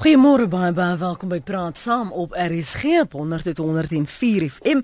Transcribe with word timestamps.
Goeiemôre 0.00 0.46
baie 0.48 0.72
baie 0.72 0.96
welkom 0.96 1.28
by 1.28 1.42
Praat 1.44 1.76
Saam 1.76 2.08
op 2.16 2.32
RSG 2.32 3.02
op 3.02 3.12
100.104 3.20 4.46
FM 4.48 4.78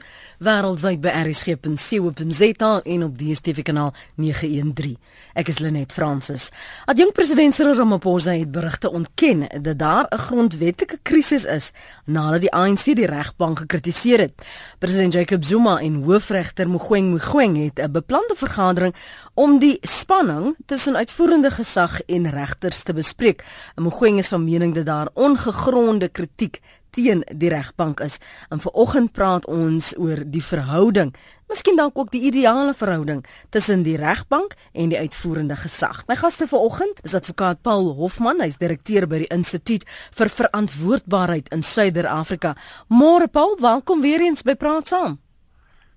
wêreldwyd 0.45 1.01
by 1.01 1.15
rsg.co.za 1.23 2.73
en 2.85 3.05
op 3.07 3.15
DStv 3.17 3.65
kanaal 3.65 3.95
913. 4.21 4.99
Ek 5.33 5.49
is 5.49 5.63
Lenet 5.65 5.95
Fransis. 5.97 6.51
Adjunk 6.85 7.17
president 7.17 7.57
Cyril 7.57 7.79
Ramaphosa 7.79 8.35
het 8.37 8.53
berigte 8.53 8.91
ontken 8.93 9.47
dat 9.63 9.79
daar 9.79 10.05
'n 10.11 10.19
grondwetlike 10.19 10.99
krisis 11.03 11.45
is 11.45 11.73
nadat 12.05 12.41
die 12.41 12.53
ANC 12.53 12.85
die 12.85 13.07
regbank 13.07 13.59
gekritiseer 13.59 14.19
het. 14.21 14.33
President 14.79 15.13
Jacob 15.13 15.45
Zuma 15.45 15.79
en 15.81 16.03
hoofregter 16.03 16.69
Mogoeng 16.69 17.11
Mogoeng 17.11 17.57
het 17.65 17.81
'n 17.81 17.93
beplande 17.93 18.35
vergadering 18.37 18.95
om 19.35 19.59
die 19.59 19.79
spanning 19.81 20.57
tussen 20.67 20.97
uitvoerende 20.97 21.51
gesag 21.51 22.03
en 22.03 22.31
regters 22.31 22.83
te 22.83 22.93
bespreek. 22.93 23.45
Mogoeng 23.75 24.19
is 24.19 24.29
van 24.29 24.45
mening 24.45 24.75
dat 24.75 24.87
daar 24.87 25.06
daar 25.07 25.25
ongegronde 25.25 26.09
kritiek 26.09 26.61
teen 26.91 27.25
die 27.35 27.49
regbank 27.49 28.01
is. 28.01 28.19
En 28.49 28.61
vanoggend 28.61 29.13
praat 29.13 29.47
ons 29.47 29.93
oor 29.99 30.23
die 30.25 30.43
verhouding, 30.43 31.13
miskien 31.49 31.77
dalk 31.77 31.99
ook 31.99 32.11
die 32.11 32.23
ideale 32.31 32.75
verhouding 32.75 33.21
tussen 33.51 33.83
die 33.83 33.97
regbank 34.01 34.57
en 34.73 34.89
die 34.89 34.99
uitvoerende 34.99 35.57
gesag. 35.57 36.03
My 36.09 36.17
gaste 36.17 36.49
vanoggend 36.49 37.03
is 37.05 37.15
advokaat 37.15 37.63
Paul 37.63 37.93
Hofman, 38.01 38.41
hy's 38.41 38.59
direkteur 38.59 39.07
by 39.07 39.23
die 39.27 39.31
Instituut 39.35 39.85
vir 40.17 40.33
Verantwoordbaarheid 40.33 41.53
in 41.55 41.63
Suider-Afrika. 41.63 42.57
Môre 42.89 43.29
Paul, 43.29 43.59
welkom 43.61 44.01
weer 44.01 44.25
eens 44.25 44.43
by 44.43 44.57
Praat 44.57 44.89
Saam. 44.89 45.21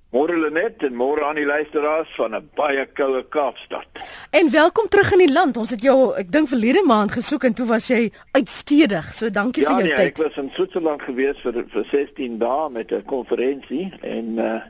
Môre 0.10 0.34
Lenet 0.42 0.82
en 0.88 0.96
môre 0.98 1.22
aan 1.22 1.38
die 1.38 1.46
luisteraars 1.46 2.10
van 2.18 2.34
'n 2.36 2.50
baie 2.58 2.86
koue 2.98 3.24
Kaapstad. 3.30 3.86
En 4.32 4.50
welkom 4.52 4.88
terug 4.88 5.12
in 5.12 5.18
die 5.18 5.32
land. 5.32 5.58
Ons 5.58 5.70
het 5.70 5.82
jou, 5.82 6.16
ek 6.18 6.32
dink 6.32 6.48
verlede 6.48 6.84
maand 6.86 7.12
gesoek 7.12 7.44
en 7.44 7.54
toe 7.54 7.66
was 7.66 7.88
jy 7.88 8.12
uitstedig. 8.32 9.14
So 9.14 9.30
dankie 9.30 9.64
ja, 9.64 9.70
vir 9.70 9.86
jou 9.86 9.88
nee, 9.88 9.96
tyd. 9.96 10.18
Ja, 10.18 10.24
ek 10.24 10.34
was 10.34 10.44
in 10.44 10.50
Switserland 10.54 11.02
gewees 11.02 11.38
vir 11.42 11.54
vir 11.70 11.86
16 11.92 12.38
dae 12.38 12.70
met 12.70 12.92
'n 12.92 13.06
konferensie 13.06 13.94
en 14.02 14.38
uh 14.38 14.62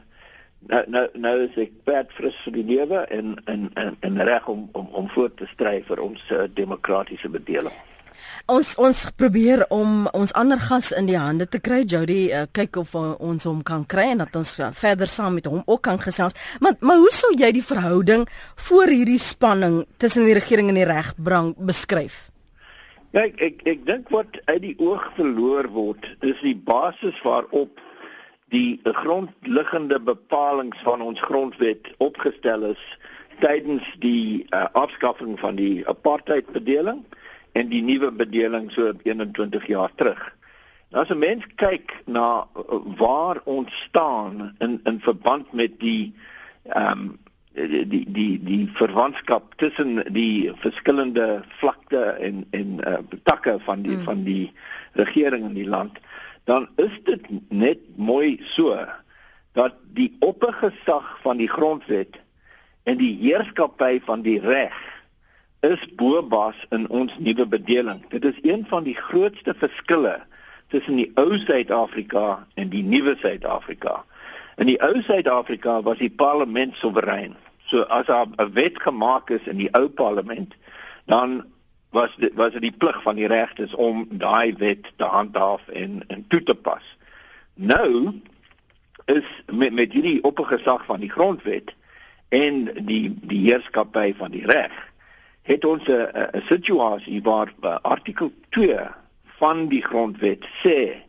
nou 0.60 0.84
nou 0.88 1.08
nou 1.14 1.36
is 1.44 1.56
ek 1.58 1.72
baie 1.84 2.06
fris 2.10 2.36
vir 2.44 2.54
die 2.54 2.66
lewe 2.76 3.06
en 3.08 3.42
en 3.46 3.70
en, 3.74 3.96
en 4.00 4.24
reg 4.24 4.48
om 4.48 4.70
om 4.72 4.88
om 4.92 5.10
voort 5.10 5.38
te 5.38 5.46
stry 5.46 5.84
vir 5.88 6.02
ons 6.02 6.20
uh, 6.32 6.44
demokratiese 6.54 7.30
bedeling. 7.30 7.76
Ons 8.50 8.72
ons 8.82 9.00
probeer 9.14 9.62
om 9.70 10.08
ons 10.18 10.32
ander 10.34 10.58
gas 10.58 10.88
in 10.98 11.06
die 11.06 11.18
hande 11.20 11.46
te 11.46 11.60
kry. 11.62 11.84
Jody, 11.86 12.32
uh, 12.34 12.48
kyk 12.50 12.80
of 12.82 12.96
uh, 12.98 13.12
ons 13.22 13.46
hom 13.46 13.60
kan 13.66 13.84
kry 13.86 14.08
en 14.16 14.24
dat 14.24 14.34
ons 14.40 14.56
uh, 14.58 14.72
verder 14.74 15.12
saam 15.12 15.36
met 15.38 15.46
hom 15.46 15.62
ook 15.68 15.84
kan 15.86 16.02
gesels. 16.02 16.34
Maar 16.64 16.80
maar 16.82 16.98
hoe 16.98 17.12
sou 17.14 17.30
jy 17.38 17.52
die 17.54 17.66
verhouding 17.66 18.26
voor 18.70 18.90
hierdie 18.90 19.20
spanning 19.22 19.84
tussen 20.02 20.26
die 20.26 20.34
regering 20.34 20.72
en 20.74 20.80
die 20.82 20.88
regbrank 20.90 21.62
beskryf? 21.70 22.32
Kyk, 23.14 23.38
ek 23.38 23.62
ek 23.70 23.86
dink 23.86 24.10
wat 24.16 24.42
uit 24.50 24.64
die 24.66 24.76
oog 24.82 25.06
verloor 25.20 25.70
word, 25.76 26.10
is 26.26 26.42
die 26.42 26.58
basis 26.58 27.22
waarop 27.22 27.78
die 28.50 28.82
grondliggende 28.82 30.02
bepalinge 30.02 30.78
van 30.82 31.06
ons 31.06 31.22
grondwet 31.22 31.94
opgestel 32.02 32.66
is 32.72 32.82
tydens 33.46 33.86
die 34.02 34.42
uh, 34.50 34.66
afskaffing 34.74 35.38
van 35.40 35.62
die 35.62 35.86
apartheidbedeling 35.88 37.06
en 37.52 37.70
die 37.70 37.82
nuwe 37.82 38.12
bedeling 38.12 38.72
so 38.72 38.94
21 39.04 39.68
jaar 39.68 39.92
terug. 39.96 40.22
Nou 40.90 41.04
as 41.04 41.10
'n 41.14 41.20
mens 41.20 41.46
kyk 41.56 41.94
na 42.06 42.48
uh, 42.56 42.82
waar 42.98 43.42
ons 43.44 43.74
staan 43.88 44.56
in 44.60 44.80
in 44.84 45.00
verband 45.00 45.54
met 45.54 45.80
die 45.80 46.14
ehm 46.64 46.92
um, 46.92 47.20
die 47.54 47.88
die 47.88 48.06
die 48.12 48.44
die 48.44 48.70
verwantskap 48.74 49.54
tussen 49.56 50.04
die 50.14 50.52
verskillende 50.56 51.44
vlakte 51.60 52.00
en 52.00 52.46
en 52.50 52.80
uh, 52.88 52.98
takke 53.24 53.60
van 53.60 53.82
die 53.82 53.96
hmm. 53.96 54.04
van 54.04 54.24
die 54.24 54.52
regering 54.94 55.46
in 55.46 55.54
die 55.54 55.68
land, 55.68 55.98
dan 56.44 56.70
is 56.76 57.00
dit 57.04 57.26
net 57.50 57.80
mooi 57.96 58.40
so 58.44 58.78
dat 59.52 59.76
die 59.94 60.16
oppergesag 60.20 61.18
van 61.22 61.38
die 61.38 61.50
grondwet 61.50 62.18
en 62.84 62.98
die 62.98 63.16
heerskappy 63.22 64.00
van 64.06 64.22
die 64.22 64.40
reg 64.40 64.78
is 65.60 65.86
bobas 65.96 66.56
in 66.70 66.88
ons 66.90 67.12
nuwe 67.18 67.46
bedeling. 67.48 68.04
Dit 68.10 68.26
is 68.26 68.40
een 68.42 68.66
van 68.70 68.84
die 68.84 68.96
grootste 68.96 69.54
verskille 69.58 70.20
tussen 70.68 70.96
die 70.96 71.12
ou 71.20 71.38
Suid-Afrika 71.38 72.46
en 72.54 72.70
die 72.70 72.84
nuwe 72.84 73.16
Suid-Afrika. 73.20 74.04
In 74.56 74.70
die 74.72 74.80
ou 74.84 75.02
Suid-Afrika 75.02 75.82
was 75.82 75.98
die 75.98 76.12
parlement 76.12 76.76
soewerein. 76.76 77.36
So 77.66 77.82
as 77.82 78.06
daar 78.06 78.28
'n 78.28 78.54
wet 78.54 78.82
gemaak 78.82 79.30
is 79.30 79.44
in 79.48 79.58
die 79.58 79.72
ou 79.74 79.90
parlement, 79.90 80.54
dan 81.06 81.46
was 81.90 82.16
dit 82.18 82.34
was 82.34 82.52
dit 82.52 82.62
die 82.62 82.78
plig 82.78 83.02
van 83.02 83.16
die 83.16 83.28
regtes 83.28 83.76
om 83.76 84.08
daai 84.10 84.54
wet 84.58 84.92
te 84.96 85.04
handhaaf 85.04 85.68
en 85.68 86.04
en 86.08 86.26
toe 86.28 86.44
te 86.44 86.56
pas. 86.56 86.98
Nou 87.54 88.22
is 89.06 89.26
met 89.46 89.74
met 89.74 89.94
hierdie 89.94 90.24
oppergesag 90.24 90.86
van 90.86 91.00
die 91.00 91.10
grondwet 91.12 91.74
en 92.30 92.70
die 92.86 93.18
die 93.22 93.52
heerskappy 93.52 94.14
van 94.16 94.32
die 94.32 94.46
reg 94.46 94.89
het 95.50 95.66
ons 95.66 95.84
'n 95.90 96.42
situasie 96.46 97.22
waar 97.26 97.54
uh, 97.62 97.78
artikel 97.82 98.32
2 98.50 98.78
van 99.42 99.68
die 99.68 99.82
grondwet 99.84 100.46
sê 100.64 101.02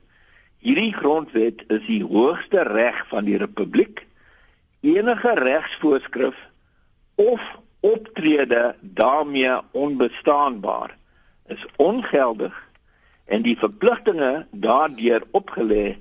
hierdie 0.65 0.95
grondwet 0.95 1.65
is 1.69 1.85
die 1.87 2.05
hoogste 2.05 2.63
reg 2.63 3.05
van 3.09 3.25
die 3.25 3.37
republiek 3.37 4.07
enige 4.81 5.35
regsvoorskrif 5.35 6.37
of 7.15 7.43
optrede 7.81 8.77
daarmee 8.81 9.59
onbestaanbaar 9.71 10.97
is 11.47 11.67
ongeldig 11.77 12.57
en 13.25 13.43
die 13.43 13.59
verpligtinge 13.59 14.47
daardeur 14.51 15.23
opgelê 15.31 15.97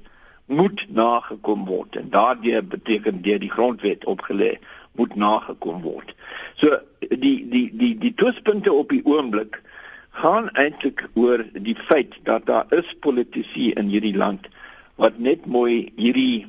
moet 0.46 0.86
nagekom 0.90 1.66
word. 1.66 1.96
En 1.96 2.10
daardeur 2.10 2.66
beteken 2.66 3.22
deur 3.22 3.40
die 3.40 3.52
grondwet 3.52 4.06
opgelê 4.06 4.58
moet 5.00 5.16
nagekom 5.16 5.82
word. 5.86 6.14
So 6.60 6.78
die 7.00 7.38
die 7.50 7.66
die 7.72 7.96
die 7.98 8.14
twispunte 8.20 8.74
op 8.76 8.92
die 8.92 9.04
oomblik 9.08 9.62
gaan 10.20 10.50
eintlik 10.60 11.06
oor 11.14 11.46
die 11.54 11.78
feit 11.88 12.18
dat 12.28 12.46
daar 12.46 12.66
is 12.76 12.94
politici 13.00 13.72
in 13.80 13.92
hierdie 13.94 14.16
land 14.16 14.50
wat 15.00 15.20
net 15.20 15.46
mooi 15.46 15.92
hierdie 15.96 16.48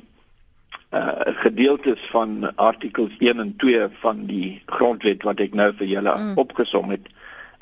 uh 0.91 1.31
gedeeltes 1.43 1.99
van 2.11 2.55
artikels 2.55 3.13
1 3.19 3.39
en 3.39 3.53
2 3.63 3.87
van 4.01 4.25
die 4.27 4.61
grondwet 4.65 5.23
wat 5.23 5.39
ek 5.39 5.53
nou 5.55 5.69
vir 5.79 5.87
julle 5.87 6.15
mm. 6.17 6.33
opgesom 6.43 6.91
het 6.91 7.07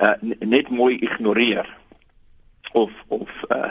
uh 0.02 0.16
net 0.42 0.70
mooi 0.74 0.96
ignoreer 0.98 1.70
of 2.74 2.92
of 3.08 3.30
uh 3.54 3.70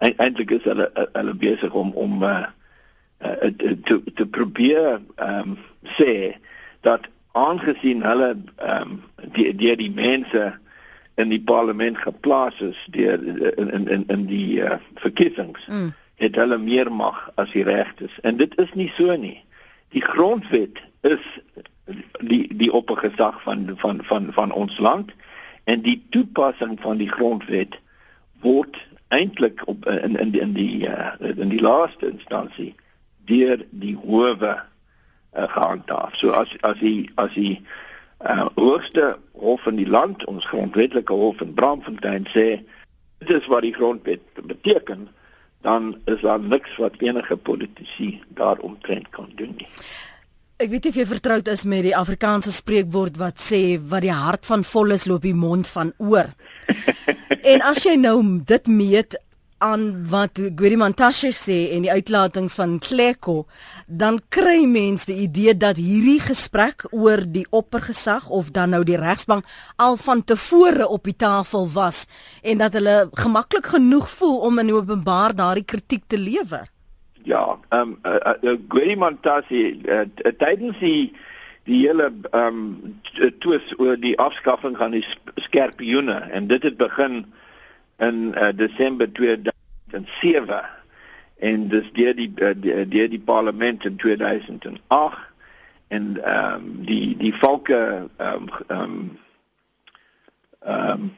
eintlik 0.00 0.56
is 0.56 0.64
hulle 0.64 0.88
hulle 1.12 1.34
besig 1.34 1.76
om 1.76 1.92
om 1.92 2.22
uh 2.22 2.46
uh, 3.18 3.50
te 3.84 4.02
te 4.14 4.26
probeer 4.26 5.00
ehm 5.16 5.50
um, 5.50 5.58
sê 5.98 6.36
dat 6.80 7.08
aangesien 7.32 8.02
hulle 8.02 8.36
ehm 8.56 8.82
um, 8.82 9.02
die 9.32 9.54
die 9.54 9.76
die 9.76 9.90
mense 9.90 10.54
in 11.14 11.28
die 11.28 11.40
parlement 11.40 11.98
geplaas 11.98 12.60
is 12.60 12.86
deur 12.90 13.22
in 13.56 13.70
in 13.70 13.88
in 13.88 14.04
in 14.06 14.26
die 14.26 14.60
uh, 14.60 14.76
verkiesings 14.94 15.66
mm. 15.66 15.92
het 16.14 16.36
hulle 16.36 16.58
meer 16.58 16.92
mag 16.92 17.30
as 17.34 17.50
die 17.50 17.64
regtes 17.64 18.20
en 18.22 18.36
dit 18.36 18.58
is 18.58 18.72
nie 18.74 18.92
so 18.96 19.16
nie 19.16 19.38
die 19.88 20.02
grondwet 20.04 20.82
is 21.00 21.24
die 22.20 22.44
die 22.56 22.72
oppergesag 22.72 23.42
van 23.42 23.72
van 23.76 24.04
van 24.04 24.32
van 24.32 24.52
ons 24.52 24.78
land 24.78 25.12
en 25.64 25.80
die 25.80 25.98
toepassing 26.10 26.80
van 26.80 26.96
die 26.96 27.10
grondwet 27.10 27.78
word 28.40 28.76
eintlik 29.08 29.62
op 29.66 29.86
in 29.86 30.16
in 30.16 30.30
die 30.30 30.40
in 30.40 30.52
die 30.52 30.88
uh, 30.88 31.12
in 31.36 31.48
die 31.48 31.62
laaste 31.62 32.10
instansie 32.10 32.74
deur 33.26 33.62
die 33.70 33.96
howe 33.96 34.54
uh, 34.54 35.48
gehandhaaf. 35.52 36.16
So 36.16 36.30
as 36.30 36.54
as 36.66 36.78
die 36.80 37.10
as 37.20 37.34
die 37.34 37.58
uh, 38.24 38.46
hoogste 38.56 39.16
hof 39.32 39.66
in 39.66 39.76
die 39.80 39.88
land, 39.88 40.24
ons 40.30 40.48
grondwetlike 40.48 41.12
hof 41.12 41.42
in 41.44 41.54
Braamfontein 41.54 42.26
sê 42.32 42.48
dit 43.18 43.36
is 43.36 43.46
wat 43.52 43.64
die 43.64 43.74
grondwet 43.74 44.24
beteken, 44.44 45.08
dan 45.64 45.94
is 46.04 46.20
daar 46.20 46.40
niks 46.40 46.76
wat 46.76 47.00
enige 47.02 47.36
politici 47.36 48.20
daaromtrent 48.38 49.08
kan 49.10 49.30
doen 49.34 49.54
nie. 49.56 49.68
Ek 50.56 50.70
weet 50.72 50.86
nie 50.86 50.92
of 50.94 50.98
jy 51.00 51.04
vertroud 51.08 51.48
is 51.52 51.66
met 51.68 51.82
die 51.84 51.96
Afrikaanse 51.96 52.52
spreekwoord 52.54 53.18
wat 53.20 53.42
sê 53.44 53.76
wat 53.76 54.06
die 54.06 54.14
hart 54.14 54.46
van 54.48 54.64
vol 54.64 54.94
is 54.96 55.04
loop 55.04 55.26
die 55.26 55.36
mond 55.36 55.68
van 55.68 55.92
oor. 56.00 56.30
en 57.52 57.64
as 57.66 57.82
jy 57.84 57.96
nou 58.00 58.16
dit 58.48 58.70
meet 58.72 59.18
aan 59.58 60.04
wat 60.10 60.38
Guerimantashe 60.56 61.30
sê 61.32 61.56
en 61.76 61.86
die 61.86 61.90
uitlatings 61.90 62.58
van 62.58 62.76
Kleko, 62.82 63.46
dan 63.86 64.20
kry 64.28 64.66
mense 64.68 65.08
die 65.08 65.24
idee 65.24 65.54
dat 65.56 65.80
hierdie 65.80 66.20
gesprek 66.20 66.84
oor 66.90 67.24
die 67.24 67.46
oppergesag 67.50 68.28
of 68.28 68.50
dan 68.52 68.74
nou 68.76 68.82
die 68.84 68.98
regsbank 69.00 69.46
al 69.76 69.96
van 69.96 70.24
tevore 70.24 70.88
op 70.88 71.08
die 71.08 71.16
tafel 71.16 71.68
was 71.72 72.04
en 72.42 72.60
dat 72.60 72.76
hulle 72.76 73.08
gemaklik 73.16 73.72
genoeg 73.76 74.10
voel 74.10 74.38
om 74.48 74.58
in 74.58 74.74
openbaar 74.76 75.34
daardie 75.36 75.64
kritiek 75.64 76.04
te 76.06 76.18
lewer. 76.20 76.68
Ja, 77.24 77.58
ehm 77.68 77.96
um, 77.96 77.98
uh, 78.06 78.34
uh, 78.42 78.58
Guerimantashe 78.68 79.72
uh, 79.82 80.04
uh, 80.04 80.32
tydens 80.38 80.78
die 80.78 81.14
die 81.66 81.80
hele 81.86 82.12
ehm 82.30 82.60
um, 82.60 83.00
twis 83.42 83.72
oor 83.78 83.96
die 83.98 84.14
afskaffing 84.22 84.76
van 84.78 84.94
die 84.94 85.04
skerpioene 85.48 86.20
en 86.30 86.46
dit 86.46 86.62
het 86.62 86.76
begin 86.76 87.24
in 87.98 88.34
uh, 88.36 88.48
Desember 88.54 89.12
2007 89.12 90.64
en 91.36 91.68
dis 91.68 91.92
deur 91.92 92.14
die 92.16 92.32
uh, 92.40 92.54
deur 92.88 93.08
die 93.08 93.20
parlement 93.20 93.84
in 93.84 93.96
2008 93.96 95.18
en 95.88 96.22
ehm 96.22 96.54
um, 96.54 96.84
die 96.84 97.16
die 97.16 97.34
volke 97.34 98.08
ehm 98.16 98.42
um, 98.42 98.48
ehm 98.68 98.82
um, 98.82 99.18
um, 100.66 101.16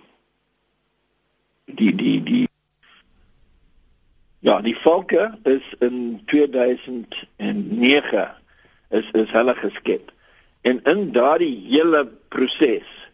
die 1.65 1.95
die 1.95 2.23
die 2.23 2.49
ja 4.39 4.61
die 4.61 4.77
volke 4.77 5.39
is 5.43 5.75
in 5.79 6.23
2009 6.27 8.31
is 8.89 9.11
is 9.13 9.31
hulle 9.31 9.55
geskep 9.55 10.13
en 10.61 10.81
in 10.85 11.13
daardie 11.13 11.67
hele 11.69 12.07
proses 12.29 13.11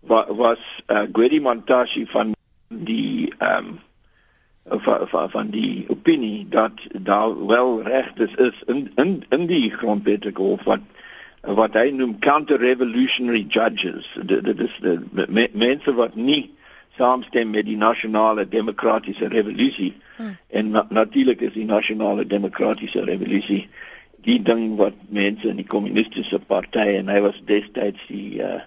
wa, 0.00 0.26
was 0.28 0.58
uh, 0.88 1.02
Gwedi 1.12 1.40
Montashi 1.40 2.06
van 2.06 2.35
die 2.68 3.32
ehm 3.38 3.66
um, 3.66 3.78
van, 4.68 5.08
van 5.08 5.30
van 5.30 5.50
die 5.50 5.84
opinie 5.88 6.46
dat 6.48 6.72
daar 6.92 7.46
wel 7.46 7.82
regtes 7.82 8.34
is 8.34 8.62
in 8.66 8.90
in 8.94 9.24
in 9.28 9.46
die 9.46 9.70
grondwetlike 9.70 10.42
hof 10.42 10.64
wat 10.64 10.80
wat 11.40 11.74
hy 11.78 11.90
noem 11.90 12.18
counter 12.18 12.58
revolutionary 12.58 13.44
judges 13.48 14.08
dit 14.22 14.60
is 14.60 14.78
die 14.82 14.98
me, 15.12 15.48
mense 15.52 15.94
wat 15.94 16.14
nie 16.14 16.50
saamstem 16.96 17.50
met 17.50 17.66
die 17.66 17.76
nasionale 17.76 18.48
demokratiese 18.48 19.28
revolusie 19.28 19.94
hmm. 20.16 20.36
en 20.48 20.70
na, 20.70 20.86
natuurlik 20.90 21.40
is 21.40 21.52
die 21.52 21.68
nasionale 21.68 22.26
demokratiese 22.26 23.04
revolusie 23.04 23.68
die 24.26 24.42
ding 24.42 24.74
wat 24.80 24.94
mense 25.08 25.48
in 25.48 25.60
die 25.60 25.68
kommunistiese 25.68 26.38
party 26.38 26.96
en 26.98 27.12
hy 27.12 27.20
was 27.22 27.38
destyds 27.46 28.02
die 28.10 28.40
uh, 28.42 28.64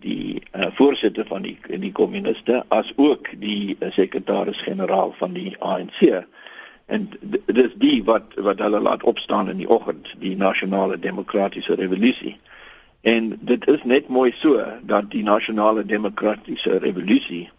die 0.00 0.42
uh, 0.52 0.66
voorsitter 0.72 1.26
van 1.26 1.42
die 1.42 1.58
die 1.78 1.92
kommuniste 1.92 2.64
as 2.68 2.92
ook 2.96 3.28
die 3.40 3.76
uh, 3.78 3.90
sekretaris-generaal 3.90 5.14
van 5.18 5.32
die 5.32 5.56
ANC 5.58 6.24
en 6.86 7.10
dis 7.46 7.72
die 7.74 8.02
wat 8.04 8.34
wat 8.36 8.58
hulle 8.58 8.80
laat 8.80 9.02
opstaan 9.02 9.48
in 9.48 9.56
die 9.56 9.68
oggend 9.68 10.14
die 10.18 10.36
nasionale 10.36 10.98
demokratiese 10.98 11.74
revolusie 11.74 12.36
en 13.00 13.38
dit 13.40 13.66
is 13.68 13.82
net 13.84 14.08
mooi 14.08 14.32
so 14.36 14.62
dat 14.82 15.10
die 15.10 15.22
nasionale 15.22 15.86
demokratiese 15.86 16.78
revolusie 16.78 17.50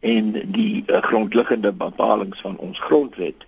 en 0.00 0.32
die 0.52 0.84
uh, 0.86 1.00
grondliggende 1.02 1.72
bepalinge 1.72 2.36
van 2.36 2.56
ons 2.56 2.78
grondwet 2.78 3.46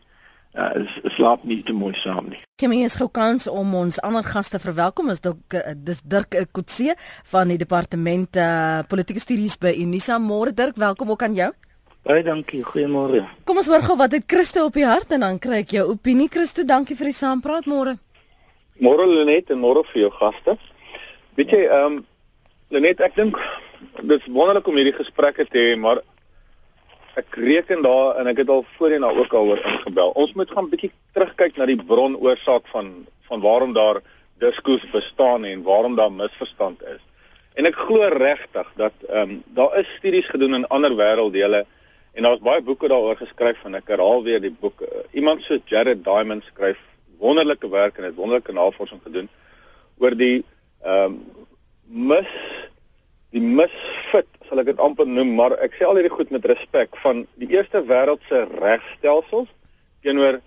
uh, 0.56 0.96
slaap 1.16 1.44
nie 1.44 1.62
te 1.62 1.74
mooi 1.76 1.94
saam 1.94 2.30
nie. 2.32 2.40
Het 2.56 2.72
eens 2.72 2.96
gou 2.96 3.08
kans 3.12 3.46
om 3.48 3.74
ons 3.74 4.00
ander 4.00 4.24
gaste 4.24 4.58
verwelkom 4.58 5.10
is 5.12 5.20
dok 5.20 5.54
uh, 5.54 5.74
dis 5.76 6.00
Dirk 6.04 6.36
Kutse 6.52 6.96
van 7.30 7.52
die 7.52 7.58
departement 7.60 8.36
uh, 8.36 8.82
politieke 8.88 9.20
studies 9.20 9.58
by 9.60 9.74
Unisa. 9.76 10.18
Môre 10.18 10.54
Dirk, 10.56 10.76
welkom 10.76 11.10
ook 11.10 11.22
aan 11.22 11.36
jou. 11.36 11.52
Baie 12.06 12.22
dankie. 12.22 12.62
Goeiemôre. 12.62 13.24
Kom 13.44 13.58
ons 13.58 13.66
hoor 13.66 13.82
gou 13.82 13.96
wat 13.98 14.12
het 14.14 14.26
Christo 14.30 14.68
op 14.68 14.76
die 14.78 14.86
hart 14.86 15.10
en 15.12 15.24
dan 15.26 15.40
kry 15.42 15.64
ek 15.64 15.74
jou 15.74 15.88
opinie 15.90 16.28
Christo. 16.30 16.62
Dankie 16.62 16.94
vir 16.96 17.10
die 17.10 17.18
saampraat 17.18 17.66
môre. 17.66 17.96
Môre 18.78 19.06
Lenet 19.10 19.50
en 19.50 19.58
môre 19.62 19.82
vir 19.90 20.04
jou 20.04 20.12
gaste. 20.20 20.54
Weet 21.36 21.54
jy, 21.54 21.64
ehm 21.66 21.98
um, 21.98 22.04
Lenet, 22.74 23.00
ek 23.02 23.14
dink 23.14 23.36
dit 24.02 24.14
is 24.16 24.30
wonderlik 24.30 24.66
om 24.66 24.78
hierdie 24.78 24.94
gesprekke 24.96 25.44
te 25.46 25.60
hê, 25.62 25.74
maar 25.78 26.00
ek 27.16 27.36
reken 27.40 27.82
daar 27.82 28.18
en 28.20 28.28
ek 28.28 28.42
het 28.42 28.50
al 28.52 28.64
voorheen 28.76 29.00
daar 29.00 29.16
ook 29.16 29.32
al 29.32 29.52
oor 29.52 29.60
ingebel. 29.64 30.10
Ons 30.20 30.34
moet 30.36 30.50
gaan 30.52 30.68
bietjie 30.68 30.92
terugkyk 31.16 31.56
na 31.56 31.68
die 31.68 31.80
bronoorsaak 31.80 32.68
van 32.72 33.06
van 33.26 33.40
waarom 33.42 33.72
daar 33.74 33.98
diskurs 34.38 34.84
bestaan 34.92 35.44
en 35.44 35.62
waarom 35.66 35.96
daar 35.96 36.12
misverstand 36.12 36.82
is. 36.82 37.00
En 37.58 37.66
ek 37.66 37.78
glo 37.86 38.08
regtig 38.12 38.68
dat 38.76 38.92
ehm 39.08 39.30
um, 39.30 39.40
daar 39.56 39.78
is 39.80 39.94
studies 39.96 40.28
gedoen 40.28 40.54
in 40.54 40.68
ander 40.68 40.94
wêrelddele 40.94 41.64
en 42.12 42.28
daar's 42.28 42.44
baie 42.44 42.62
boeke 42.62 42.88
daaroor 42.88 43.16
geskryf 43.16 43.64
en 43.64 43.80
ek 43.80 43.88
herhaal 43.88 44.22
weer 44.22 44.40
die 44.40 44.52
boek. 44.60 44.84
Iemand 45.12 45.42
so 45.42 45.58
Jared 45.64 46.04
Diamond 46.04 46.44
skryf 46.44 46.78
wonderlike 47.18 47.68
werk 47.68 47.98
en 47.98 48.04
het 48.04 48.14
wonderlike 48.14 48.52
navorsing 48.52 49.00
gedoen 49.02 49.28
oor 49.98 50.14
die 50.14 50.44
ehm 50.84 51.16
um, 51.16 51.20
mis 51.86 52.32
die 53.30 53.40
misfit 53.40 54.28
sal 54.48 54.62
ek 54.62 54.72
dit 54.72 54.80
amper 54.82 55.06
noem, 55.06 55.34
maar 55.34 55.56
ek 55.64 55.74
sê 55.76 55.86
al 55.86 55.98
hierdie 55.98 56.14
goed 56.14 56.30
met 56.30 56.44
respek 56.44 56.96
van 57.02 57.26
die 57.40 57.48
eerste 57.54 57.82
wêreldse 57.86 58.46
regstelsels 58.60 59.48
teenoor 60.02 60.40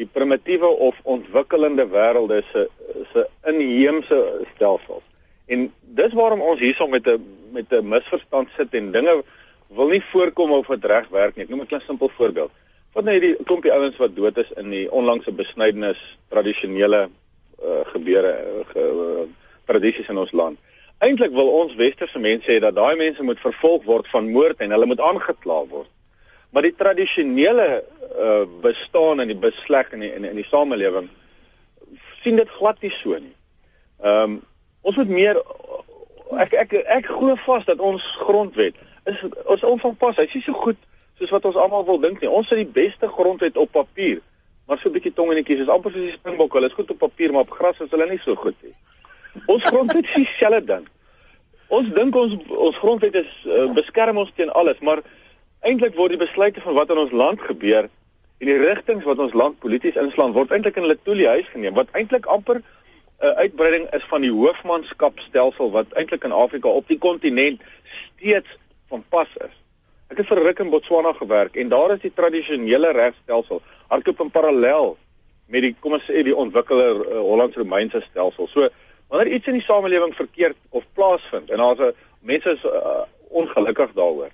die 0.00 0.06
primitiewe 0.10 0.66
of 0.66 0.98
ontwikkelende 1.04 1.86
wêrelde 1.92 2.42
se 2.52 2.66
se 3.12 3.26
inheemse 3.50 4.18
stelsels. 4.54 5.04
En 5.46 5.68
dis 5.98 6.16
waarom 6.18 6.42
ons 6.42 6.60
hierso 6.60 6.86
met 6.88 7.06
'n 7.06 7.22
met 7.52 7.72
'n 7.72 7.88
misverstand 7.88 8.48
sit 8.56 8.74
en 8.74 8.92
dinge 8.92 9.22
wil 9.68 9.88
nie 9.88 10.02
voorkom 10.12 10.50
of 10.50 10.66
dit 10.66 10.84
reg 10.84 11.08
werk 11.08 11.36
nie. 11.36 11.44
Ek 11.44 11.50
noem 11.50 11.60
'n 11.60 11.66
klein 11.66 11.86
simpel 11.86 12.10
voorbeeld. 12.16 12.50
Wat 12.92 13.04
nou 13.04 13.14
hierdie 13.14 13.36
klompie 13.44 13.72
ouens 13.72 13.96
wat 13.96 14.16
dood 14.16 14.36
is 14.38 14.50
in 14.56 14.70
die 14.70 14.90
onlangse 14.90 15.32
besnydenis 15.32 16.18
tradisionele 16.28 17.08
uh, 17.64 17.80
gebeure 17.94 18.32
uh, 18.32 18.66
ge, 18.70 18.80
uh, 18.80 19.26
tradisies 19.64 20.08
in 20.08 20.18
ons 20.18 20.32
land. 20.32 20.58
Eintlik 21.04 21.34
wil 21.36 21.50
ons 21.60 21.74
westerse 21.76 22.18
mense 22.18 22.48
hê 22.48 22.60
dat 22.62 22.76
daai 22.76 22.96
mense 22.96 23.22
moet 23.22 23.40
vervolg 23.42 23.84
word 23.84 24.08
van 24.12 24.30
moord 24.32 24.62
en 24.64 24.72
hulle 24.72 24.86
moet 24.88 25.00
aangekla 25.00 25.58
word. 25.68 25.90
Maar 26.54 26.68
die 26.68 26.76
tradisionele 26.78 27.68
uh, 27.82 28.44
bestaan 28.62 29.20
en 29.20 29.28
die 29.28 29.36
besleg 29.36 29.90
in 29.92 30.04
die 30.06 30.12
in, 30.14 30.24
in 30.24 30.38
die 30.38 30.46
samelewing 30.48 31.10
sien 32.22 32.38
dit 32.40 32.56
glad 32.56 32.80
nie 32.80 32.92
so 32.94 33.18
nie. 33.18 33.34
Ehm 34.04 34.36
um, 34.36 34.42
ons 34.84 34.96
moet 35.00 35.12
meer 35.16 35.38
ek 36.44 36.56
ek 36.62 36.72
ek, 36.82 37.06
glo 37.08 37.36
vas 37.44 37.64
dat 37.68 37.80
ons 37.80 38.04
grondwet 38.20 38.76
is 39.10 39.20
ons 39.44 39.64
onvanpas. 39.64 40.16
Hy's 40.20 40.38
nie 40.38 40.44
so 40.46 40.56
goed 40.64 40.80
soos 41.18 41.32
wat 41.32 41.44
ons 41.50 41.58
almal 41.60 41.84
wil 41.88 42.00
dink 42.00 42.20
nie. 42.20 42.30
Ons 42.30 42.52
het 42.52 42.60
die 42.62 42.74
beste 42.80 43.08
grondwet 43.08 43.60
op 43.60 43.72
papier, 43.72 44.20
maar 44.66 44.80
so 44.80 44.88
'n 44.88 44.96
bietjie 44.96 45.14
tong 45.14 45.30
en 45.30 45.40
netjies 45.40 45.64
is 45.66 45.72
amper 45.72 45.92
soos 45.92 46.08
die 46.08 46.16
springbok. 46.16 46.52
Hulle 46.52 46.72
is 46.72 46.78
goed 46.78 46.90
op 46.90 46.98
papier, 46.98 47.32
maar 47.32 47.48
op 47.48 47.50
gras 47.50 47.80
is 47.80 47.90
hulle 47.90 48.08
nie 48.08 48.20
so 48.24 48.34
goed 48.34 48.56
nie. 48.62 48.74
Ons 49.46 49.64
grondwet 49.64 50.04
is 50.04 50.14
dieselfde 50.14 50.64
ding. 50.64 50.86
Ons 51.74 51.90
dink 51.96 52.14
ons 52.18 52.34
ons 52.68 52.80
grondwet 52.82 53.16
is 53.18 53.30
uh, 53.48 53.66
beskerm 53.74 54.20
ons 54.20 54.32
teen 54.36 54.52
alles, 54.60 54.78
maar 54.84 55.02
eintlik 55.66 55.96
word 55.98 56.14
die 56.14 56.20
besluite 56.20 56.62
van 56.62 56.76
wat 56.76 56.92
in 56.92 57.00
ons 57.02 57.14
land 57.14 57.40
gebeur 57.40 57.88
en 58.42 58.50
die 58.50 58.58
rigtings 58.60 59.06
wat 59.08 59.22
ons 59.24 59.34
land 59.40 59.58
polities 59.62 59.98
inslaan 60.00 60.34
word 60.36 60.52
eintlik 60.52 60.76
in 60.78 60.86
hulle 60.86 60.98
toelie 61.08 61.28
huis 61.30 61.48
geneem 61.52 61.76
wat 61.78 61.92
eintlik 61.98 62.28
amper 62.36 62.60
'n 62.60 62.64
uh, 62.64 63.28
eh, 63.28 63.34
uitbreiding 63.46 63.86
is 63.98 64.04
van 64.10 64.26
die 64.26 64.32
hoofmanskapstelsel 64.34 65.70
wat 65.76 65.92
eintlik 65.98 66.24
in 66.28 66.36
Afrika 66.44 66.68
op 66.68 66.88
die 66.88 66.98
kontinent 66.98 67.62
steeds 68.02 68.50
van 68.90 69.04
pas 69.08 69.30
is. 69.46 69.54
Ek 70.10 70.18
het 70.20 70.28
vir 70.28 70.42
ruk 70.44 70.58
in 70.60 70.70
Botswana 70.70 71.12
gewerk 71.16 71.56
en 71.56 71.68
daar 71.68 71.94
is 71.94 72.02
die 72.02 72.12
tradisionele 72.14 72.90
regstelsel 72.92 73.62
hardloop 73.88 74.20
in 74.20 74.30
parallel 74.30 74.96
met 75.46 75.62
die 75.62 75.74
kom 75.80 75.96
ons 75.96 76.04
sê 76.10 76.22
die 76.26 76.36
ontwikkelde 76.36 76.88
uh, 76.90 77.20
Hollands-Romeinse 77.20 78.02
stelsel. 78.10 78.48
So 78.52 78.68
wanneer 79.08 79.32
iets 79.32 79.46
in 79.46 79.58
die 79.58 79.62
samelewing 79.62 80.14
verkeerd 80.14 80.56
of 80.68 80.84
plaasvind 80.92 81.50
en 81.50 81.56
daar's 81.58 81.78
'n 81.78 81.94
mense 82.20 82.50
is 82.50 82.64
uh, 82.64 83.04
ongelukkig 83.28 83.92
daaroor 83.92 84.30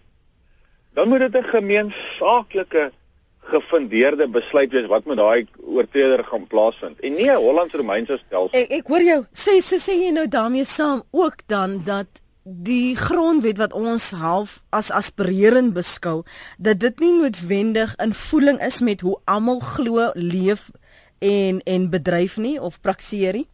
dan 0.94 1.08
moet 1.08 1.18
dit 1.18 1.36
'n 1.36 1.52
gemeensaaklike 1.56 2.92
gefundeerde 3.40 4.28
besluit 4.28 4.72
wees 4.72 4.86
wat 4.86 5.04
met 5.04 5.16
daai 5.16 5.46
oortreder 5.64 6.24
gaan 6.24 6.46
plaasvind. 6.46 7.00
En 7.00 7.14
nie 7.14 7.30
'n 7.30 7.36
Hollands-Romeinse 7.36 8.20
stelsel 8.26 8.60
ek, 8.60 8.70
ek 8.70 8.86
hoor 8.86 9.02
jou. 9.02 9.20
Sê 9.32 9.54
sê 9.60 9.76
sê 9.78 9.94
jy 10.04 10.10
nou 10.12 10.28
daarmee 10.28 10.64
saam 10.64 11.02
ook 11.10 11.36
dan 11.46 11.80
dat 11.84 12.06
die 12.44 12.96
grondwet 12.96 13.58
wat 13.58 13.72
ons 13.72 14.10
half 14.10 14.62
as 14.70 14.90
aspirerend 14.90 15.72
beskou 15.72 16.22
dat 16.58 16.80
dit 16.80 16.98
nie 16.98 17.12
noodwendig 17.12 17.94
in 17.96 18.12
voeling 18.12 18.60
is 18.64 18.80
met 18.80 19.00
hoe 19.00 19.20
almal 19.24 19.60
glo 19.60 20.10
leef 20.14 20.70
en 21.18 21.60
en 21.60 21.90
bedryf 21.90 22.36
nie 22.36 22.60
of 22.60 22.80
praktiseer 22.80 23.32
nie 23.32 23.46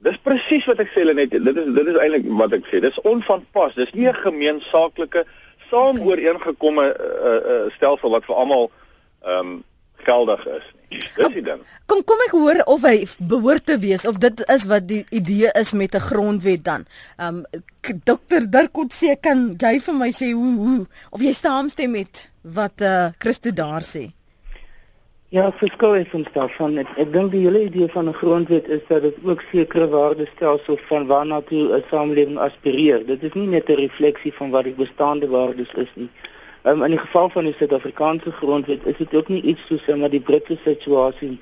Dis 0.00 0.16
presies 0.24 0.64
wat 0.64 0.80
ek 0.80 0.92
sê 0.94 1.04
Lenet. 1.04 1.30
Dit 1.30 1.56
is 1.56 1.72
dit 1.76 1.88
is 1.92 1.98
eintlik 2.00 2.28
wat 2.40 2.54
ek 2.56 2.68
sê. 2.70 2.80
Dis 2.80 3.00
onvanpas. 3.04 3.74
Dis 3.76 3.92
nie 3.92 4.08
'n 4.08 4.22
gemeensaaklike 4.24 5.26
saam 5.70 5.96
okay. 5.96 6.06
ooreengekomme 6.06 6.86
uh, 6.88 7.40
uh, 7.52 7.66
stelsel 7.76 8.10
wat 8.10 8.24
vir 8.24 8.36
almal 8.36 8.70
ehm 9.22 9.38
um, 9.38 9.64
geldig 10.04 10.46
is 10.46 10.66
nie. 10.72 11.00
Dis 11.16 11.34
die 11.34 11.42
ding. 11.44 11.60
Kom 11.86 12.00
kom 12.04 12.22
ek 12.26 12.32
hoor 12.34 12.62
of 12.72 12.84
hy 12.88 13.04
behoort 13.18 13.66
te 13.68 13.76
wees 13.82 14.06
of 14.08 14.18
dit 14.22 14.40
is 14.54 14.64
wat 14.70 14.86
die 14.88 15.02
idee 15.10 15.50
is 15.60 15.72
met 15.72 15.94
'n 15.94 16.06
grondwet 16.10 16.64
dan. 16.64 16.86
Ehm 17.18 17.44
um, 17.44 17.62
dokter 18.04 18.50
Dirk 18.50 18.72
kon 18.72 18.88
sê 18.88 19.20
kan 19.20 19.54
jy 19.58 19.80
vir 19.80 19.94
my 19.94 20.10
sê 20.10 20.32
hoe 20.32 20.54
hoe 20.64 20.86
of 21.10 21.20
jy 21.20 21.32
saamstem 21.32 21.90
met 21.90 22.30
wat 22.42 22.80
eh 22.80 22.86
uh, 22.86 23.12
Christo 23.18 23.50
daar 23.50 23.82
sê? 23.82 24.10
Ja, 25.32 25.52
is 25.60 26.12
ons 26.12 26.26
daarvan. 26.34 26.72
Ek, 26.82 26.88
ek 26.98 27.12
dink 27.14 27.28
die 27.30 27.44
hele 27.44 27.60
idee 27.68 27.86
van 27.92 28.08
'n 28.10 28.18
grondwet 28.18 28.68
is 28.68 28.80
dat 28.88 29.02
dit 29.02 29.14
ook 29.22 29.42
sekere 29.50 29.86
waardes 29.88 30.30
stel 30.34 30.58
so 30.66 30.76
van 30.88 31.06
waarna 31.06 31.40
toe 31.40 31.76
'n 31.76 31.84
samelewing 31.90 32.38
aspireer. 32.38 33.06
Dit 33.06 33.22
is 33.22 33.32
nie 33.32 33.46
net 33.46 33.68
'n 33.68 33.78
refleksie 33.78 34.32
van 34.34 34.50
wat 34.50 34.64
die 34.64 34.74
bestaande 34.74 35.28
waardes 35.28 35.72
is 35.74 35.92
nie. 35.94 36.08
Um, 36.64 36.82
in 36.82 36.90
die 36.90 36.98
geval 36.98 37.30
van 37.30 37.44
die 37.44 37.54
Suid-Afrikaanse 37.58 38.32
grondwet 38.32 38.86
is 38.86 38.96
dit 38.96 39.14
ook 39.14 39.28
nie 39.28 39.42
iets 39.42 39.66
soos 39.66 39.86
maar 39.86 40.10
die 40.10 40.20
Britse 40.20 40.58
situasie 40.64 41.38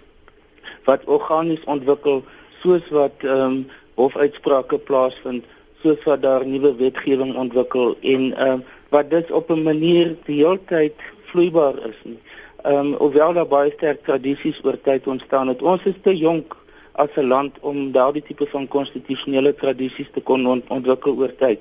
wat 0.85 1.05
organies 1.05 1.65
ontwikkel 1.65 2.25
soos 2.61 2.89
wat 2.91 3.17
ehm 3.25 3.41
um, 3.41 3.67
hofuitsprake 3.95 4.79
plaasvind, 4.79 5.45
soos 5.83 6.05
wat 6.05 6.23
daar 6.23 6.47
nuwe 6.47 6.75
wetgewing 6.77 7.37
ontwikkel 7.37 7.97
en 8.01 8.37
ehm 8.37 8.51
um, 8.51 8.65
wat 8.89 9.11
dus 9.11 9.31
op 9.31 9.51
'n 9.51 9.63
manier 9.63 10.17
die 10.25 10.45
hele 10.45 10.61
tyd 10.65 10.95
vloeibaar 11.25 11.75
is 11.89 12.01
nie. 12.05 12.19
Ehm 12.63 12.79
um, 12.79 12.95
hoewel 12.99 13.33
daar 13.33 13.47
baie 13.47 13.71
sterk 13.71 14.03
tradisies 14.03 14.65
oor 14.65 14.81
tyd 14.83 15.07
ontstaan 15.07 15.49
het, 15.49 15.63
ons 15.63 15.83
is 15.85 15.95
te 16.03 16.17
jonk 16.17 16.57
as 16.93 17.15
'n 17.15 17.27
land 17.27 17.59
om 17.61 17.93
daardie 17.93 18.23
tipe 18.23 18.47
van 18.47 18.69
konstitusionele 18.69 19.55
tradisies 19.55 20.11
te 20.13 20.21
kon 20.21 20.47
ont 20.47 20.65
ontwikkel 20.69 21.15
oor 21.17 21.35
tyd. 21.39 21.61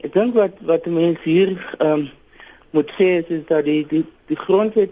Ek 0.00 0.12
dink 0.12 0.34
wat 0.34 0.56
wat 0.60 0.86
mense 0.86 1.22
hier 1.24 1.52
ehm 1.78 1.92
um, 1.92 2.10
moet 2.70 2.90
sê 2.96 3.08
is, 3.20 3.28
is 3.28 3.44
dat 3.46 3.64
die 3.64 3.86
die 3.86 4.04
die 4.26 4.36
grondwet 4.36 4.90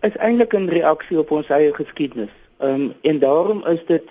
is 0.00 0.16
eintlik 0.16 0.52
'n 0.54 0.68
reaksie 0.68 1.18
op 1.18 1.30
ons 1.30 1.48
eie 1.48 1.72
geskiedenis. 1.74 2.34
Ehm 2.58 2.70
um, 2.74 2.94
en 3.00 3.18
daarom 3.18 3.64
is 3.66 3.80
dit 3.86 4.04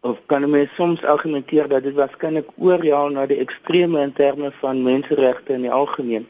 of 0.00 0.18
kan 0.26 0.50
mens 0.50 0.74
soms 0.74 1.04
argumenteer 1.04 1.68
dat 1.68 1.82
dit 1.82 1.94
waarskynlik 1.94 2.48
oorjaal 2.56 3.08
na 3.08 3.26
die 3.26 3.38
extreme 3.40 4.00
in 4.00 4.12
terme 4.12 4.52
van 4.60 4.82
menseregte 4.82 5.52
in 5.52 5.60
die 5.60 5.70
algemeen. 5.70 6.26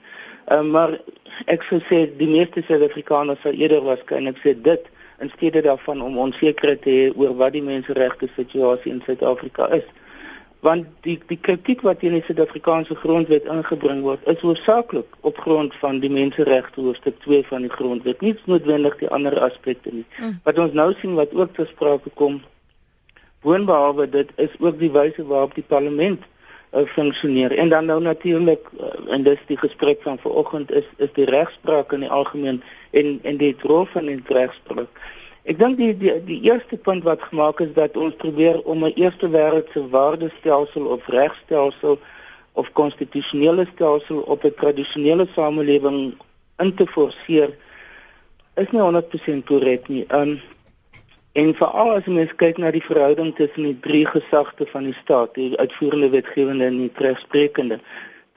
Um, 0.52 0.70
maar 0.70 0.98
ek 1.48 1.64
sou 1.64 1.80
sê 1.88 2.04
die 2.18 2.28
meeste 2.28 2.62
Suid-Afrikaners 2.66 3.40
sou 3.42 3.52
eerder 3.54 3.84
waarskynlik 3.86 4.40
sê 4.42 4.52
dit 4.60 4.90
in 5.22 5.30
steede 5.36 5.62
daarvan 5.64 6.02
om 6.04 6.18
onsekerheid 6.18 6.82
te 6.84 6.90
hê 6.90 7.04
oor 7.16 7.32
wat 7.38 7.54
die 7.54 7.62
menseregte 7.64 8.28
situasie 8.36 8.92
in 8.92 9.00
Suid-Afrika 9.06 9.70
is. 9.78 9.86
Want 10.64 10.88
die 11.04 11.16
die 11.28 11.38
kritiek 11.40 11.84
wat 11.86 12.00
teen 12.00 12.16
die 12.16 12.24
Suid-Afrikaanse 12.26 12.96
grondwet 13.00 13.48
ingebring 13.56 14.02
word, 14.04 14.24
is 14.28 14.44
hoofsaaklik 14.44 15.16
op 15.20 15.40
grond 15.46 15.76
van 15.80 16.00
die 16.04 16.12
menseregte 16.12 16.80
hoofstuk 16.80 17.16
2 17.24 17.44
van 17.48 17.64
die 17.64 17.72
grondwet, 17.72 18.20
nie 18.20 18.34
noodwendig 18.44 18.96
die 19.00 19.08
ander 19.08 19.36
aspekte 19.48 19.92
nie. 19.92 20.06
Mm. 20.18 20.38
Wat 20.44 20.60
ons 20.60 20.76
nou 20.76 20.90
sien 21.00 21.16
wat 21.20 21.32
ook 21.36 21.56
ter 21.56 21.68
sprake 21.72 22.12
kom, 22.20 22.40
boonbehalwe 23.44 24.08
dit 24.08 24.30
is 24.40 24.52
ook 24.60 24.78
die 24.80 24.92
wyse 24.92 25.24
waarop 25.28 25.56
die 25.56 25.68
parlement 25.68 26.24
funksioneer. 26.82 27.52
En 27.52 27.68
dan 27.68 27.84
nou 27.84 28.00
natuurlik 28.00 28.68
uh, 28.80 29.12
en 29.14 29.22
dis 29.22 29.38
die 29.46 29.58
gesprek 29.58 30.02
van 30.02 30.18
vanoggend 30.18 30.72
is 30.72 30.84
is 30.96 31.12
die 31.14 31.24
regspraak 31.24 31.92
in 31.92 32.00
die 32.00 32.10
algemeen 32.10 32.62
en 32.90 33.18
en 33.22 33.36
die 33.36 33.56
rol 33.62 33.84
van 33.84 34.06
die 34.06 34.22
regspraak. 34.26 34.88
Ek 35.44 35.58
dink 35.58 35.76
die, 35.76 35.92
die 35.96 36.14
die 36.24 36.40
eerste 36.48 36.76
punt 36.76 37.04
wat 37.04 37.22
gemaak 37.22 37.60
is 37.60 37.72
dat 37.76 37.96
ons 37.96 38.14
probeer 38.16 38.62
om 38.62 38.84
'n 38.84 38.96
eerste 38.96 39.28
wêreldse 39.28 39.88
waardestelsel 39.90 40.86
of 40.86 41.06
regstelsel 41.06 41.98
of 42.52 42.72
konstitusionele 42.72 43.66
stelsel 43.74 44.18
op 44.18 44.44
'n 44.44 44.54
tradisionele 44.56 45.26
samelewing 45.34 46.14
in 46.58 46.74
te 46.74 46.86
forceer 46.86 47.50
is 48.54 48.70
nie 48.70 48.80
100% 48.80 49.44
korrek 49.44 49.88
nie. 49.88 50.04
Um 50.14 50.40
en 51.34 51.54
veral 51.58 51.88
as 51.96 52.06
mens 52.06 52.32
kyk 52.38 52.58
na 52.62 52.70
die 52.70 52.82
verhouding 52.84 53.32
tussen 53.34 53.66
die 53.66 53.78
drie 53.82 54.04
gesagte 54.06 54.66
van 54.70 54.84
die 54.86 54.94
staat, 55.00 55.32
die 55.34 55.56
uitvoerende, 55.58 56.12
wetgewende 56.12 56.68
en 56.70 56.76
die 56.78 56.90
regsprekende. 57.02 57.80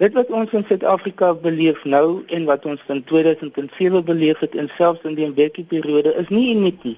Dit 0.01 0.15
wat 0.17 0.31
ons 0.33 0.53
in 0.57 0.65
Suid-Afrika 0.65 1.29
beleef 1.43 1.83
nou 1.85 2.23
en 2.33 2.47
wat 2.49 2.65
ons 2.65 2.81
in 2.89 3.03
2007 3.05 4.01
beleef 4.05 4.41
het 4.41 4.57
en 4.57 4.69
selfs 4.77 5.05
in 5.05 5.17
die 5.17 5.27
Mbeki 5.29 5.65
periode 5.69 6.15
is 6.21 6.31
nie 6.33 6.55
uniek 6.55 6.81
nie. 6.85 6.97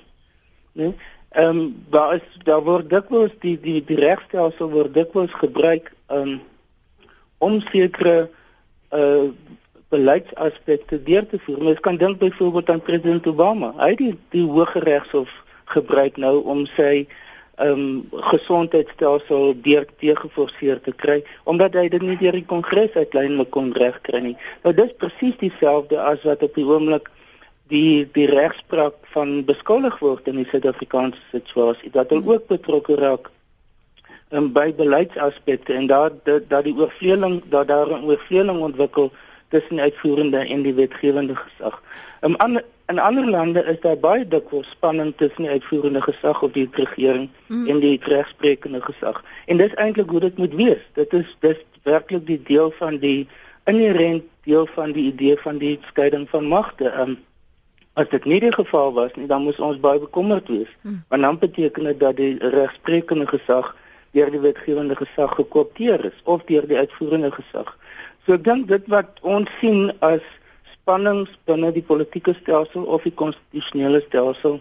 Nee. 0.80 0.94
Ehm 1.36 1.60
um, 1.60 1.76
daar 1.92 2.16
is 2.16 2.40
daar 2.48 2.64
word 2.64 2.88
dikwels 2.90 3.36
die 3.44 3.58
die 3.60 3.84
die 3.86 4.00
regstelsel 4.00 4.72
word 4.72 4.94
dikwels 4.96 5.36
gebruik 5.44 5.92
um, 6.08 6.40
om 7.38 7.60
sekere 7.68 8.30
uh 8.96 9.30
beleidsaspekte 9.90 11.00
deur 11.04 11.26
te 11.26 11.40
voer. 11.42 11.64
Mens 11.64 11.80
kan 11.82 11.96
dink 11.98 12.20
byvoorbeeld 12.20 12.70
aan 12.70 12.82
president 12.82 13.28
Obama. 13.28 13.72
Hy 13.78 13.88
het 13.90 13.98
die, 13.98 14.18
die 14.30 14.44
Hoge 14.46 14.80
Regshof 14.80 15.32
gebruik 15.74 16.18
nou 16.18 16.40
om 16.44 16.66
sy 16.76 17.08
ehm 17.60 17.80
um, 17.80 18.22
gesondheidstelsel 18.32 19.54
deur 19.62 19.86
teëgeforseer 20.00 20.80
te 20.82 20.94
kry 20.96 21.18
omdat 21.44 21.74
hy 21.76 21.90
dit 21.92 22.04
nie 22.08 22.16
deur 22.22 22.38
die 22.38 22.48
kongres 22.48 22.94
uiteindelik 22.96 23.50
kon 23.52 23.74
regkry 23.76 24.22
nie. 24.24 24.38
Nou 24.64 24.72
dis 24.74 24.94
presies 25.02 25.36
dieselfde 25.42 26.00
as 26.00 26.24
wat 26.28 26.46
op 26.48 26.56
die 26.56 26.64
oomblik 26.64 27.10
die 27.74 28.08
die 28.16 28.30
regspraak 28.32 28.96
van 29.16 29.42
beskuldig 29.50 30.00
word 30.00 30.30
in 30.32 30.40
die 30.40 30.48
Suid-Afrikaanse 30.52 31.20
situasie 31.34 31.92
dat 31.92 32.16
hulle 32.16 32.38
ook 32.38 32.48
betrokke 32.48 32.96
raak 33.02 33.28
in 34.32 34.46
um, 34.46 34.52
by 34.54 34.70
beleidsaspekte 34.78 35.74
en 35.74 35.88
daar 35.92 36.16
dat 36.24 36.64
die 36.64 36.78
oorvleeling 36.78 37.42
dat 37.50 37.68
daar 37.68 37.92
'n 37.92 38.08
oorvleeling 38.08 38.60
ontwikkel 38.70 39.12
tussen 39.50 39.80
uitvoerende 39.80 40.38
en 40.38 40.62
die 40.62 40.74
wetgewende 40.74 41.36
gesag. 41.36 41.82
Um, 42.22 42.36
an, 42.36 42.62
in 42.88 43.00
ander 43.00 43.30
lande 43.30 43.64
is 43.64 43.80
daar 43.80 43.98
baie 43.98 44.28
dikwels 44.28 44.70
spanning 44.70 45.14
tussen 45.18 45.46
die 45.46 45.52
uitvoerende 45.52 46.02
gesag 46.02 46.42
of 46.42 46.52
die 46.52 46.68
regering 46.72 47.30
mm. 47.48 47.68
en 47.68 47.80
die 47.80 48.00
regsprekende 48.04 48.82
gesag. 48.82 49.24
En 49.46 49.58
dis 49.58 49.74
eintlik 49.74 50.10
hoe 50.10 50.20
dit 50.20 50.38
moet 50.38 50.54
wees. 50.54 50.82
Dit 50.94 51.14
is 51.14 51.30
dis 51.40 51.62
werklik 51.84 52.26
die 52.28 52.42
deel 52.44 52.74
van 52.80 52.98
die 52.98 53.28
inherent 53.70 54.26
deel 54.44 54.68
van 54.76 54.92
die 54.92 55.06
idee 55.12 55.38
van 55.38 55.58
die 55.58 55.78
skeiding 55.88 56.28
van 56.30 56.48
magte. 56.50 56.92
Um, 57.00 57.18
as 57.94 58.10
dit 58.10 58.26
nie 58.26 58.40
die 58.40 58.54
geval 58.54 58.94
was 58.94 59.14
nie, 59.16 59.28
dan 59.28 59.44
moes 59.44 59.60
ons 59.60 59.80
baie 59.80 60.00
bekommerd 60.00 60.48
wees. 60.48 60.72
Mm. 60.82 61.04
Want 61.08 61.22
dan 61.22 61.40
beteken 61.40 61.84
dit 61.84 62.00
dat 62.00 62.18
die 62.18 62.36
regsprekende 62.40 63.28
gesag 63.28 63.76
deur 64.12 64.32
die 64.34 64.42
wetgewende 64.42 64.96
gesag 64.96 65.36
gekoopteer 65.38 66.06
is 66.06 66.20
of 66.24 66.44
deur 66.50 66.68
die 66.68 66.78
uitvoerende 66.78 67.32
gesag. 67.32 67.76
So 68.26 68.34
ek 68.36 68.44
dink 68.44 68.68
dit 68.68 68.88
wat 68.92 69.20
ons 69.22 69.50
sien 69.62 69.92
as 70.06 70.26
spannings 70.90 71.30
binne 71.46 71.70
die 71.70 71.84
politieke 71.86 72.34
stelsel 72.40 72.88
of 72.90 73.04
die 73.06 73.14
konstitusionele 73.14 74.00
stelsel 74.08 74.56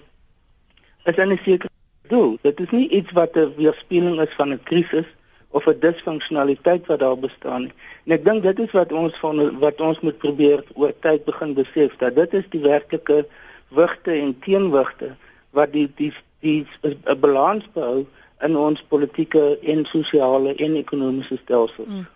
is 1.08 1.16
'n 1.16 1.38
sekere 1.44 1.70
doel. 2.08 2.36
Dit 2.42 2.60
is 2.60 2.70
nie 2.70 2.88
iets 2.88 3.12
wat 3.12 3.36
'n 3.36 3.54
weerspieëling 3.56 4.20
is 4.20 4.34
van 4.36 4.52
'n 4.52 4.60
krisis 4.62 5.08
of 5.56 5.66
'n 5.66 5.80
disfunksionaliteit 5.80 6.86
wat 6.86 7.00
daar 7.00 7.18
bestaan 7.18 7.62
nie. 7.62 7.72
En 8.04 8.12
ek 8.12 8.24
dink 8.24 8.42
dit 8.42 8.58
is 8.58 8.72
wat 8.72 8.92
ons 8.92 9.14
van 9.18 9.58
wat 9.58 9.80
ons 9.80 10.00
moet 10.00 10.18
probeer 10.18 10.64
oor 10.74 10.92
tyd 11.00 11.24
begin 11.24 11.54
besef 11.54 11.96
dat 11.96 12.14
dit 12.14 12.34
is 12.34 12.48
die 12.50 12.60
werklike 12.60 13.26
wigte 13.68 14.12
en 14.12 14.38
teenwigte 14.40 15.16
wat 15.50 15.72
die 15.72 15.88
die 15.96 16.12
die 16.40 16.66
'n 16.82 17.20
balans 17.20 17.64
behou 17.72 18.06
in 18.46 18.56
ons 18.56 18.82
politieke 18.88 19.58
en 19.62 19.84
sosiale 19.88 20.54
en 20.54 20.76
ekonomiese 20.78 21.38
stelsels. 21.42 21.88
Hmm. 21.88 22.06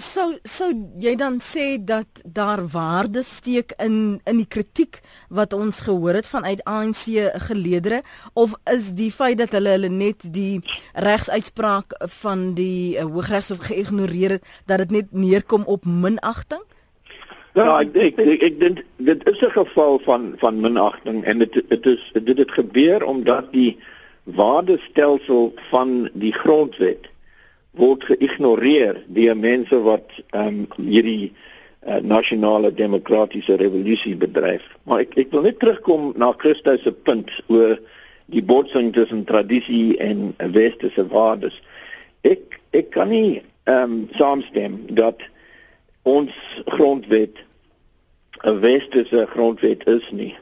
So 0.00 0.36
so 0.44 0.70
jy 1.02 1.16
dan 1.20 1.38
sê 1.44 1.76
dat 1.84 2.22
daar 2.24 2.62
waarde 2.72 3.22
steek 3.26 3.74
in 3.82 4.20
in 4.24 4.40
die 4.40 4.48
kritiek 4.48 5.00
wat 5.28 5.52
ons 5.52 5.80
gehoor 5.86 6.16
het 6.20 6.28
vanuit 6.28 6.64
ANC 6.64 7.04
geleedere 7.48 8.02
of 8.34 8.54
is 8.72 8.92
die 8.96 9.10
feit 9.12 9.38
dat 9.38 9.52
hulle 9.56 9.74
hulle 9.76 9.92
net 9.92 10.24
die 10.32 10.62
regsuitspraak 10.94 11.98
van 12.20 12.54
die 12.54 12.96
uh, 12.96 13.04
Hooggeregshof 13.04 13.68
geïgnoreer 13.68 14.38
het 14.38 14.48
dat 14.66 14.78
dit 14.86 14.90
net 14.90 15.12
neerkom 15.12 15.66
op 15.66 15.84
minagting? 15.84 16.64
Ja, 17.56 17.78
ek 17.80 17.94
ek 17.96 18.18
ek, 18.20 18.42
ek 18.42 18.56
dink 18.60 18.80
dit 18.96 19.28
is 19.28 19.40
'n 19.40 19.52
geval 19.52 20.00
van 20.04 20.34
van 20.40 20.60
minagting 20.60 21.24
en 21.24 21.38
dit 21.38 21.52
dit 21.68 21.86
is 21.86 22.02
dit 22.12 22.38
het 22.38 22.52
gebeur 22.52 23.04
omdat 23.04 23.52
die 23.52 23.78
waardestelsel 24.26 25.52
van 25.70 26.08
die 26.12 26.32
grondwet 26.32 27.06
word 27.76 28.04
geïgnoreer 28.08 29.02
deur 29.06 29.36
mense 29.36 29.78
wat 29.84 30.10
ehm 30.34 30.64
um, 30.64 30.88
hierdie 30.88 31.30
uh, 31.30 32.00
nasionale 32.02 32.72
demokratiese 32.74 33.56
revolusie 33.60 34.16
bedryf. 34.16 34.64
Maar 34.82 35.04
ek 35.04 35.14
ek 35.22 35.34
wil 35.34 35.46
net 35.46 35.60
terugkom 35.62 36.12
na 36.18 36.32
Christus 36.40 36.82
se 36.82 36.92
punt 36.92 37.30
oor 37.52 37.76
die 38.32 38.42
botsing 38.42 38.90
tussen 38.96 39.24
tradisie 39.28 39.98
en 40.02 40.32
westerse 40.56 41.06
waardes. 41.12 41.60
Ek 42.26 42.58
ek 42.74 42.90
kan 42.96 43.12
nie 43.12 43.42
ehm 43.68 43.82
um, 43.82 43.98
saamstem 44.18 44.80
dat 44.98 45.22
ons 46.02 46.34
grondwet 46.66 47.44
'n 48.42 48.58
westerse 48.60 49.26
grondwet 49.30 49.86
is 49.86 50.10
nie. 50.10 50.34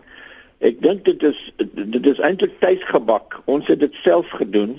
Ek 0.58 0.82
dink 0.82 1.04
dit 1.04 1.22
is 1.22 1.52
dit 1.74 2.06
is 2.06 2.18
eintlik 2.18 2.60
tuisgebak. 2.60 3.40
Ons 3.44 3.66
het 3.66 3.80
dit 3.80 3.94
self 4.02 4.30
gedoen. 4.30 4.78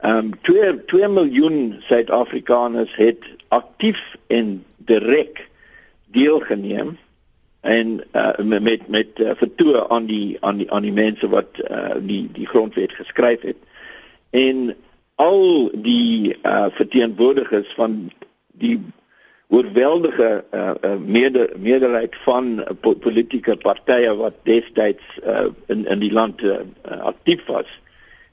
Ehm 0.00 0.16
um, 0.16 0.30
2 0.40 0.84
2 0.84 1.08
miljoen 1.08 1.76
Suid-Afrikaners 1.88 2.96
het 2.96 3.24
aktief 3.48 4.16
en 4.26 4.64
direk 4.76 5.48
deelgeneem 6.06 6.96
en 7.60 8.02
uh, 8.12 8.60
met 8.62 8.88
met 8.88 9.18
uh, 9.18 9.30
vertoë 9.34 9.88
aan 9.88 10.06
die 10.06 10.36
aan 10.40 10.56
die 10.56 10.70
aan 10.70 10.82
die 10.82 10.92
mense 10.92 11.28
wat 11.28 11.58
uh, 11.70 11.96
die 12.00 12.28
die 12.32 12.46
grondwet 12.46 12.92
geskryf 12.92 13.40
het. 13.40 13.56
En 14.30 14.76
al 15.14 15.70
die 15.72 16.36
uh, 16.42 16.66
verteenwoordigers 16.70 17.74
van 17.74 18.10
die 18.52 18.80
oorweldige 19.48 20.44
uh, 20.50 20.70
uh, 20.82 20.96
mede 20.98 21.50
meerderheid 21.56 22.16
van 22.24 22.64
po 22.80 22.94
politieke 22.94 23.56
partye 23.56 24.14
wat 24.16 24.34
destyds 24.42 25.18
uh, 25.22 25.46
in 25.66 25.86
in 25.86 26.02
die 26.02 26.12
land 26.12 26.42
uh, 26.42 26.58
aktief 26.82 27.44
was 27.46 27.70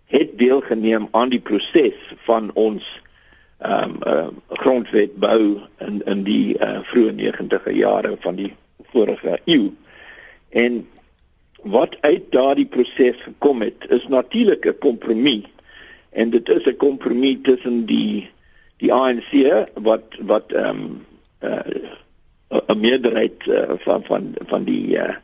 het 0.05 0.37
deelgeneem 0.37 1.07
aan 1.11 1.29
die 1.29 1.39
proses 1.39 1.99
van 2.25 2.51
ons 2.53 3.01
ehm 3.63 3.93
um, 3.93 3.99
uh, 4.07 4.27
grondwet 4.47 5.13
bou 5.15 5.61
in 5.77 6.01
in 6.05 6.23
die 6.23 6.57
uh, 6.57 6.81
vroeë 6.89 7.13
90e 7.19 7.77
jare 7.77 8.17
van 8.25 8.35
die 8.35 8.49
vorige 8.91 9.37
eeu 9.45 9.69
en 10.49 10.81
wat 11.63 11.95
uit 12.01 12.25
daardie 12.31 12.65
proses 12.65 13.21
gekom 13.23 13.61
het 13.61 13.85
is 13.89 14.07
natuurlik 14.07 14.65
'n 14.65 14.77
kompromie 14.79 15.45
en 16.09 16.29
dit 16.29 16.49
is 16.49 16.65
'n 16.65 16.75
kompromie 16.77 17.41
tussen 17.41 17.85
die 17.85 18.29
die 18.83 18.91
ANC 18.91 19.31
wat 19.89 20.17
wat 20.27 20.51
ehm 20.51 20.79
um, 20.79 21.05
uh, 21.41 22.63
'n 22.67 22.79
meerderheid 22.79 23.45
uh, 23.47 23.77
van 23.85 24.03
van 24.03 24.33
van 24.51 24.63
die 24.63 24.97
uh, 24.97 25.15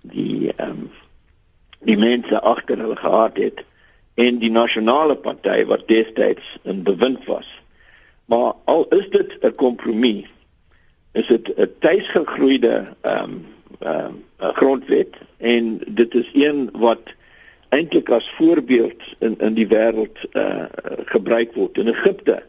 die 0.00 0.52
um, 0.56 0.90
die 1.80 1.96
mense 1.96 2.40
agter 2.40 2.78
hulle 2.78 2.96
gehad 2.96 3.36
het 3.36 3.64
en 4.14 4.38
die 4.38 4.50
nasionale 4.50 5.16
party 5.16 5.64
wat 5.64 5.88
destyds 5.88 6.58
in 6.62 6.82
bewind 6.82 7.24
was. 7.24 7.48
Maar 8.24 8.52
al 8.64 8.86
is 8.88 9.08
dit 9.10 9.36
'n 9.40 9.54
kompromie, 9.54 10.26
is 11.12 11.26
dit 11.26 11.52
'n 11.56 11.74
tuisgegroeide 11.78 12.94
ehm 13.00 13.24
um, 13.24 13.46
ehm 13.78 14.22
um, 14.38 14.52
grondwet 14.52 15.14
en 15.36 15.80
dit 15.86 16.14
is 16.14 16.30
een 16.32 16.68
wat 16.72 17.14
eintlik 17.74 18.10
as 18.14 18.30
voorbeeld 18.38 19.02
in 19.18 19.36
in 19.38 19.54
die 19.58 19.68
wêreld 19.68 20.24
uh 20.32 20.66
gebruik 21.10 21.54
word. 21.58 21.78
In 21.78 21.90
Egipte 21.92 22.42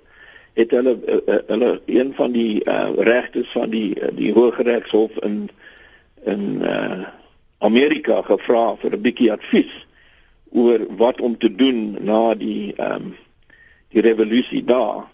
het 0.56 0.72
hulle 0.72 0.96
uh, 1.08 1.40
hulle 1.48 1.72
een 1.86 2.14
van 2.16 2.32
die 2.32 2.64
uh 2.64 2.90
regters 3.10 3.52
van 3.52 3.70
die 3.70 3.94
die 4.16 4.34
Hooggeregshof 4.34 5.18
in 5.28 5.50
in 6.24 6.62
uh 6.62 7.06
Amerika 7.58 8.22
gevra 8.22 8.76
vir 8.82 8.94
'n 8.94 9.02
bietjie 9.02 9.32
advies 9.32 9.74
oor 10.52 10.86
wat 10.98 11.22
om 11.22 11.38
te 11.38 11.52
doen 11.56 11.98
na 12.00 12.36
die 12.36 12.74
ehm 12.78 12.96
um, 12.96 13.16
die 13.96 14.02
revolusie 14.02 14.64
daar 14.64 15.06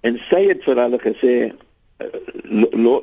en 0.00 0.18
sy 0.28 0.42
het 0.48 0.64
vir 0.64 0.80
hulle 0.82 0.98
gesê 1.00 1.34
uh, 1.48 2.06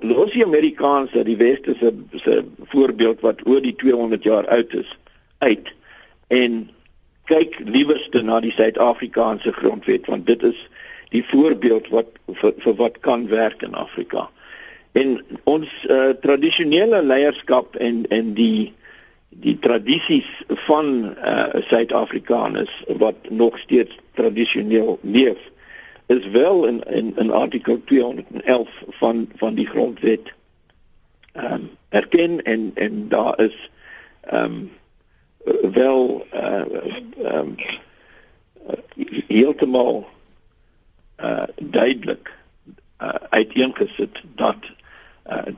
los 0.01 0.33
die 0.33 0.45
Amerikaners 0.45 1.25
die 1.29 1.37
weste 1.37 1.75
se 1.79 1.93
se 2.23 2.43
voorbeeld 2.73 3.23
wat 3.25 3.41
oor 3.47 3.61
die 3.61 3.75
200 3.75 4.23
jaar 4.23 4.47
oud 4.57 4.73
is 4.73 4.91
uit 5.37 5.73
en 6.27 6.69
kyk 7.25 7.59
liewerste 7.65 8.21
na 8.21 8.39
die 8.39 8.53
Suid-Afrikaanse 8.53 9.51
grondwet 9.51 10.05
want 10.11 10.27
dit 10.27 10.43
is 10.43 10.59
die 11.13 11.23
voorbeeld 11.25 11.89
wat 11.93 12.09
vir, 12.41 12.53
vir 12.61 12.75
wat 12.81 12.99
kan 13.05 13.27
werk 13.31 13.63
in 13.65 13.75
Afrika. 13.77 14.27
En 14.95 15.19
ons 15.43 15.69
uh, 15.89 16.13
tradisionele 16.21 17.01
leierskap 17.03 17.75
en 17.75 18.05
en 18.13 18.33
die 18.37 18.73
die 19.35 19.57
tradisies 19.59 20.27
van 20.47 21.11
uh, 21.11 21.59
Suid-Afrikaners 21.67 22.71
wat 23.01 23.29
nog 23.29 23.57
steeds 23.59 23.97
tradisioneel 24.15 24.99
leef 25.01 25.41
is 26.07 26.27
wel 26.27 26.65
in 26.65 26.83
in 26.83 27.13
in 27.17 27.31
artikel 27.31 27.81
211 27.85 28.69
van 28.87 29.27
van 29.35 29.55
die 29.55 29.67
grondwet 29.67 30.33
ehm 31.33 31.53
um, 31.53 31.69
erken 31.89 32.41
en 32.43 32.71
en 32.73 33.07
daar 33.09 33.39
is 33.41 33.69
ehm 34.21 34.43
um, 34.43 34.71
wel 35.71 36.25
ehm 36.29 36.71
uh, 37.19 37.33
um, 37.35 37.55
heeltemal 39.27 40.07
uh 41.23 41.43
duidelik 41.61 42.33
uh 43.01 43.13
uiteengesit 43.29 44.23
dat 44.35 44.57
uh 45.27 45.53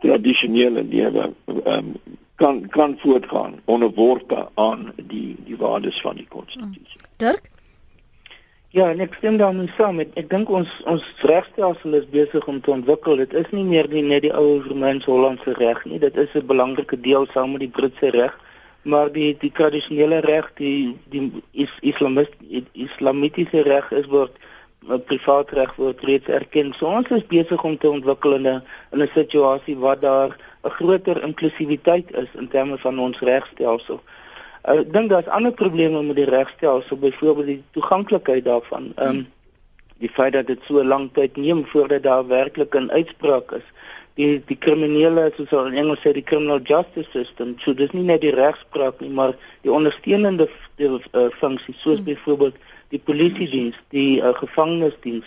tradisionele 0.00 0.84
lewe 0.84 1.32
ehm 1.46 1.78
um, 1.78 1.94
kan 2.34 2.68
kan 2.68 2.98
voortgaan 2.98 3.60
onderworpe 3.64 4.48
aan 4.54 4.92
die 4.96 5.36
die 5.44 5.56
waardes 5.56 6.00
van 6.00 6.16
die 6.16 6.28
konstitusie. 6.28 7.00
Dirk 7.16 7.50
Ja, 8.72 8.86
en 8.88 9.02
ek 9.04 9.18
stem 9.18 9.34
daarmee 9.36 9.68
saam. 9.76 9.98
Ek, 10.00 10.14
ek 10.16 10.30
dink 10.30 10.48
ons 10.48 10.70
ons 10.88 11.04
regstelsel 11.28 11.98
is 11.98 12.06
besig 12.08 12.46
om 12.48 12.60
te 12.64 12.70
ontwikkel. 12.72 13.18
Dit 13.20 13.34
is 13.36 13.50
nie 13.52 13.66
meer 13.68 13.84
die 13.92 14.00
net 14.00 14.24
die 14.24 14.32
ou 14.32 14.62
Romeins-Hollandse 14.64 15.52
reg 15.58 15.82
nie. 15.84 15.98
Dit 16.00 16.16
is 16.16 16.32
'n 16.32 16.46
belangrike 16.48 16.96
deel 16.96 17.28
saam 17.34 17.52
met 17.52 17.60
die 17.66 17.68
Britse 17.68 18.08
reg, 18.16 18.32
maar 18.82 19.12
die 19.12 19.36
die 19.38 19.52
tradisionele 19.52 20.20
reg, 20.20 20.50
die 20.58 20.96
die 21.10 21.42
is 21.52 21.72
islamist 21.80 22.32
islamitiese 22.72 23.62
reg 23.62 23.90
is 23.90 24.06
word 24.06 24.38
privaat 25.06 25.50
reg 25.50 25.74
word 25.78 26.02
reeds 26.04 26.26
erken. 26.26 26.72
So 26.74 26.86
ons 26.86 27.10
is 27.14 27.26
besig 27.30 27.62
om 27.64 27.76
te 27.78 27.90
ontwikkel 27.90 28.34
in 28.34 28.46
'n 28.46 28.62
in 28.92 29.02
'n 29.02 29.10
situasie 29.14 29.76
waar 29.76 30.00
daar 30.00 30.36
'n 30.64 30.70
groter 30.70 31.22
inklusiwiteit 31.22 32.12
is 32.16 32.28
in 32.34 32.48
terme 32.48 32.78
van 32.78 32.98
ons 32.98 33.18
regstelsel. 33.18 34.00
Uh, 34.68 34.78
ek 34.80 34.92
dink 34.92 35.10
daar's 35.10 35.26
ander 35.26 35.52
probleme 35.52 36.02
met 36.02 36.16
die 36.16 36.30
regstelsel, 36.30 36.96
byvoorbeeld 36.96 37.46
die 37.46 37.62
toeganklikheid 37.70 38.44
daarvan. 38.44 38.92
Ehm 38.96 39.08
um, 39.08 39.26
die 39.98 40.10
feit 40.10 40.32
dat 40.32 40.46
dit 40.46 40.58
so 40.66 40.84
lank 40.84 41.14
tyd 41.14 41.36
neem 41.36 41.66
voordat 41.66 42.02
daar 42.02 42.26
werklik 42.26 42.74
'n 42.74 42.90
uitspraak 42.90 43.52
is. 43.52 43.66
Die 44.20 44.42
die 44.46 44.58
kriminele 44.60 45.30
soos 45.36 45.52
in 45.66 45.78
Engels 45.80 46.02
sê 46.04 46.12
die 46.12 46.24
criminal 46.24 46.60
justice 46.68 47.08
system, 47.12 47.54
so 47.58 47.72
dis 47.72 47.92
nie 47.96 48.04
net 48.04 48.20
die 48.20 48.34
regspraak 48.34 49.00
nie, 49.00 49.08
maar 49.08 49.32
die 49.64 49.72
ondersteunende 49.72 50.48
die, 50.76 50.88
uh, 50.88 51.28
funksies 51.40 51.80
soos 51.80 52.00
hmm. 52.00 52.10
byvoorbeeld 52.10 52.58
die 52.92 53.00
polisie 53.00 53.48
diens, 53.48 53.78
die 53.94 54.20
uh, 54.20 54.34
gevangenisdiens, 54.36 55.24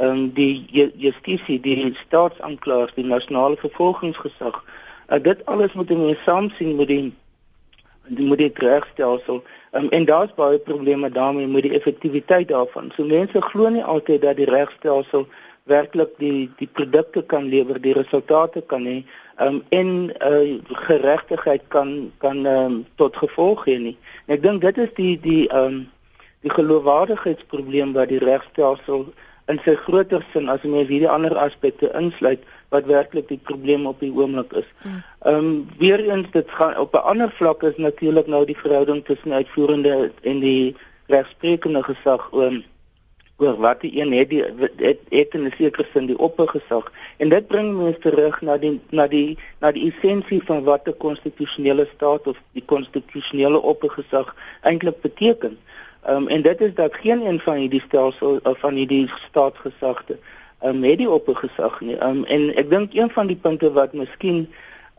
ehm 0.00 0.08
um, 0.08 0.28
die 0.32 0.64
justisie, 0.96 1.58
die 1.60 1.92
staatsanklaers, 2.06 2.94
die 2.96 3.04
nasionale 3.04 3.58
vervolgingsgesag. 3.60 4.62
Uh, 5.08 5.20
dit 5.20 5.44
alles 5.46 5.76
moet 5.76 5.92
mense 5.92 6.24
saam 6.24 6.48
sien 6.56 6.76
met 6.76 6.88
die 6.88 7.12
die 8.08 8.26
moet 8.26 8.38
dit 8.38 8.58
regstelsel 8.58 9.42
um, 9.72 9.88
en 9.88 10.04
daar's 10.04 10.32
baie 10.34 10.58
probleme 10.58 11.10
daarmee 11.10 11.46
met 11.46 11.62
die 11.62 11.74
effektiwiteit 11.76 12.48
daarvan. 12.48 12.90
So 12.96 13.04
mense 13.04 13.42
glo 13.42 13.68
nie 13.68 13.84
altyd 13.84 14.22
dat 14.22 14.36
die 14.36 14.48
regstelsel 14.50 15.28
werklik 15.70 16.14
die 16.18 16.50
die 16.58 16.68
produkte 16.68 17.22
kan 17.22 17.48
lewer, 17.48 17.80
die 17.80 17.94
resultate 17.94 18.62
kan 18.66 18.86
hê 18.86 19.02
um, 19.40 19.62
en 19.70 19.90
uh, 20.10 20.58
geregtigheid 20.88 21.62
kan 21.68 22.12
kan 22.18 22.46
um, 22.46 22.86
tot 22.96 23.16
gevolg 23.16 23.66
hê 23.66 23.78
nie. 23.78 23.96
En 24.26 24.36
ek 24.36 24.42
dink 24.42 24.62
dit 24.64 24.80
is 24.82 24.94
die 24.98 25.14
die 25.22 25.44
um, 25.54 25.84
die 26.42 26.50
geloofwaardigheidsprobleem 26.50 27.94
wat 27.94 28.10
die 28.10 28.22
regstelsel 28.22 29.06
in 29.50 29.60
sy 29.62 29.74
groter 29.84 30.24
sin 30.32 30.50
as 30.50 30.62
mens 30.66 30.90
hierdie 30.90 31.10
ander 31.10 31.34
aspekte 31.38 31.90
insluit 31.98 32.42
wat 32.74 32.88
werklik 32.88 33.28
die 33.28 33.40
probleem 33.50 33.86
op 33.86 34.00
die 34.02 34.12
oomblik 34.14 34.54
is. 34.62 34.68
Ehm 34.82 35.38
um, 35.38 35.50
weer 35.78 36.02
eens 36.08 36.30
dit 36.34 36.50
gaan 36.58 36.76
op 36.78 36.94
'n 36.94 37.06
ander 37.12 37.30
vlak 37.38 37.62
is 37.62 37.76
natuurlik 37.76 38.26
nou 38.26 38.44
die 38.46 38.58
verhouding 38.58 39.04
tussen 39.04 39.32
uitvoerende 39.32 40.10
en 40.22 40.40
die 40.40 40.74
regsprekende 41.06 41.82
gesag 41.82 42.32
oor 42.32 42.62
oor 43.36 43.56
wat 43.56 43.80
die 43.80 44.00
een 44.00 44.12
het 44.12 44.30
die 44.30 44.42
het, 44.76 45.00
het 45.08 45.34
in 45.34 45.44
'n 45.46 45.54
sekere 45.56 45.86
sin 45.92 46.06
die 46.06 46.18
oppergesag 46.18 46.92
en 47.16 47.28
dit 47.28 47.46
bring 47.46 47.76
mense 47.76 47.98
terug 47.98 48.40
na 48.40 48.56
die 48.56 48.80
na 48.90 49.06
die 49.06 49.38
na 49.60 49.72
die 49.72 49.92
essensie 49.92 50.42
van 50.44 50.64
wat 50.64 50.88
'n 50.88 50.96
konstitusionele 50.96 51.88
staat 51.94 52.26
of 52.26 52.38
die 52.52 52.64
konstitusionele 52.64 53.60
oppergesag 53.62 54.36
eintlik 54.62 55.00
beteken. 55.00 55.58
Ehm 56.02 56.16
um, 56.16 56.28
en 56.28 56.42
dit 56.42 56.60
is 56.60 56.74
dat 56.74 56.94
geen 56.94 57.26
een 57.26 57.40
van 57.40 57.56
hierdie 57.56 57.82
stelsel 57.86 58.40
of 58.42 58.58
van 58.58 58.74
hierdie 58.74 59.10
staatsgesagte 59.28 60.18
ehm 60.60 60.76
um, 60.76 60.82
het 60.82 60.98
die 60.98 61.10
oppergesag 61.10 61.80
nie. 61.80 61.96
Ehm 61.96 62.16
um, 62.16 62.24
en 62.24 62.54
ek 62.54 62.70
dink 62.70 62.94
een 62.94 63.10
van 63.10 63.26
die 63.26 63.36
punte 63.36 63.72
wat 63.72 63.92
miskien 63.92 64.48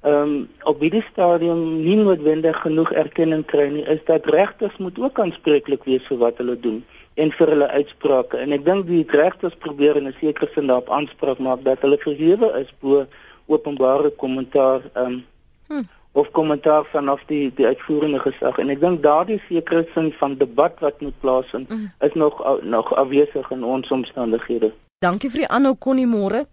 ehm 0.02 0.16
um, 0.16 0.50
op 0.64 0.80
hierdie 0.80 1.06
stadium 1.12 1.84
nie 1.84 1.96
noodwendig 1.96 2.58
genoeg 2.62 2.92
erkenning 2.92 3.46
kry 3.46 3.68
nie, 3.68 3.86
is 3.86 4.04
dat 4.06 4.26
regters 4.26 4.78
moet 4.78 5.00
ook 5.00 5.20
aanspreeklik 5.20 5.84
wees 5.84 6.08
vir 6.08 6.18
wat 6.18 6.38
hulle 6.38 6.60
doen 6.60 6.84
en 7.14 7.32
vir 7.32 7.48
hulle 7.48 7.70
uitsprake. 7.70 8.38
En 8.38 8.52
ek 8.52 8.66
dink 8.66 8.88
die 8.88 9.04
regters 9.10 9.56
probeer 9.66 9.96
in 9.96 10.08
'n 10.08 10.16
sekere 10.20 10.50
sin 10.54 10.68
daarop 10.68 10.90
aanspraak 10.90 11.40
maak 11.40 11.64
dat 11.64 11.82
hulle 11.82 11.98
verhewe 11.98 12.54
is 12.62 12.72
bo 12.80 13.06
openbare 13.46 14.10
kommentaar 14.10 14.82
ehm 14.94 15.06
um, 15.06 15.26
hm 15.68 15.84
of 16.14 16.32
kommentaar 16.32 16.86
vanaf 16.92 17.22
die 17.26 17.52
die 17.56 17.66
uitvoerende 17.66 18.20
gesag 18.22 18.58
en 18.62 18.70
ek 18.70 18.82
dink 18.82 19.02
daardie 19.04 19.40
sekere 19.48 19.82
sin 19.94 20.12
van 20.20 20.36
debat 20.38 20.76
wat 20.86 21.02
moet 21.02 21.16
plaasvind 21.20 21.70
mm. 21.70 21.88
is 22.08 22.14
nog 22.14 22.42
nog 22.62 22.94
afwesig 22.94 23.50
in 23.52 23.64
ons 23.64 23.92
omstandighede. 23.92 24.72
Dankie 25.02 25.32
vir 25.34 25.46
die 25.46 25.50
aanhou 25.58 25.74
konnie 25.76 26.08
môre. 26.08 26.44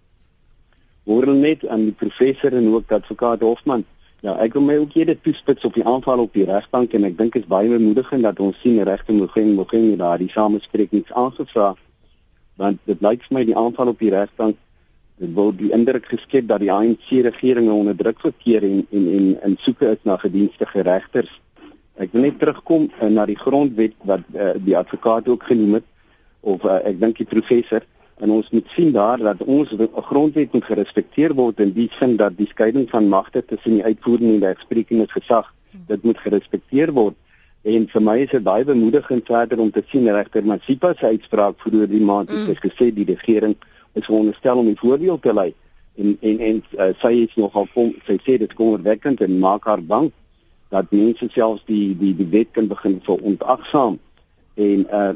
Môre 1.05 1.35
net 1.37 1.67
aan 1.69 1.85
die 1.91 1.97
professor 2.05 2.57
en 2.57 2.71
ook 2.73 2.93
advokaat 2.93 3.45
Hofman. 3.45 3.85
Ja, 4.21 4.35
ek 4.37 4.53
wil 4.53 4.67
my 4.69 4.77
ook 4.77 4.93
hierde 4.93 5.17
toespits 5.17 5.65
op 5.65 5.75
die 5.75 5.85
aanval 5.89 6.21
op 6.21 6.35
die 6.37 6.45
regbank 6.45 6.93
en 6.93 7.07
ek 7.09 7.17
dink 7.17 7.33
dit 7.33 7.47
is 7.47 7.49
baie 7.49 7.71
bemoedigend 7.73 8.27
dat 8.27 8.41
ons 8.45 8.59
sien 8.61 8.77
regte 8.85 9.15
Mogeng 9.17 9.55
Mogeng 9.57 9.95
daar 9.97 10.21
die 10.21 10.29
samesprekings 10.29 11.13
aangevra 11.17 11.71
want 12.61 12.83
dit 12.85 13.01
lyk 13.01 13.25
vir 13.25 13.37
my 13.39 13.45
die 13.49 13.57
aanval 13.57 13.95
op 13.95 14.03
die 14.05 14.13
regbank 14.13 14.59
dit 15.21 15.33
word 15.37 15.57
die 15.61 15.71
indruk 15.77 16.07
geskep 16.09 16.49
dat 16.49 16.61
die 16.61 16.73
ANC 16.73 17.09
regering 17.27 17.69
onder 17.73 17.97
druk 17.97 18.21
verkeer 18.25 18.65
en 18.65 18.83
en 18.91 19.07
en 19.17 19.31
in 19.49 19.57
soeke 19.61 19.89
is 19.93 20.05
na 20.09 20.17
gedienstige 20.17 20.85
regters. 20.85 21.33
Ek 22.01 22.13
wil 22.13 22.25
net 22.25 22.39
terugkom 22.41 22.89
uh, 22.89 23.09
na 23.13 23.27
die 23.29 23.37
grondwet 23.37 23.97
wat 24.09 24.25
uh, 24.33 24.55
die 24.57 24.77
advokaat 24.77 25.29
ook 25.29 25.45
genoem 25.49 25.81
het 25.81 25.89
of 26.41 26.65
uh, 26.65 26.79
ek 26.89 27.01
dink 27.01 27.21
die 27.21 27.29
professor 27.29 27.85
en 28.21 28.31
ons 28.31 28.51
moet 28.51 28.69
sien 28.75 28.93
daar 28.93 29.19
dat 29.19 29.43
ons 29.45 29.73
grondwet 30.11 30.53
moet 30.53 30.65
gerespekteer 30.65 31.35
word 31.35 31.61
in 31.65 31.73
die 31.73 31.89
sin 31.99 32.17
dat 32.21 32.37
die 32.37 32.49
skeiding 32.51 32.89
van 32.91 33.09
magte 33.09 33.45
tussen 33.45 33.79
die 33.79 33.85
uitvoerende 33.85 34.35
en 34.35 34.41
die 34.41 34.47
regsprekende 34.47 35.09
gesag 35.09 35.49
dit 35.87 36.03
moet 36.03 36.19
gerespekteer 36.19 36.93
word. 36.93 37.17
En 37.63 37.87
vir 37.93 38.03
my 38.03 38.17
is 38.25 38.31
dit 38.33 38.45
baie 38.45 38.65
bemoedigend 38.65 39.27
verder 39.29 39.61
om 39.61 39.71
te 39.71 39.83
sien 39.89 40.09
regter 40.13 40.45
Masipa 40.45 40.93
se 40.99 41.07
uitspraak 41.07 41.59
vroeër 41.65 41.89
die 41.89 42.05
maand 42.05 42.29
het 42.33 42.47
mm. 42.49 42.61
gesê 42.65 42.91
die 42.95 43.09
regering 43.09 43.57
is 43.93 44.07
veronderstel 44.07 44.59
om 44.59 44.69
'n 44.69 44.77
voorbeeld 44.77 45.23
te 45.23 45.35
lei 45.35 45.53
en 45.97 46.17
en 46.21 46.39
en 46.39 46.63
uh, 46.79 46.93
sy 47.01 47.13
is 47.27 47.35
nogal 47.37 47.69
kom 47.75 47.93
sy 48.07 48.17
sê 48.25 48.39
dit 48.39 48.55
kom 48.55 48.75
opwekkend 48.77 49.21
en 49.21 49.39
maak 49.39 49.65
haar 49.65 49.83
bang 49.83 50.11
dat 50.71 50.93
mense 50.95 51.29
selfs 51.35 51.65
die 51.67 51.97
die 51.99 52.15
die 52.17 52.29
wet 52.31 52.53
kan 52.57 52.69
begin 52.69 53.01
verontagsaam 53.05 53.99
en 54.55 54.87
uh 55.01 55.13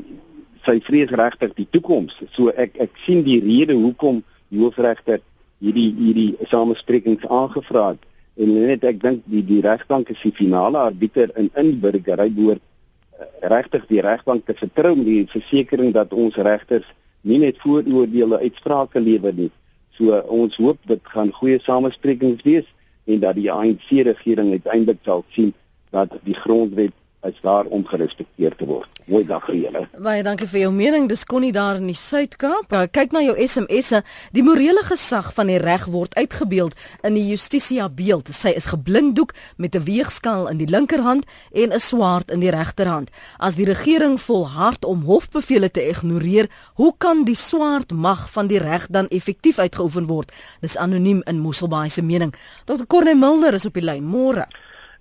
sy 0.64 0.80
vrees 0.84 1.12
regtig 1.12 1.54
die 1.58 1.68
toekoms 1.70 2.16
so 2.32 2.52
ek 2.56 2.76
ek 2.80 2.98
sien 3.04 3.22
die 3.26 3.40
rede 3.44 3.76
hoekom 3.78 4.22
die 4.48 4.62
hoofregter 4.62 5.20
hierdie 5.64 5.90
hierdie 5.96 6.48
samesprekings 6.50 7.24
aangevra 7.30 7.94
het. 7.94 8.02
En 8.36 8.50
net 8.66 8.84
ek 8.84 9.00
dink 9.02 9.22
die 9.30 9.44
die 9.46 9.62
regbank 9.64 10.10
is 10.12 10.22
die 10.24 10.34
finale 10.34 10.80
arbiter 10.90 11.30
in 11.40 11.50
inburgery 11.60 12.28
behoort 12.34 12.62
uh, 12.62 13.28
regtig 13.54 13.86
die 13.90 14.02
regbank 14.04 14.46
te 14.46 14.56
vertrou 14.58 14.94
met 14.98 15.06
die 15.06 15.26
versekering 15.30 15.94
dat 15.94 16.12
ons 16.12 16.36
regters 16.36 16.88
nie 17.22 17.38
net 17.40 17.60
vooroordeele 17.62 18.42
uitsprake 18.42 19.00
lewer 19.00 19.32
nie. 19.32 19.50
So 19.96 20.18
ons 20.40 20.58
hoop 20.58 20.80
dit 20.90 21.12
gaan 21.14 21.30
goeie 21.32 21.60
samesprekings 21.62 22.42
wees 22.44 22.66
en 23.06 23.22
dat 23.22 23.38
die 23.38 23.50
ANC 23.52 23.86
regering 24.08 24.50
uiteindelik 24.56 25.00
sal 25.06 25.24
sien 25.36 25.54
dat 25.94 26.12
die 26.26 26.34
grondwet 26.34 26.92
is 27.24 27.40
daar 27.40 27.64
om 27.64 27.86
gerespekteer 27.86 28.56
te 28.56 28.66
word. 28.68 28.88
Mooi 29.04 29.24
dag 29.26 29.44
vir 29.48 29.56
julle. 29.56 29.82
Baie 30.00 30.22
dankie 30.24 30.46
vir 30.48 30.60
jou 30.64 30.70
mening. 30.72 31.08
Dis 31.08 31.24
Connie 31.28 31.52
daar 31.52 31.76
in 31.80 31.88
die 31.88 31.96
Suid-Kaap. 31.98 32.72
Kyk 32.92 33.12
na 33.12 33.20
jou 33.24 33.34
SMS'e. 33.40 34.02
Die 34.36 34.44
morele 34.44 34.84
gesag 34.84 35.32
van 35.36 35.50
die 35.52 35.58
reg 35.60 35.86
word 35.92 36.16
uitgebeeld 36.16 36.76
in 37.04 37.16
die 37.18 37.24
Justitia 37.30 37.88
beeld. 37.88 38.30
Sy 38.32 38.54
is 38.56 38.70
geblinddoek 38.72 39.34
met 39.56 39.76
'n 39.76 39.84
weegskaal 39.84 40.48
in 40.48 40.58
die 40.58 40.68
linkerhand 40.68 41.24
en 41.52 41.72
'n 41.72 41.80
swaard 41.80 42.30
in 42.30 42.40
die 42.40 42.50
regterhand. 42.50 43.10
As 43.38 43.56
die 43.56 43.66
regering 43.66 44.20
volhard 44.20 44.84
om 44.84 45.04
hofbevele 45.04 45.70
te 45.70 45.88
ignoreer, 45.88 46.48
hoe 46.74 46.94
kan 46.98 47.24
die 47.24 47.36
swaard 47.36 47.92
mag 47.92 48.30
van 48.30 48.46
die 48.46 48.58
reg 48.58 48.86
dan 48.86 49.08
effektief 49.08 49.58
uitgeoefen 49.58 50.06
word? 50.06 50.32
Dis 50.60 50.76
anoniem 50.76 51.22
in 51.24 51.38
Mosselbaai 51.38 51.90
se 51.90 52.02
mening. 52.02 52.34
Dr. 52.64 52.86
Corne 52.86 53.14
Mulder 53.14 53.54
is 53.54 53.66
op 53.66 53.74
die 53.74 53.82
lyn. 53.82 54.04
Môre. 54.04 54.46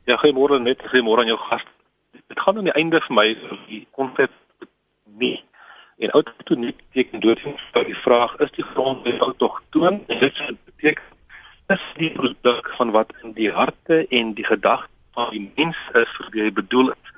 Ja, 0.05 0.17
goeiemôre 0.17 0.59
net. 0.59 0.79
Goeiemôre 0.83 1.19
aan 1.19 1.27
jou 1.27 1.37
gas 1.37 1.63
dit 2.33 2.41
gaan 2.41 2.57
aan 2.57 2.69
die 2.69 2.77
einde 2.81 3.01
vir 3.01 3.13
my 3.13 3.27
die 3.69 3.83
konsep 3.91 4.31
nie. 5.21 5.37
En 6.01 6.09
autonomie 6.17 6.73
beteken 6.73 7.21
dood 7.21 7.41
vir 7.45 7.85
die 7.85 7.97
vraag 8.05 8.33
is 8.45 8.53
die 8.57 8.65
grondwet 8.73 9.21
autochtoon 9.21 10.01
en 10.07 10.19
dit 10.25 10.41
beteken 10.65 11.11
is 11.75 11.83
die 11.97 12.11
produk 12.11 12.71
van 12.77 12.91
wat 12.91 13.13
in 13.21 13.35
die 13.37 13.51
harte 13.53 14.07
en 14.09 14.33
die 14.33 14.45
gedagte 14.45 14.89
van 15.13 15.29
die 15.31 15.45
mens 15.55 15.77
is 16.01 16.17
wie 16.33 16.41
hy 16.43 16.51
bedoel 16.51 16.89
het 16.91 17.13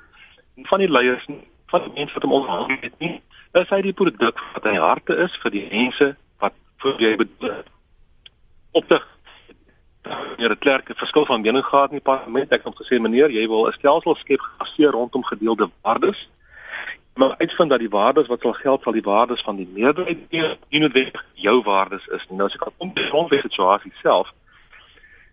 en 0.56 0.68
van 0.68 0.84
die 0.84 0.90
leiers 0.90 1.24
van 1.72 1.88
die 1.88 1.94
mense 1.96 2.14
wat 2.14 2.28
hom 2.28 2.36
onderhou 2.38 2.76
het 2.84 2.98
nie 3.02 3.16
is 3.60 3.72
hy 3.72 3.80
die 3.88 3.96
produk 3.96 4.44
wat 4.52 4.68
in 4.68 4.76
die 4.76 4.84
harte 4.84 5.16
is 5.24 5.40
vir 5.42 5.54
die 5.56 5.64
mense 5.72 6.12
wat 6.44 6.54
vir 6.84 7.00
hy 7.02 7.14
bedoel 7.24 7.56
het 7.56 7.72
op 8.76 8.88
die 8.92 9.02
meneer 10.36 10.48
de 10.48 10.56
Klerk 10.56 10.90
'n 10.90 10.94
verskil 10.96 11.26
van 11.26 11.40
mening 11.40 11.64
gehad 11.64 11.90
in 11.90 11.98
die 12.00 12.12
parlement. 12.12 12.52
Ek 12.52 12.64
het 12.64 12.80
gesê 12.82 13.00
meneer, 13.00 13.30
jy 13.30 13.48
wil 13.48 13.66
'n 13.66 13.72
stelsel 13.72 14.14
skep 14.14 14.40
gebaseer 14.40 14.90
rondom 14.90 15.24
gedeelde 15.24 15.70
waardes. 15.82 16.28
Maar 17.14 17.34
uitvind 17.38 17.70
dat 17.70 17.78
die 17.78 17.88
waardes 17.88 18.26
wat 18.26 18.40
sal 18.40 18.52
geld 18.52 18.82
sal 18.82 18.92
die 18.92 19.02
waardes 19.02 19.40
van 19.40 19.56
die 19.56 19.68
meerderheid 19.72 20.18
wees, 20.30 20.56
nie 20.68 20.80
noodwendig 20.80 21.24
jou 21.34 21.62
waardes 21.62 22.06
is 22.06 22.26
nie. 22.28 22.36
Nou 22.36 22.48
as 22.48 22.54
ek 22.54 22.68
kom 22.78 22.92
by 22.92 23.00
die 23.00 23.10
grondwet 23.10 23.40
situasie 23.40 23.92
self, 24.02 24.32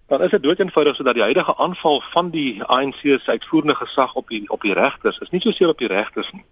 dan 0.08 0.22
is 0.22 0.30
dit 0.30 0.44
doeteenvoudig 0.44 0.96
sodat 0.96 1.14
die 1.14 1.24
huidige 1.24 1.58
aanval 1.58 2.02
van 2.02 2.30
die 2.30 2.64
ANC 2.64 3.02
se 3.02 3.32
uitvoerende 3.32 3.76
gesag 3.76 4.14
op 4.14 4.28
die 4.28 4.50
op 4.50 4.62
die 4.62 4.74
regters 4.74 5.18
is 5.18 5.30
nie 5.30 5.42
so 5.42 5.52
seer 5.52 5.74
op 5.74 5.78
die 5.78 5.88
regters 5.88 6.32
nie. 6.32 6.46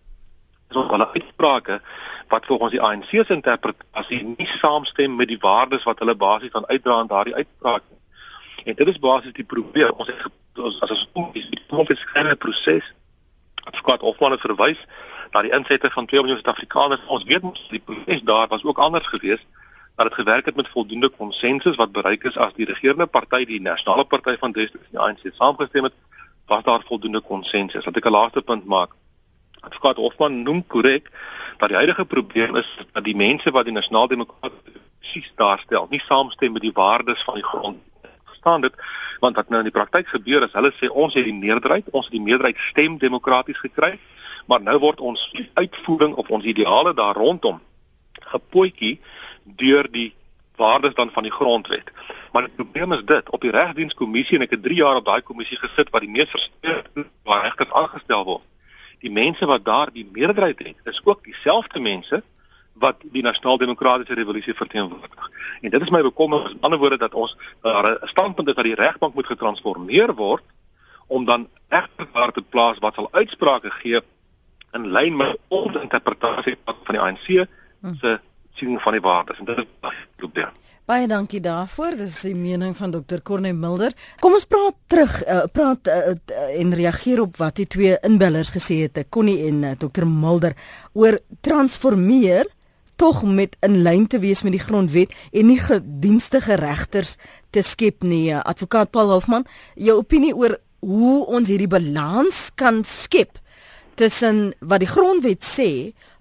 Ook 0.72 0.92
hulle 0.92 1.10
uitsprake 1.14 1.82
wat 2.28 2.46
volgens 2.46 2.72
die 2.72 2.82
ANC 2.82 3.10
se 3.10 3.34
interpretasie 3.34 4.24
nie 4.38 4.48
saamstem 4.48 5.16
met 5.16 5.28
die 5.28 5.40
waardes 5.40 5.84
wat 5.84 6.00
hulle 6.00 6.16
basies 6.16 6.52
van 6.52 6.68
uitdra 6.68 7.00
aan 7.00 7.08
daardie 7.08 7.36
uitspraak 7.36 7.84
nie. 7.90 8.01
En 8.64 8.76
dit 8.76 8.88
is 8.88 9.00
basies 9.00 9.34
die 9.34 9.44
probleem. 9.44 9.90
Ons 9.98 10.08
het 10.08 10.60
ons 10.60 10.82
as 10.82 10.90
ons 10.90 11.08
kom 11.14 11.30
is 11.34 11.48
die 11.50 11.62
komplekse 11.68 12.36
proses. 12.38 12.94
Advokaat 13.64 14.02
Hofman 14.02 14.36
het 14.36 14.44
verwys 14.44 14.80
na 15.32 15.42
die 15.42 15.54
insette 15.56 15.90
van 15.90 16.06
2 16.06 16.22
miljoen 16.22 16.42
Suid-Afrikaners. 16.42 17.02
Ons 17.08 17.26
weet 17.30 17.42
mos 17.42 17.68
die 17.72 17.80
proses 17.80 18.22
daar 18.28 18.48
was 18.48 18.64
ook 18.64 18.78
anders 18.78 19.08
geweest 19.08 19.46
dat 19.96 20.08
dit 20.08 20.14
gewerk 20.14 20.46
het 20.46 20.56
met 20.56 20.70
voldoende 20.70 21.10
konsensus 21.10 21.76
wat 21.76 21.92
bereik 21.92 22.24
is 22.24 22.38
as 22.38 22.54
die 22.56 22.66
regerende 22.66 23.06
party 23.06 23.46
die 23.46 23.62
nasionale 23.62 24.06
party 24.06 24.38
van 24.40 24.52
destyds 24.52 24.90
die 24.90 25.00
ANC 25.00 25.20
saamgestem 25.34 25.84
het 25.84 25.94
was 26.48 26.64
daar 26.64 26.84
voldoende 26.86 27.22
konsensus. 27.22 27.86
Wat 27.86 27.98
ek 27.98 28.06
'n 28.06 28.12
laaste 28.12 28.42
punt 28.42 28.66
maak. 28.66 28.92
Advokaat 29.60 29.98
Hofman 29.98 30.44
noem 30.44 30.68
korrek 30.68 31.10
dat 31.58 31.70
die 31.70 31.78
huidige 31.78 32.06
probleem 32.06 32.56
is 32.56 32.78
dat 32.92 33.04
die 33.04 33.16
mense 33.16 33.52
wat 33.52 33.66
die 33.66 33.74
nasionale 33.74 34.08
demokratiese 34.08 34.80
presies 35.00 35.32
daarstel 35.36 35.88
nie 35.90 36.02
saamstem 36.06 36.52
met 36.52 36.62
die 36.62 36.74
waardes 36.74 37.24
van 37.24 37.34
die 37.34 37.44
grond 37.44 37.91
verstaan 38.42 38.62
dit 38.62 38.74
want 39.20 39.36
wat 39.36 39.50
nou 39.50 39.60
in 39.60 39.70
die 39.70 39.80
praktyk 39.80 40.08
gebeur 40.08 40.44
is 40.44 40.54
hulle 40.54 40.72
sê 40.80 40.90
ons 40.90 41.14
het 41.14 41.26
die 41.26 41.34
meerderheid 41.34 41.86
ons 41.92 42.06
het 42.06 42.14
die 42.14 42.22
meerderheid 42.22 42.58
stem 42.58 42.98
demokraties 42.98 43.60
gekry 43.60 44.00
maar 44.48 44.62
nou 44.62 44.80
word 44.80 45.00
ons 45.00 45.32
uitvoering 45.54 46.16
of 46.16 46.30
ons 46.30 46.46
ideale 46.46 46.94
daar 46.94 47.16
rondom 47.16 47.62
gepootjie 48.34 49.00
deur 49.46 49.88
die 49.92 50.14
waardes 50.56 50.94
dan 50.94 51.10
van 51.12 51.24
die 51.24 51.32
grondwet. 51.32 51.92
Maar 52.32 52.44
die 52.46 52.54
probleem 52.56 52.92
is 52.94 53.02
dit 53.06 53.30
op 53.30 53.42
die 53.42 53.52
regdienskommissie 53.52 54.38
en 54.38 54.44
ek 54.46 54.52
het 54.52 54.64
3 54.64 54.76
jaar 54.78 54.96
op 54.96 55.06
daai 55.06 55.22
kommissie 55.22 55.58
gesit 55.58 55.90
wat 55.90 56.02
die 56.06 56.12
mees 56.12 56.30
versteurde 56.30 57.06
waar 57.24 57.44
regters 57.44 57.74
aangestel 57.74 58.26
word 58.26 58.46
die 59.02 59.12
mense 59.12 59.46
wat 59.46 59.66
daar 59.66 59.90
die 59.94 60.06
meerderheid 60.12 60.60
het 60.60 60.94
is 60.94 61.02
ook 61.04 61.24
dieselfde 61.24 61.80
mense 61.80 62.22
wat 62.74 62.96
die 63.02 63.24
nasionaal 63.24 63.58
demokratiese 63.58 64.14
revolusie 64.14 64.54
verteenwoordig. 64.54 65.30
En 65.62 65.70
dit 65.70 65.82
is 65.82 65.90
my 65.90 66.02
bekommernis, 66.02 66.50
aan 66.50 66.56
die 66.56 66.64
ander 66.64 66.80
woorde 66.80 66.98
dat 66.98 67.14
ons 67.14 67.38
daar 67.62 67.92
'n 67.92 68.08
standpunt 68.08 68.48
is 68.48 68.56
dat 68.56 68.64
die 68.64 68.76
regbank 68.76 69.14
moet 69.14 69.26
getransformeer 69.26 70.16
word 70.16 70.44
om 71.08 71.26
dan 71.26 71.48
regter 71.68 72.08
daar 72.14 72.32
te 72.32 72.42
plaas 72.42 72.80
wat 72.80 72.94
sal 72.94 73.08
uitsprake 73.12 73.72
gee 73.72 74.02
in 74.72 74.92
lyn 74.92 75.16
met 75.16 75.38
ons 75.48 75.76
interpretasie 75.76 76.56
van 76.66 76.96
die 76.96 77.00
ANC 77.00 77.48
se 78.02 78.20
siening 78.54 78.82
van 78.82 78.92
die 78.92 79.02
waardes. 79.02 79.40
En 79.40 79.46
dit 79.46 79.58
is 79.58 79.66
loop 80.18 80.36
daar. 80.36 80.54
Baie 80.86 81.08
dankie 81.08 81.40
daarvoor. 81.40 81.96
Dis 81.96 82.22
die 82.26 82.36
mening 82.36 82.74
van 82.78 82.92
Dr. 82.92 83.22
Corne 83.24 83.54
Mulder. 83.54 83.94
Kom 84.20 84.34
ons 84.34 84.48
praat 84.50 84.76
terug, 84.92 85.14
uh, 85.24 85.44
praat 85.54 85.88
uh, 85.88 86.16
uh, 86.16 86.48
en 86.60 86.74
reageer 86.74 87.22
op 87.22 87.38
wat 87.40 87.62
die 87.62 87.68
twee 87.68 88.00
inbellers 88.04 88.52
gesê 88.52 88.82
het, 88.88 88.98
Connie 89.10 89.38
en 89.48 89.62
uh, 89.64 89.76
Dr. 89.80 90.08
Mulder 90.10 90.58
oor 90.98 91.20
transformeer 91.46 92.50
tog 93.02 93.24
met 93.26 93.56
in 93.66 93.82
lyn 93.82 94.04
te 94.08 94.20
wees 94.22 94.44
met 94.46 94.54
die 94.54 94.62
grondwet 94.62 95.14
en 95.34 95.48
nie 95.50 95.58
gedienstige 95.58 96.54
regters 96.62 97.16
te 97.50 97.64
skep 97.66 98.06
nie. 98.06 98.30
Advokaat 98.36 98.92
Paul 98.94 99.10
Hofman, 99.10 99.48
jou 99.74 99.96
opinie 99.98 100.36
oor 100.38 100.60
hoe 100.86 101.26
ons 101.26 101.50
hierdie 101.50 101.70
balans 101.70 102.50
kan 102.62 102.84
skep 102.86 103.40
tussen 103.98 104.52
wat 104.62 104.84
die 104.86 104.90
grondwet 104.90 105.42
sê 105.46 105.70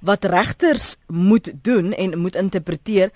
wat 0.05 0.25
regters 0.25 0.95
moet 1.07 1.53
doen 1.65 1.93
en 1.93 2.17
moet 2.21 2.41
interpreteer 2.41 3.13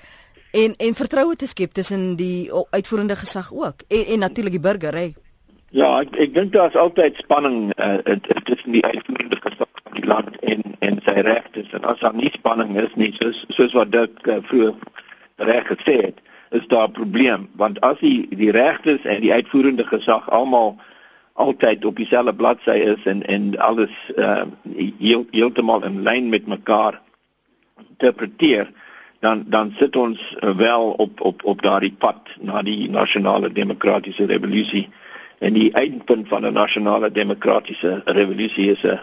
en 0.52 0.76
en 0.76 1.00
vertroue 1.00 1.36
te 1.36 1.48
skep 1.48 1.72
tussen 1.72 2.14
die 2.20 2.52
uitvoerende 2.70 3.16
gesag 3.16 3.52
ook 3.52 3.84
en 3.88 4.04
en 4.04 4.26
natuurlik 4.28 4.58
die 4.58 4.66
burger, 4.68 4.94
hè. 4.94 5.08
Ja, 5.72 5.88
ek 6.04 6.16
ek 6.20 6.36
dink 6.36 6.52
daar's 6.52 6.76
altyd 6.76 7.16
spanning 7.24 7.72
uh, 7.80 7.96
tussen 8.44 8.76
die 8.76 8.84
uitvoerende 8.84 9.40
gesag 9.40 9.73
die 9.94 10.06
land 10.06 10.38
en 10.40 10.62
en 10.78 11.00
sy 11.04 11.20
regtes 11.26 11.70
en 11.72 11.84
as 11.84 12.00
daar 12.00 12.14
nie 12.14 12.30
spanning 12.32 12.76
is 12.80 12.94
nie 12.94 13.12
soos 13.20 13.44
soos 13.48 13.72
wat 13.72 13.92
dit 13.92 14.26
uh, 14.28 14.38
vroeër 14.42 14.74
reg 15.36 15.66
gesê 15.66 15.96
het, 16.02 16.18
is 16.50 16.66
daar 16.66 16.88
'n 16.88 16.92
probleem. 16.92 17.48
Want 17.52 17.80
as 17.80 17.98
die 17.98 18.26
die 18.30 18.50
regtes 18.50 19.02
en 19.02 19.20
die 19.20 19.32
uitvoerende 19.32 19.86
gesag 19.86 20.30
almal 20.30 20.76
altyd 21.32 21.84
op 21.84 21.96
dieselfde 21.96 22.34
bladsy 22.34 22.70
is 22.70 23.04
en 23.04 23.22
en 23.26 23.58
alles 23.58 23.94
uh, 24.16 24.42
heel, 24.98 25.26
heeltemal 25.30 25.84
in 25.84 26.02
lyn 26.02 26.28
met 26.28 26.46
mekaar 26.46 27.00
interpreteer 27.90 28.70
dan 29.20 29.44
dan 29.46 29.72
sit 29.76 29.96
ons 29.96 30.36
wel 30.56 30.90
op 30.90 31.20
op 31.20 31.44
op 31.44 31.62
daardie 31.62 31.94
pad 31.98 32.20
na 32.40 32.62
die 32.62 32.90
nasionale 32.90 33.52
demokratiese 33.52 34.26
revolusie 34.26 34.88
en 35.38 35.52
die 35.52 35.72
eindpunt 35.72 36.28
van 36.28 36.46
'n 36.46 36.52
nasionale 36.52 37.10
demokratiese 37.10 38.02
revolusie 38.04 38.70
is 38.70 38.82
'n 38.82 39.00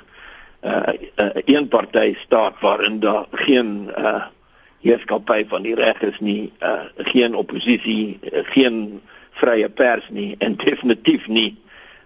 'n 0.62 0.98
uh, 1.16 1.30
eenparty 1.46 2.14
staat 2.18 2.60
waarin 2.60 3.00
daar 3.00 3.26
geen 3.32 3.90
uh, 3.98 4.26
heerskappy 4.82 5.46
van 5.48 5.62
die 5.62 5.76
reg 5.76 6.02
is 6.02 6.20
nie, 6.20 6.52
uh, 6.60 6.82
geen 6.98 7.36
oppositie, 7.36 8.20
uh, 8.22 8.40
geen 8.44 9.02
vrye 9.32 9.70
pers 9.70 10.10
nie 10.10 10.36
en 10.38 10.56
definitief 10.56 11.28
nie 11.28 11.58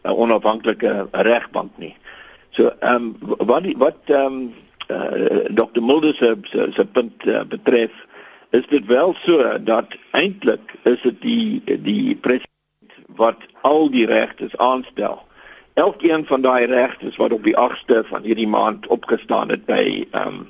'n 0.03 0.09
uh, 0.09 0.17
onafhanklike 0.17 1.07
regbank 1.11 1.71
nie. 1.77 1.95
So 2.49 2.71
ehm 2.79 2.95
um, 2.95 3.15
wat 3.37 3.63
die, 3.63 3.75
wat 3.77 3.97
ehm 4.05 4.25
um, 4.25 4.53
uh, 4.87 5.45
Dr. 5.49 5.81
Mulder 5.81 6.15
se 6.15 6.37
se 6.73 6.85
punt 6.85 7.25
uh, 7.25 7.43
betref 7.43 7.91
is 8.49 8.67
dit 8.67 8.85
wel 8.85 9.15
so 9.19 9.63
dat 9.63 9.97
eintlik 10.11 10.73
is 10.83 11.01
dit 11.01 11.21
die 11.21 11.63
die 11.81 12.15
president 12.15 12.93
wat 13.07 13.37
al 13.61 13.89
die 13.89 14.05
regtes 14.05 14.57
aanstel. 14.57 15.24
Elkeen 15.75 16.25
van 16.25 16.41
daai 16.41 16.65
regtes 16.65 17.15
wat 17.15 17.33
op 17.33 17.43
die 17.43 17.55
8ste 17.59 18.05
van 18.07 18.23
hierdie 18.23 18.47
maand 18.47 18.87
opgestaan 18.87 19.49
het 19.51 19.65
by 19.67 20.05
um 20.15 20.45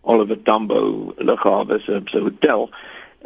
Oliver 0.00 0.38
Tambo 0.42 1.14
Lughawe 1.18 1.80
se 1.82 2.18
hotel, 2.18 2.70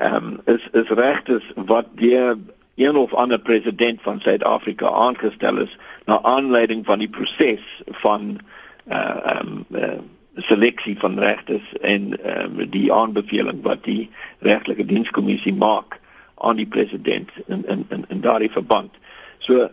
um 0.01 0.41
is 0.45 0.69
is 0.73 0.89
regtes 0.89 1.45
wat 1.55 1.91
deur 2.01 2.39
een 2.75 2.97
of 2.97 3.13
ander 3.15 3.39
president 3.39 4.01
van 4.03 4.21
Suid-Afrika 4.21 4.89
aangestel 4.89 5.59
is 5.59 5.77
na 6.05 6.23
aanleiding 6.23 6.87
van 6.89 6.99
die 6.99 7.09
proses 7.09 7.83
van 8.05 8.41
uh 8.89 9.37
um 9.37 9.65
uh, 9.71 10.01
seleksie 10.37 10.99
van 10.99 11.19
regters 11.19 11.73
en 11.81 12.25
ehm 12.25 12.61
um, 12.61 12.71
die 12.71 12.93
aanbeveling 12.93 13.63
wat 13.63 13.85
die 13.85 14.11
regtelike 14.39 14.85
dienskommissie 14.85 15.55
maak 15.55 16.01
aan 16.35 16.57
die 16.57 16.67
president 16.67 17.31
in 17.47 17.65
in 17.69 17.85
in, 17.89 18.05
in 18.09 18.21
daardie 18.21 18.51
verband. 18.51 18.91
So 19.39 19.69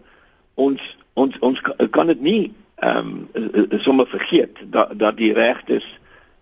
ons 0.59 0.97
ons 1.13 1.39
ons 1.39 1.61
kan 1.95 2.11
dit 2.11 2.21
nie 2.21 2.43
ehm 2.79 3.27
um, 3.33 3.79
sommer 3.83 4.07
vergeet 4.07 4.59
dat 4.75 4.91
dat 4.99 5.17
die 5.17 5.33
regters 5.33 5.87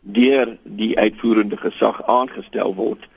deur 0.02 0.58
die 0.64 0.94
uitvoerende 0.98 1.58
gesag 1.58 2.02
aangestel 2.06 2.76
word. 2.76 3.08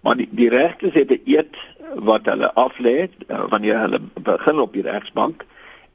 Maar 0.00 0.16
die 0.16 0.28
die 0.30 0.48
regters 0.48 0.94
het 0.94 1.10
'n 1.10 1.22
eed 1.24 1.56
wat 1.94 2.26
hulle 2.26 2.50
aflê 2.54 3.08
wanneer 3.26 3.78
hulle 3.80 4.00
begin 4.22 4.58
op 4.60 4.72
die 4.72 4.82
regsbank 4.82 5.44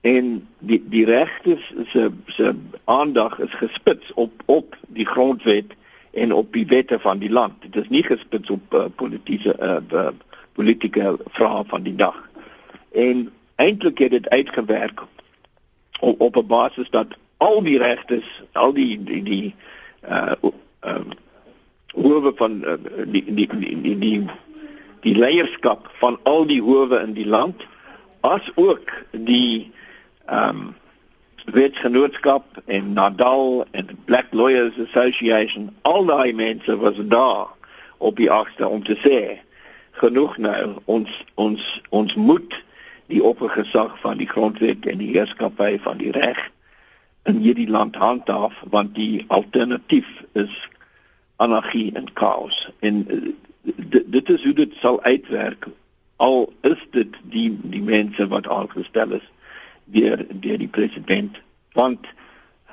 en 0.02 0.48
die 0.60 0.82
die 0.90 1.06
regters 1.06 1.74
se 1.88 2.12
se 2.26 2.56
aandag 2.86 3.40
is 3.40 3.54
gespits 3.54 4.14
op 4.14 4.32
op 4.46 4.76
die 4.88 5.06
grondwet 5.06 5.78
en 6.12 6.34
op 6.34 6.54
die 6.54 6.66
wette 6.66 7.00
van 7.00 7.20
die 7.20 7.32
land. 7.32 7.54
Dit 7.60 7.76
is 7.76 7.90
nie 7.90 8.04
gespits 8.04 8.50
op 8.50 8.74
uh, 8.74 8.86
politieke 8.96 9.56
uh, 9.62 10.08
politieke 10.54 11.18
vrae 11.30 11.64
van 11.68 11.84
die 11.84 11.96
dag. 11.96 12.30
En 12.92 13.32
eintlik 13.62 13.98
het 13.98 14.12
dit 14.12 14.30
uitgewerk 14.30 15.04
op 16.00 16.22
op 16.22 16.36
'n 16.36 16.48
basis 16.48 16.90
dat 16.90 17.18
al 17.38 17.64
die 17.64 17.78
regtes, 17.78 18.42
al 18.52 18.74
die 18.74 19.04
die 19.04 19.24
die 19.24 19.56
uh 20.10 20.34
um 20.82 21.10
howe 21.94 22.32
van 22.36 22.62
uh, 22.64 22.74
die, 23.08 23.34
die 23.34 23.48
die 23.48 23.82
die 23.82 23.98
die 23.98 24.26
die 25.02 25.16
leierskap 25.16 25.90
van 26.00 26.20
al 26.24 26.46
die 26.46 26.62
howe 26.62 27.00
in 27.02 27.14
die 27.14 27.28
land 27.28 27.66
as 28.22 28.52
ook 28.56 28.92
die 29.12 29.72
um 30.30 30.76
wetsgenootskap 31.46 32.62
en 32.66 32.94
Nadal 32.94 33.66
en 33.72 33.88
Black 34.06 34.28
Lawyers 34.30 34.78
Association 34.88 35.70
al 35.82 36.06
daai 36.06 36.34
mense 36.34 36.78
was 36.78 36.96
daar 37.02 37.48
op 37.98 38.16
die 38.16 38.32
agste 38.32 38.68
om 38.68 38.84
te 38.84 38.98
sê 39.06 39.40
genoeg 39.92 40.38
nou 40.38 40.76
ons 40.86 41.24
ons 41.36 41.82
ons 41.90 42.16
moet 42.16 42.64
die 43.12 43.24
oppergesag 43.24 44.00
van 44.00 44.18
die 44.18 44.30
grondwet 44.30 44.88
en 44.88 45.02
die 45.04 45.12
heerskappy 45.12 45.76
van 45.84 46.00
die 46.00 46.12
reg 46.16 46.40
in 47.30 47.42
hierdie 47.44 47.70
land 47.70 47.96
handhaaf 48.00 48.56
want 48.74 48.96
die 48.96 49.26
alternatief 49.28 50.08
is 50.34 50.56
anargie 51.42 51.92
en 51.94 52.08
chaos. 52.14 52.70
En 52.80 53.06
eh, 53.10 53.18
dit 54.06 54.30
is 54.30 54.44
hoe 54.44 54.54
dit 54.54 54.74
sal 54.80 55.02
uitwerk. 55.04 55.68
Al 56.16 56.54
is 56.62 56.82
dit 56.92 57.18
die 57.34 57.50
die 57.62 57.82
mense 57.82 58.28
wat 58.28 58.48
aangestel 58.48 59.18
is 59.18 59.28
deur 59.86 60.26
deur 60.30 60.58
die 60.62 60.70
president. 60.70 61.42
Want 61.74 62.08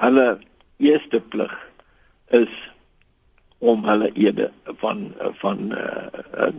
hulle 0.05 0.39
eerste 0.77 1.21
plig 1.21 1.55
is 2.37 2.53
om 3.59 3.85
hulle 3.89 4.13
ede 4.15 4.51
van 4.83 5.09
van 5.41 5.73
uh, 5.73 6.53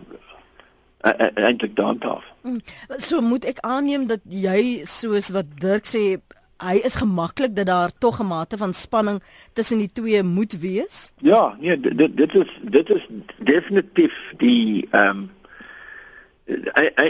uh, 1.02 1.30
eintlik 1.34 1.76
dan 1.76 1.98
taaf. 1.98 2.24
Mm. 2.42 2.60
So 2.96 3.20
moet 3.20 3.44
ek 3.44 3.58
aanneem 3.66 4.06
dat 4.06 4.20
jy 4.28 4.84
soos 4.84 5.30
wat 5.34 5.46
Dirk 5.60 5.88
sê 5.88 6.20
hy 6.60 6.76
is 6.84 6.98
gemaklik 7.00 7.54
dat 7.56 7.66
daar 7.66 7.92
tog 7.98 8.20
'n 8.20 8.26
mate 8.26 8.56
van 8.56 8.74
spanning 8.74 9.22
tussen 9.52 9.78
die 9.78 9.92
twee 9.92 10.22
moet 10.22 10.52
wees? 10.60 11.12
Ja, 11.18 11.56
nee, 11.60 11.80
dit 11.80 12.16
dit 12.16 12.34
is 12.34 12.58
dit 12.62 12.90
is 12.90 13.06
definitief 13.38 14.14
die 14.36 14.88
ehm 14.90 15.08
um, 15.08 15.30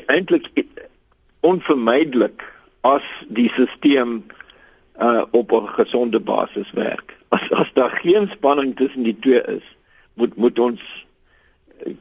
eintlik 0.07 0.51
onvermydelik 1.41 2.45
as 2.81 3.03
die 3.29 3.49
stelsel 3.49 4.23
uh 5.01 5.23
op 5.31 5.53
'n 5.53 5.67
gesonde 5.67 6.21
basis 6.21 6.71
werk. 6.71 7.17
As 7.29 7.51
as 7.51 7.73
daar 7.73 7.91
geen 7.91 8.29
spanning 8.29 8.77
tussen 8.77 9.03
die 9.03 9.19
twee 9.19 9.43
is, 9.43 9.77
moet 10.15 10.37
moet 10.37 10.59
ons 10.59 11.07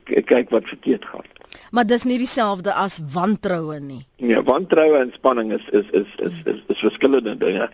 kyk 0.04 0.50
wat 0.50 0.68
verkeerd 0.68 1.06
gaan. 1.06 1.26
Maar 1.72 1.86
dis 1.86 2.04
nie 2.04 2.18
dieselfde 2.18 2.74
as 2.74 3.00
wantroue 3.14 3.80
nie. 3.80 4.04
Ja, 4.16 4.44
wantroue 4.44 4.98
en 4.98 5.12
spanning 5.14 5.54
is 5.54 5.66
is 5.70 5.90
is 5.92 6.14
is 6.18 6.38
is, 6.46 6.62
is 6.68 6.80
verskillende 6.80 7.38
dinge. 7.38 7.70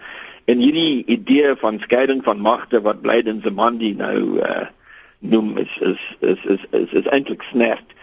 En 0.45 0.57
hierdie 0.61 1.03
idee 1.05 1.55
van 1.55 1.79
skeiding 1.79 2.23
van 2.23 2.39
magte 2.39 2.81
wat 2.81 3.01
Blyden 3.01 3.41
se 3.43 3.51
man 3.51 3.77
die 3.77 3.95
nou 3.95 4.39
uh 4.39 4.65
noem 5.19 5.57
is 5.57 5.77
is 5.81 6.01
is 6.19 6.43
is 6.45 6.65
is, 6.69 6.91
is 6.91 7.07
eintlik 7.07 7.41
snert. 7.41 7.93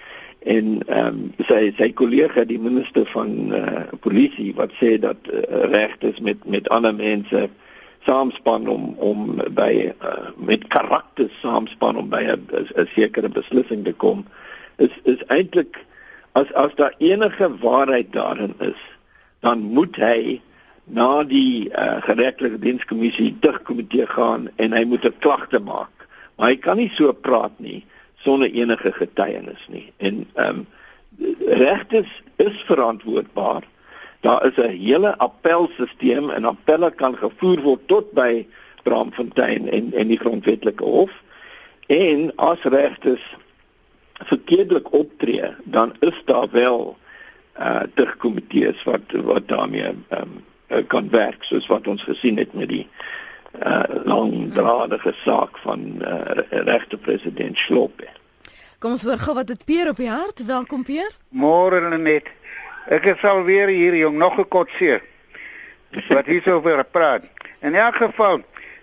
En 0.42 0.83
ehm 0.87 1.07
um, 1.07 1.18
sy 1.47 1.71
sy 1.79 1.92
kollega 1.92 2.45
die 2.45 2.59
minister 2.59 3.07
van 3.14 3.55
uh 3.55 3.85
polisie 4.01 4.51
wat 4.59 4.75
sê 4.81 4.97
dat 4.99 5.29
uh, 5.31 5.42
reg 5.71 5.95
is 6.01 6.18
met 6.21 6.42
met 6.45 6.68
ander 6.68 6.95
mense 6.95 7.49
saamspan 8.07 8.66
om 8.68 8.95
om 8.99 9.38
by 9.55 9.92
uh, 9.92 10.14
met 10.37 10.66
karakter 10.66 11.31
saamspan 11.42 11.97
om 11.97 12.09
by 12.11 12.23
'n 12.27 12.88
sekere 12.95 13.29
beslissing 13.29 13.85
te 13.85 13.92
kom 13.92 14.27
is 14.77 14.95
is 15.05 15.25
eintlik 15.27 15.85
as 16.33 16.53
as 16.53 16.75
daar 16.75 16.95
enige 16.99 17.57
waarheid 17.59 18.13
daarin 18.13 18.55
is 18.59 18.81
dan 19.41 19.59
moet 19.59 19.97
hy 19.97 20.41
na 20.85 21.23
die 21.27 21.71
uh, 21.71 22.03
geregtelike 22.03 22.59
dienskommissie 22.59 23.33
terugkomitee 23.41 24.07
gaan 24.07 24.49
en 24.57 24.75
hy 24.75 24.85
moet 24.85 25.05
'n 25.07 25.19
klagte 25.19 25.59
maak. 25.59 26.07
Maar 26.37 26.49
hy 26.49 26.57
kan 26.57 26.77
nie 26.77 26.91
so 26.95 27.13
praat 27.13 27.55
nie 27.59 27.85
sonder 28.23 28.51
enige 28.51 28.93
getuienis 28.93 29.67
nie. 29.69 29.93
En 29.97 30.27
ehm 30.35 30.49
um, 30.49 30.67
regtes 31.47 32.09
is 32.37 32.63
verantwoordbaar. 32.67 33.63
Daar 34.21 34.47
is 34.47 34.57
'n 34.57 34.79
hele 34.79 35.19
appelstelsel 35.19 36.33
en 36.33 36.45
appelle 36.45 36.91
kan 36.91 37.17
gevoer 37.17 37.61
word 37.61 37.89
tot 37.89 38.13
by 38.13 38.47
Bramfontein 38.83 39.69
en 39.69 39.93
en 39.93 40.07
die 40.09 40.19
grondwetlike 40.19 40.85
hof. 40.85 41.13
En 41.87 42.33
as 42.37 42.63
regters 42.63 43.37
verkeerdelik 44.25 44.93
optree, 44.93 45.55
dan 45.65 45.97
is 46.01 46.23
daar 46.25 46.51
wel 46.51 46.97
uh 47.61 47.83
terugkomitees 47.95 48.83
wat 48.89 49.13
wat 49.13 49.49
daarmee 49.49 49.93
ehm 50.09 50.41
um, 50.69 50.87
kan 50.87 51.11
werk 51.11 51.45
soos 51.45 51.67
wat 51.67 51.87
ons 51.87 52.03
gesien 52.03 52.39
het 52.39 52.53
met 52.53 52.69
die 52.69 52.89
uh 53.61 53.83
langdradige 54.05 55.13
saak 55.25 55.59
van 55.59 55.81
uh, 56.01 56.21
regte 56.49 56.97
president 56.97 57.59
Slope. 57.59 58.09
Kom 58.79 58.97
ons 58.97 59.03
hoor 59.03 59.19
gou 59.19 59.35
wat 59.35 59.47
dit 59.47 59.65
Peer 59.65 59.89
op 59.89 59.97
die 59.97 60.09
hart. 60.11 60.47
Welkom 60.47 60.83
Peer. 60.83 61.11
Môre 61.29 61.99
net. 61.99 62.31
Ek 62.91 63.05
is 63.13 63.25
al 63.25 63.45
weer 63.45 63.69
hier 63.69 63.95
jong 63.95 64.17
nog 64.19 64.35
gekotseer. 64.35 65.05
Wat 66.09 66.27
hier 66.27 66.43
so 66.43 66.59
oor 66.65 66.85
praat. 66.85 67.29
In 67.61 67.75
elk 67.79 68.01
geval, 68.01 68.41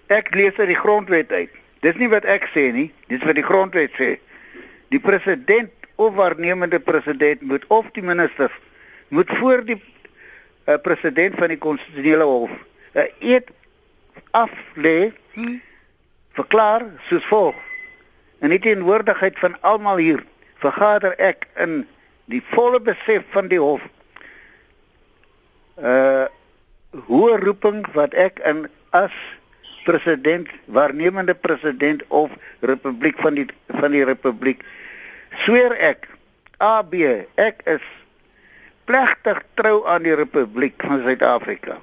ek 0.07 0.31
lees 0.35 0.55
uit 0.55 0.69
die 0.71 0.79
grondwet 0.79 1.31
uit. 1.31 1.57
Dis 1.83 1.99
nie 1.99 2.07
wat 2.11 2.23
ek 2.23 2.47
sê 2.53 2.69
nie, 2.71 2.91
dis 3.11 3.23
wat 3.27 3.35
die 3.35 3.43
grondwet 3.43 3.97
sê. 3.97 4.13
Die 4.89 4.99
president 4.99 5.71
of 5.95 6.15
waarnemende 6.15 6.79
president 6.79 7.41
moet 7.41 7.65
of 7.67 7.89
die 7.91 8.03
minister 8.03 8.51
moet 9.09 9.29
voor 9.37 9.65
die 9.65 9.77
uh, 9.77 10.77
president 10.81 11.35
van 11.35 11.47
die 11.53 11.57
konstitusionele 11.57 12.23
hof 12.23 12.51
'n 12.93 12.99
uh, 12.99 13.33
eed 13.33 13.49
af 14.31 14.51
lê 14.73 15.11
hmm. 15.33 15.61
verklaar 16.33 16.85
soos 17.07 17.25
volg. 17.25 17.55
In 18.39 18.49
die 18.49 18.59
teenwoordigheid 18.59 19.39
van 19.39 19.57
almal 19.61 19.97
hier 19.97 20.23
vergader 20.63 21.15
ek 21.17 21.47
in 21.55 21.87
die 22.25 22.41
volle 22.53 22.79
besef 22.79 23.25
van 23.35 23.47
die 23.47 23.61
hof 23.61 23.85
uh 25.77 26.27
hoë 26.89 27.35
roeping 27.43 27.83
wat 27.93 28.15
ek 28.17 28.39
in 28.49 28.63
as 28.97 29.13
president 29.85 30.49
waarnemende 30.65 31.35
president 31.37 32.01
of 32.07 32.33
republiek 32.65 33.19
van 33.21 33.37
die 33.37 33.45
van 33.67 33.93
die 33.93 34.01
republiek 34.09 34.63
sweer 35.45 35.75
ek 35.77 36.07
AB 36.59 36.95
ek 37.39 37.63
is 37.65 37.85
plegtig 38.89 39.43
trou 39.59 39.85
aan 39.87 40.03
die 40.03 40.15
republiek 40.17 40.75
van 40.83 41.03
Suid-Afrika 41.05 41.77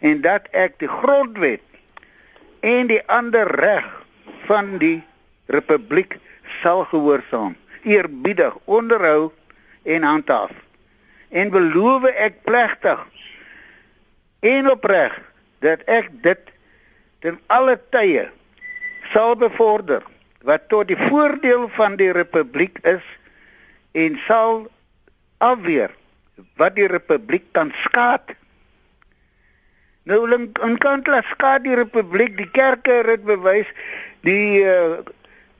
en 0.00 0.20
dat 0.22 0.48
ek 0.54 0.78
die 0.82 0.90
grondwet 0.90 1.64
en 2.60 2.90
die 2.90 3.02
ander 3.06 3.50
reg 3.60 3.86
van 4.46 4.76
die 4.82 4.98
republiek 5.52 6.18
sal 6.62 6.84
gehoorsaam 6.90 7.56
eerbiedig 7.88 8.56
onderhou 8.64 9.30
en 9.82 10.02
handhaaf. 10.02 10.52
En 11.28 11.50
beloof 11.50 12.08
ek 12.10 12.42
plegtig 12.44 13.04
en 14.40 14.70
opreg 14.70 15.16
dat 15.64 15.82
ek 15.90 16.10
dit 16.22 16.52
ten 17.24 17.38
alle 17.46 17.76
tye 17.90 18.28
sal 19.12 19.36
bevorder 19.36 20.04
wat 20.46 20.68
tot 20.68 20.88
die 20.88 20.98
voordeel 20.98 21.68
van 21.76 21.96
die 21.96 22.10
republiek 22.12 22.78
is 22.86 23.04
en 23.92 24.18
sal 24.26 24.66
afweer 25.38 25.94
wat 26.58 26.76
die 26.76 26.86
republiek 26.86 27.48
kan 27.52 27.72
skaad. 27.82 28.34
Nou 30.06 30.22
in 30.32 30.78
kantla 30.78 31.20
skaad 31.32 31.64
die 31.66 31.74
republiek, 31.74 32.36
die 32.38 32.50
kerke 32.50 33.02
het 33.06 33.24
bewys, 33.26 33.68
die 34.26 34.62
uh, 34.62 35.02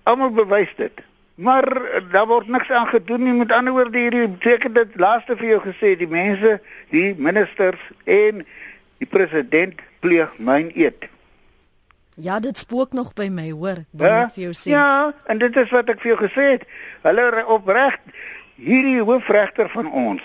almal 0.06 0.30
bewys 0.32 0.70
dit. 0.78 1.02
Maar 1.34 1.66
uh, 1.66 2.00
daar 2.12 2.26
word 2.30 2.48
niks 2.48 2.70
aan 2.70 2.86
gedoen 2.86 3.26
nie. 3.26 3.34
Met 3.42 3.52
ander 3.52 3.74
woorde 3.74 3.98
hierdie 3.98 4.28
beteken 4.28 4.72
dit 4.78 4.96
laaste 4.98 5.36
vir 5.36 5.52
jou 5.52 5.60
gesê, 5.66 5.94
die 5.98 6.10
mense, 6.10 6.60
die 6.94 7.12
ministers 7.18 7.82
en 8.06 8.46
Die 8.98 9.06
president 9.06 9.78
pleeg 10.02 10.34
myn 10.42 10.72
eed. 10.74 11.06
Ja, 12.20 12.40
dit 12.42 12.58
spook 12.58 12.92
nog 12.92 13.12
by 13.14 13.28
my, 13.30 13.50
hoor. 13.54 13.84
Ja, 13.94 14.08
Dan 14.08 14.30
vir 14.34 14.42
jou 14.42 14.52
sê. 14.54 14.70
ja, 14.74 15.12
en 15.26 15.38
dit 15.38 15.56
is 15.56 15.70
wat 15.70 15.88
ek 15.88 16.00
vir 16.02 16.16
jou 16.16 16.18
gesê 16.28 16.46
het. 16.56 16.64
Hulle 17.06 17.28
re- 17.30 17.44
opreg 17.46 17.98
hierdie 18.58 19.00
hoofregter 19.06 19.68
van 19.70 19.86
ons 19.92 20.22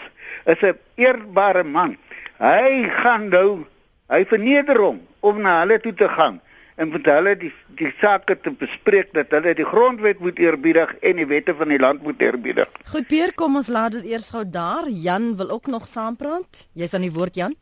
is 0.49 0.61
'n 0.63 0.73
eerbare 0.95 1.63
man. 1.63 1.97
Hy 2.39 2.89
gaan 2.89 3.29
nou, 3.29 3.65
hy 4.09 4.25
verneder 4.25 4.77
hom 4.81 5.01
om 5.21 5.41
na 5.41 5.59
hulle 5.59 5.79
toe 5.79 5.93
te 5.93 6.09
gaan 6.09 6.41
en 6.75 6.89
met 6.89 7.05
hulle 7.05 7.35
die 7.37 7.53
die 7.75 7.93
sake 8.01 8.35
te 8.41 8.51
bespreek 8.51 9.13
dat 9.13 9.31
hulle 9.31 9.53
die 9.55 9.65
grondwet 9.65 10.19
moet 10.19 10.37
eerbiedig 10.39 10.95
en 11.01 11.15
die 11.15 11.25
wette 11.25 11.55
van 11.55 11.67
die 11.67 11.79
land 11.79 12.03
moet 12.03 12.21
eerbiedig. 12.21 12.67
Goed, 12.85 13.07
Peer, 13.07 13.33
kom 13.33 13.55
ons 13.55 13.67
laat 13.67 13.91
dit 13.91 14.03
eers 14.03 14.29
gou 14.29 14.43
daar. 14.49 14.89
Jan 14.89 15.35
wil 15.37 15.49
ook 15.49 15.67
nog 15.67 15.87
saampraat. 15.87 16.67
Jy's 16.73 16.93
aan 16.93 17.01
die 17.01 17.11
woord, 17.11 17.35
Jan. 17.35 17.55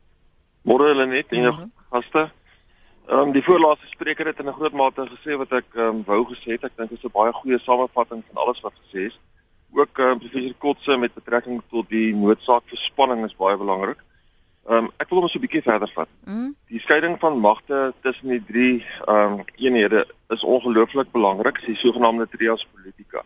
Môre 0.64 0.84
hulle 0.92 1.06
net 1.06 1.26
en 1.32 1.70
gaste. 1.92 2.30
Ehm 3.06 3.18
um, 3.18 3.32
die 3.32 3.42
voorlaaste 3.42 3.86
spreker 3.86 4.26
het 4.26 4.38
in 4.38 4.48
'n 4.48 4.52
groot 4.52 4.72
mate 4.72 5.08
gesê 5.14 5.36
wat 5.36 5.52
ek 5.52 5.64
ehm 5.74 5.86
um, 5.86 6.02
wou 6.06 6.24
gesê 6.24 6.52
het. 6.54 6.64
Ek 6.64 6.76
dink 6.76 6.88
dit 6.90 6.98
is 6.98 7.04
'n 7.04 7.18
baie 7.18 7.32
goeie 7.32 7.58
samevatting 7.58 8.22
van 8.28 8.42
alles 8.42 8.60
wat 8.60 8.72
gesê 8.82 9.06
is. 9.10 9.18
Ook 9.72 9.98
ehm 9.98 10.08
um, 10.08 10.18
professor 10.18 10.54
Kotse 10.58 10.96
met 10.96 11.14
betrekking 11.14 11.62
tot 11.70 11.88
die 11.88 12.14
noodsaak 12.14 12.62
vir 12.66 12.78
spanning 12.78 13.24
is 13.24 13.36
baie 13.36 13.56
belangrik. 13.56 13.98
Ehm 14.68 14.76
um, 14.76 14.90
ek 14.96 15.08
wil 15.08 15.18
hom 15.18 15.28
so 15.28 15.38
'n 15.38 15.46
bietjie 15.46 15.62
verder 15.62 15.90
vat. 15.94 16.08
Mm. 16.24 16.54
Die 16.66 16.80
skeiding 16.80 17.18
van 17.18 17.38
magte 17.38 17.92
tussen 18.00 18.28
die 18.28 18.44
drie 18.44 18.86
ehm 19.06 19.32
um, 19.32 19.44
eenhede 19.56 20.06
is 20.28 20.44
ongelooflik 20.44 21.10
belangrik, 21.12 21.64
die 21.66 21.76
sogenaamde 21.76 22.28
trias 22.28 22.66
politica. 22.74 23.22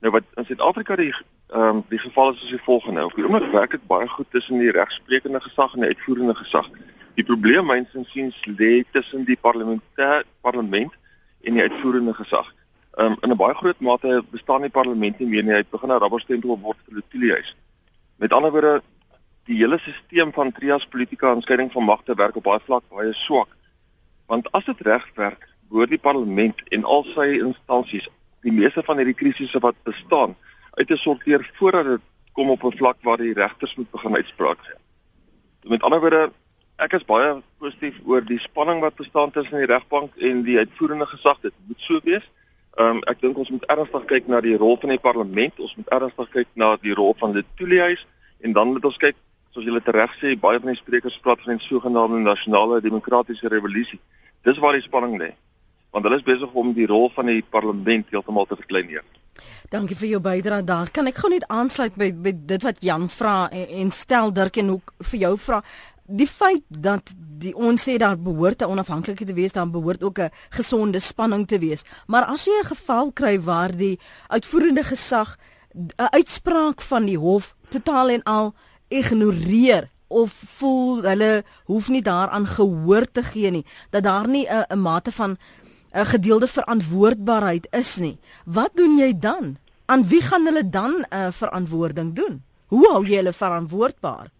Nou 0.00 0.12
wat 0.12 0.24
in 0.34 0.44
Suid-Afrika 0.44 0.96
die 0.96 1.14
ehm 1.48 1.62
um, 1.62 1.84
die 1.88 1.98
geval 1.98 2.32
is 2.32 2.42
is 2.42 2.48
die 2.48 2.62
volgende. 2.62 3.04
Op 3.04 3.14
die 3.14 3.24
oomblik 3.24 3.52
werk 3.52 3.70
dit 3.70 3.86
baie 3.86 4.08
goed 4.08 4.26
tussen 4.30 4.58
die 4.58 4.70
regsprekende 4.70 5.40
gesag 5.40 5.74
en 5.74 5.80
die 5.80 5.88
uitvoerende 5.88 6.34
gesag. 6.34 6.68
Die 7.14 7.24
probleem 7.24 7.66
myns 7.68 7.92
insiens 7.92 8.36
lê 8.46 8.84
tussen 8.92 9.26
die 9.28 9.36
parlementêre 9.36 10.22
parlement 10.40 10.92
en 11.44 11.58
die 11.58 11.62
uitvoerende 11.62 12.14
gesag. 12.16 12.48
Um, 12.96 13.16
in 13.20 13.30
'n 13.30 13.36
baie 13.36 13.54
groot 13.54 13.80
mate 13.80 14.24
bestaan 14.30 14.62
die 14.62 14.70
parlement 14.70 15.18
nie 15.18 15.28
meer 15.28 15.44
nie. 15.44 15.54
Hy 15.54 15.64
begin 15.70 15.90
'n 15.92 16.00
rabberstempel 16.00 16.58
word 16.60 16.78
vir 16.86 16.94
die 16.94 17.08
toeliehuis. 17.10 17.56
Met 18.16 18.32
ander 18.32 18.50
woorde, 18.50 18.82
die 19.44 19.56
hele 19.56 19.78
stelsel 19.78 20.32
van 20.32 20.52
trias 20.52 20.86
politika 20.86 21.32
en 21.32 21.42
skeiding 21.42 21.72
van 21.72 21.84
magte 21.84 22.14
werk 22.14 22.36
op 22.36 22.44
baie 22.44 22.60
vlak 22.64 22.82
baie 22.88 23.12
swak. 23.12 23.48
Want 24.26 24.52
as 24.52 24.64
dit 24.64 24.80
reg 24.80 25.04
werk, 25.14 25.48
behoort 25.68 25.90
die 25.90 25.98
parlement 25.98 26.62
en 26.68 26.84
al 26.84 27.04
sy 27.04 27.38
instansies 27.40 28.08
die 28.40 28.52
meeste 28.52 28.82
van 28.82 28.96
hierdie 28.96 29.18
krisisse 29.18 29.58
wat 29.58 29.76
bestaan 29.84 30.36
uit 30.78 30.88
te 30.88 30.96
sorteer 30.96 31.50
voordat 31.58 31.84
dit 31.84 32.00
kom 32.32 32.50
op 32.50 32.64
'n 32.64 32.76
vlak 32.76 32.96
waar 33.02 33.18
die 33.18 33.34
regters 33.34 33.74
moet 33.76 33.90
begin 33.90 34.16
uitspraak 34.16 34.58
gee. 34.62 34.78
Met 35.62 35.82
ander 35.82 36.00
woorde, 36.00 36.32
ek 36.78 36.92
is 36.98 37.04
baie 37.06 37.34
positief 37.58 37.98
oor 38.08 38.24
die 38.24 38.40
spanning 38.40 38.80
wat 38.80 38.96
bestaan 38.96 39.30
tussen 39.30 39.58
die 39.58 39.68
regbank 39.70 40.16
en 40.16 40.42
die 40.46 40.58
uitvoerende 40.58 41.06
gesag. 41.06 41.40
Dit 41.42 41.54
moet 41.66 41.80
so 41.80 42.00
wees. 42.04 42.24
Ehm 42.78 42.96
um, 42.96 43.02
ek 43.10 43.20
dink 43.20 43.38
ons 43.38 43.50
moet 43.52 43.66
ernstig 43.68 44.06
kyk 44.14 44.28
na 44.32 44.40
die 44.40 44.56
rol 44.56 44.78
van 44.80 44.94
die 44.94 45.02
parlement. 45.02 45.60
Ons 45.60 45.76
moet 45.76 45.92
ernstig 45.92 46.30
kyk 46.32 46.48
na 46.54 46.76
die 46.80 46.94
rol 46.96 47.14
van 47.20 47.36
die 47.36 47.44
toeliehuis 47.60 48.06
en 48.42 48.56
dan 48.56 48.72
moet 48.72 48.84
ons 48.84 48.96
kyk 48.96 49.16
soos 49.52 49.66
julle 49.68 49.82
tereg 49.84 50.12
sê, 50.16 50.32
baie 50.40 50.60
van 50.60 50.72
die 50.72 50.80
sprekers 50.80 51.18
praat 51.20 51.42
van 51.44 51.58
die 51.58 51.66
sogenaamde 51.66 52.22
nasionale 52.24 52.80
demokratiese 52.80 53.50
revolusie. 53.52 54.00
Dis 54.46 54.58
waar 54.58 54.78
die 54.78 54.84
spanning 54.84 55.18
lê. 55.20 55.34
Want 55.92 56.08
hulle 56.08 56.16
is 56.16 56.24
besig 56.24 56.54
om 56.56 56.72
die 56.72 56.88
rol 56.88 57.10
van 57.12 57.28
die 57.28 57.42
parlement 57.44 58.08
heeltemal 58.10 58.48
te 58.48 58.56
verkleineer. 58.56 59.04
Dankie 59.72 59.96
vir 59.96 60.08
jou 60.08 60.20
bydrae 60.24 60.64
daar. 60.64 60.90
Kan 60.92 61.08
ek 61.08 61.20
gou 61.20 61.30
net 61.32 61.44
aansluit 61.52 61.94
by, 62.00 62.10
by 62.12 62.32
dit 62.48 62.64
wat 62.64 62.80
Jan 62.84 63.06
vra 63.12 63.36
en, 63.52 63.68
en 63.82 63.92
stel 63.92 64.32
Dirk 64.32 64.58
en 64.60 64.74
ook 64.78 64.94
vir 65.12 65.22
jou 65.26 65.34
vra. 65.40 65.62
Die 66.12 66.28
feit 66.28 66.64
dat 66.68 67.08
die 67.42 67.54
ons 67.56 67.80
sê 67.88 67.96
daar 67.96 68.18
behoort 68.20 68.62
'n 68.62 68.70
onafhanklike 68.74 69.24
te 69.24 69.32
wees, 69.32 69.52
dan 69.52 69.70
behoort 69.70 70.02
ook 70.02 70.18
'n 70.18 70.30
gesonde 70.50 71.00
spanning 71.00 71.46
te 71.48 71.58
wees. 71.58 71.82
Maar 72.06 72.24
as 72.24 72.44
jy 72.44 72.52
'n 72.60 72.66
geval 72.74 73.12
kry 73.12 73.40
waar 73.40 73.76
die 73.76 73.98
uitvoerende 74.28 74.84
gesag 74.84 75.38
'n 75.74 75.88
uitspraak 75.96 76.80
van 76.80 77.04
die 77.04 77.18
hof 77.18 77.56
totaal 77.68 78.08
en 78.08 78.22
al 78.22 78.54
ignoreer 78.88 79.90
of 80.08 80.30
voel 80.32 81.02
hulle 81.02 81.44
hoef 81.64 81.88
nie 81.88 82.02
daaraan 82.02 82.46
gehoor 82.46 83.06
te 83.12 83.22
gee 83.22 83.50
nie, 83.50 83.64
dat 83.90 84.02
daar 84.02 84.28
nie 84.28 84.46
'n 84.46 84.64
'n 84.68 84.80
mate 84.80 85.12
van 85.12 85.36
'n 85.92 86.06
gedeelde 86.06 86.46
verantwoordbaarheid 86.46 87.66
is 87.70 87.96
nie. 87.96 88.18
Wat 88.44 88.70
doen 88.74 88.98
jy 88.98 89.18
dan? 89.18 89.56
Aan 89.86 90.08
wie 90.08 90.20
gaan 90.20 90.44
hulle 90.44 90.68
dan 90.68 90.92
'n 90.92 91.04
uh, 91.14 91.30
verantwoording 91.30 92.14
doen? 92.14 92.42
Hoe 92.66 92.88
hou 92.90 93.06
jy 93.06 93.16
hulle 93.16 93.32
verantwoordbaar? 93.32 94.30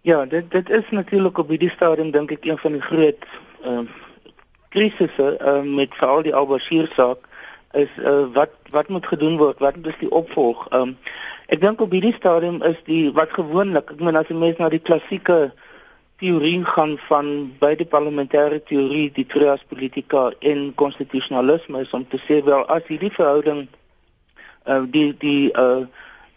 Ja, 0.00 0.24
dit 0.26 0.50
dit 0.50 0.70
is 0.70 0.90
natuurlik 0.90 1.38
op 1.38 1.48
hierdie 1.48 1.70
stadium 1.70 2.10
dink 2.10 2.30
ek 2.30 2.44
een 2.44 2.58
van 2.58 2.72
die 2.72 2.84
groot 2.84 3.24
ehm 3.62 3.86
uh, 3.86 3.88
krisisse 4.68 5.38
uh, 5.40 5.62
met 5.64 5.94
veral 5.96 6.22
die 6.22 6.34
Al-Bashir 6.34 6.90
saak 6.92 7.24
is 7.72 7.88
uh, 7.96 8.26
wat 8.32 8.52
wat 8.70 8.88
moet 8.88 9.06
gedoen 9.06 9.36
word? 9.36 9.58
Wat 9.58 9.74
is 9.82 9.96
die 10.00 10.10
opvolg? 10.10 10.66
Ehm 10.68 10.80
um, 10.80 10.96
ek 11.48 11.60
dink 11.60 11.80
op 11.80 11.92
hierdie 11.92 12.14
stadium 12.14 12.62
is 12.62 12.76
die 12.84 13.12
wat 13.12 13.32
gewoonlik, 13.32 13.90
ek 13.96 14.00
meen 14.04 14.16
as 14.20 14.28
jy 14.28 14.36
mens 14.36 14.60
na 14.60 14.68
die 14.68 14.84
klassieke 14.84 15.52
teorie 16.18 16.64
gaan 16.64 16.96
van 17.08 17.52
beide 17.58 17.86
parlementêre 17.86 18.58
teorie, 18.66 19.10
die 19.14 19.26
trias 19.26 19.62
politica 19.68 20.28
en 20.40 20.74
konstitusionalisme 20.74 21.80
is 21.86 21.94
om 21.96 22.04
te 22.08 22.20
sê 22.26 22.42
wel 22.44 22.66
as 22.66 22.86
hierdie 22.90 23.14
verhouding 23.14 23.66
uh, 24.66 24.82
die 24.90 25.12
die 25.18 25.50
uh, 25.54 25.86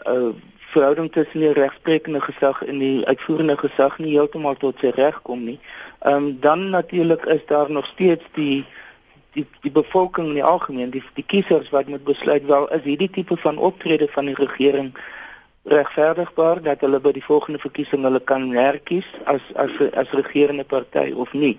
uh, 0.08 0.32
verhouding 0.72 1.12
tussen 1.12 1.40
die 1.40 1.54
regsprekende 1.54 2.22
gesag 2.22 2.62
en 2.66 2.80
die 2.80 3.06
uitvoerende 3.06 3.58
gesag 3.58 3.98
nie 4.00 4.16
heeltemal 4.16 4.58
tot 4.62 4.80
sy 4.84 4.94
reg 4.96 5.22
kom 5.28 5.44
nie. 5.46 5.60
Ehm 6.00 6.16
um, 6.16 6.30
dan 6.44 6.70
natuurlik 6.70 7.26
is 7.26 7.46
daar 7.48 7.72
nog 7.72 7.86
steeds 7.86 8.24
die 8.38 8.66
die 9.34 9.46
die 9.62 9.72
bevolking 9.72 10.28
in 10.28 10.40
die 10.40 10.44
algemeen, 10.44 10.92
die 10.92 11.04
die 11.16 11.26
kiesers 11.26 11.70
wat 11.70 11.88
moet 11.88 12.04
besluit 12.04 12.46
wel 12.46 12.68
is 12.76 12.84
hierdie 12.84 13.10
tipe 13.10 13.38
van 13.38 13.58
optrede 13.58 14.08
van 14.12 14.26
die 14.26 14.36
regering 14.36 14.94
regverdigbaar 15.64 16.62
dat 16.66 16.82
hulle 16.82 17.00
by 17.00 17.12
die 17.14 17.24
volgende 17.24 17.60
verkiesing 17.62 18.02
hulle 18.04 18.20
kan 18.20 18.48
herkies 18.56 19.06
as 19.30 19.42
as 19.62 19.76
as 19.94 20.10
regerende 20.18 20.64
party 20.64 21.12
of 21.14 21.34
nie. 21.34 21.54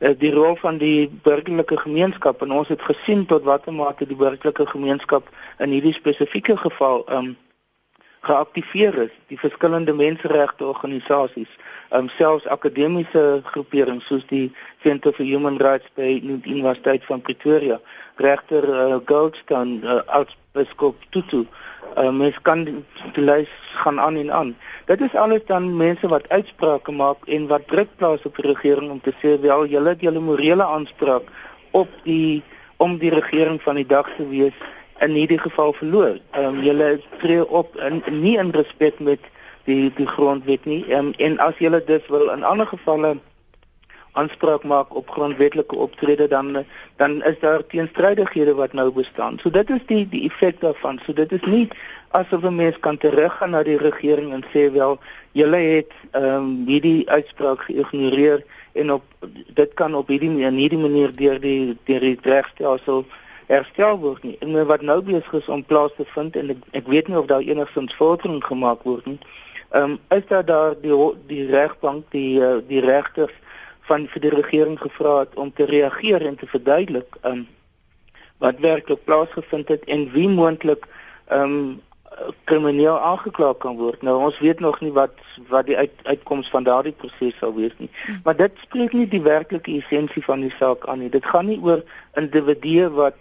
Uh, 0.00 0.14
die 0.18 0.32
rol 0.32 0.56
van 0.56 0.78
die 0.80 1.10
burgerlike 1.22 1.76
gemeenskap 1.84 2.42
en 2.42 2.56
ons 2.62 2.72
het 2.72 2.82
gesien 2.82 3.26
tot 3.26 3.44
watter 3.44 3.76
mate 3.76 4.08
die 4.08 4.16
burgerlike 4.16 4.66
gemeenskap 4.72 5.28
in 5.58 5.76
hierdie 5.76 5.92
spesifieke 5.92 6.56
geval 6.56 7.04
um 7.12 7.34
geaktiveer 8.22 8.98
is, 9.06 9.14
die 9.28 9.38
verskillende 9.38 9.94
menseregte 9.94 10.66
organisasies, 10.70 11.50
um 11.90 12.08
selfs 12.16 12.46
akademiese 12.46 13.42
groeperings 13.50 14.06
soos 14.08 14.22
die 14.30 14.46
Center 14.82 15.12
for 15.12 15.26
Human 15.26 15.58
Rights 15.62 15.90
by 15.98 16.14
die 16.22 16.38
Universiteit 16.54 17.04
van 17.08 17.20
Pretoria, 17.20 17.80
regter 18.22 18.68
uh, 18.68 19.00
Goldstone, 19.06 19.82
uh, 19.82 20.00
aartsbiskop 20.06 21.02
Tutu 21.10 21.44
uh, 21.96 22.10
mens 22.10 22.38
kan 22.42 22.64
die, 22.64 22.74
die 23.16 23.24
lys 23.24 23.50
gaan 23.82 24.00
aan 24.00 24.16
en 24.16 24.32
aan. 24.32 24.54
Dit 24.86 25.00
is 25.00 25.14
alles 25.14 25.44
dan 25.46 25.76
mense 25.76 26.08
wat 26.08 26.28
uitsprake 26.28 26.92
maak 26.92 27.26
en 27.26 27.46
wat 27.46 27.66
druk 27.68 27.88
plaas 27.96 28.24
op 28.28 28.36
die 28.36 28.46
regering 28.46 28.90
om 28.90 29.00
te 29.00 29.14
sê 29.22 29.38
wel 29.40 29.66
julle 29.66 29.94
het 29.94 30.04
julle 30.04 30.20
morele 30.20 30.64
aanspraak 30.64 31.28
op 31.70 31.88
die 32.04 32.42
om 32.82 32.98
die 32.98 33.12
regering 33.14 33.60
van 33.62 33.78
die 33.78 33.86
dag 33.86 34.08
te 34.16 34.26
wees 34.28 34.56
in 35.02 35.14
hierdie 35.18 35.40
geval 35.42 35.72
verloor. 35.72 36.18
Ehm 36.30 36.44
um, 36.44 36.62
julle 36.62 37.00
tree 37.18 37.48
op 37.48 37.76
in 37.76 38.02
nie 38.22 38.38
in 38.38 38.50
respek 38.50 38.98
met 38.98 39.20
die 39.64 39.92
die 39.96 40.06
grondwet 40.06 40.64
nie. 40.64 40.82
Um, 40.94 41.12
en 41.18 41.38
as 41.38 41.58
julle 41.58 41.82
dus 41.84 42.06
wil 42.08 42.30
in 42.30 42.44
ander 42.44 42.66
gevalle 42.66 43.16
aanspraak 44.12 44.64
maak 44.68 44.94
op 44.94 45.10
grondwetlike 45.10 45.76
optrede 45.76 46.28
dan 46.28 46.64
dan 46.96 47.22
is 47.24 47.38
daar 47.40 47.66
teenstrydighede 47.66 48.54
wat 48.54 48.72
nou 48.72 48.90
bestaan. 48.92 49.38
So 49.42 49.50
dit 49.50 49.70
is 49.70 49.80
die 49.86 50.08
die 50.08 50.24
effek 50.28 50.60
daarvan. 50.60 51.00
So 51.06 51.12
dit 51.12 51.32
is 51.32 51.44
nie 51.44 51.68
asof 52.10 52.42
'n 52.42 52.54
mens 52.54 52.78
kan 52.80 52.98
teruggaan 52.98 53.50
na 53.50 53.62
die 53.62 53.78
regering 53.78 54.32
en 54.32 54.44
sê 54.52 54.72
wel 54.72 54.98
julle 55.32 55.56
het 55.56 55.92
ehm 56.10 56.24
um, 56.24 56.64
hierdie 56.66 57.10
uitspraak 57.10 57.60
geïgnoreer 57.60 58.44
en 58.72 58.92
op 58.92 59.04
dit 59.54 59.74
kan 59.74 59.94
op 59.94 60.08
hierdie 60.08 60.30
manier 60.30 60.52
hierdie 60.52 60.78
manier 60.78 61.16
deur 61.16 61.40
die 61.40 61.76
deur 61.84 62.00
die 62.00 62.18
regstelsel 62.22 63.04
herstel 63.46 63.98
word 63.98 64.22
nie. 64.22 64.36
En 64.40 64.66
wat 64.66 64.82
nou 64.82 65.00
besig 65.02 65.32
is 65.32 65.48
om 65.48 65.64
plaas 65.64 65.94
te 65.96 66.04
vind 66.14 66.36
en 66.36 66.50
ek, 66.54 66.64
ek 66.72 66.86
weet 66.86 67.08
nie 67.08 67.18
of 67.18 67.26
daar 67.26 67.44
enigstens 67.44 67.94
vordering 67.94 68.44
gemaak 68.44 68.82
word 68.88 69.06
nie. 69.06 69.18
Ehm 69.72 69.96
um, 69.96 69.98
is 70.08 70.26
daar 70.28 70.44
daar 70.44 70.74
die 70.80 70.96
die 71.26 71.46
regbank 71.46 72.04
die 72.10 72.40
uh, 72.40 72.58
die 72.68 72.80
regters 72.80 73.32
van 73.88 74.06
vir 74.08 74.20
die 74.20 74.34
regering 74.34 74.78
gevra 74.80 75.18
het 75.18 75.34
om 75.34 75.52
te 75.52 75.64
reageer 75.64 76.26
en 76.26 76.36
te 76.36 76.46
verduidelik 76.46 77.16
um, 77.24 77.46
wat 78.38 78.60
werklik 78.60 79.04
plaasgevind 79.04 79.68
het 79.68 79.84
en 79.84 80.10
wie 80.12 80.28
moontlik 80.28 80.86
ehm 81.28 81.56
um, 81.56 81.80
krimineel 82.44 82.98
aangekla 83.00 83.54
kan 83.58 83.76
word. 83.76 84.02
Nou 84.02 84.18
ons 84.26 84.38
weet 84.38 84.60
nog 84.60 84.80
nie 84.80 84.92
wat 84.92 85.14
wat 85.48 85.66
die 85.66 85.76
uit, 85.76 85.92
uitkoms 86.02 86.50
van 86.52 86.66
daardie 86.68 86.92
proses 86.92 87.36
sal 87.40 87.54
wees 87.54 87.72
nie. 87.78 87.90
Maar 88.24 88.36
dit 88.36 88.52
spreek 88.66 88.92
nie 88.92 89.08
die 89.08 89.22
werklike 89.22 89.72
essensie 89.78 90.22
van 90.24 90.44
die 90.44 90.52
saak 90.58 90.86
aan 90.86 91.00
nie. 91.02 91.10
Dit 91.10 91.26
gaan 91.26 91.48
nie 91.48 91.58
oor 91.62 91.82
individue 92.20 92.90
wat 92.98 93.16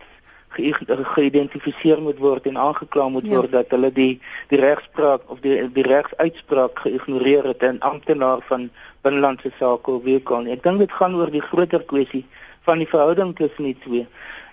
geïdentifiseer 0.51 1.95
ge 1.95 2.01
moet 2.01 2.19
word 2.19 2.45
en 2.45 2.57
aangekla 2.57 3.07
moet 3.09 3.25
ja. 3.25 3.35
word 3.39 3.51
dat 3.51 3.71
hulle 3.73 3.91
die 3.91 4.19
die 4.51 4.59
regspraak 4.59 5.21
of 5.31 5.39
die 5.45 5.57
die 5.73 5.85
regsuitspraak 5.87 6.79
geïgnoreer 6.85 7.51
het 7.53 7.63
en 7.63 7.79
amptenaar 7.79 8.43
van 8.49 8.69
binnelandse 9.01 9.51
sake 9.59 9.91
of 9.91 10.03
wie 10.03 10.19
kan. 10.19 10.47
Ek 10.47 10.63
dink 10.63 10.79
dit 10.79 10.91
gaan 10.91 11.15
oor 11.15 11.31
die 11.31 11.41
groter 11.41 11.83
kwessie 11.83 12.25
van 12.67 12.77
die 12.77 12.87
verhouding 12.87 13.35
tussen 13.35 13.69
die 13.71 13.77
twee. 13.85 14.07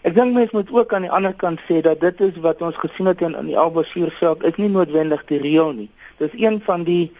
Ek 0.06 0.14
dink 0.14 0.34
mense 0.34 0.56
moet 0.56 0.70
ook 0.72 0.92
aan 0.94 1.04
die 1.04 1.12
ander 1.12 1.34
kant 1.36 1.60
sê 1.68 1.80
dat 1.84 2.00
dit 2.00 2.20
is 2.24 2.36
wat 2.44 2.62
ons 2.62 2.76
gesien 2.80 3.10
het 3.10 3.20
in, 3.20 3.34
in 3.36 3.50
die 3.50 3.58
Albasier 3.58 4.12
saak 4.20 4.44
is 4.46 4.56
nie 4.56 4.70
noodwendig 4.72 5.24
die 5.28 5.40
reël 5.42 5.74
nie. 5.74 5.90
Dis 6.22 6.34
een 6.38 6.62
van 6.64 6.86
die 6.86 7.10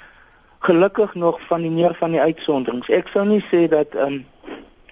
gelukkig 0.65 1.15
nog 1.15 1.41
van 1.51 1.63
die 1.63 1.71
meer 1.71 1.95
van 1.99 2.15
die 2.15 2.23
uitsonderings. 2.23 2.89
Ek 2.91 3.11
sou 3.13 3.27
nie 3.27 3.43
sê 3.51 3.67
dat 3.71 3.95
um, 3.95 4.23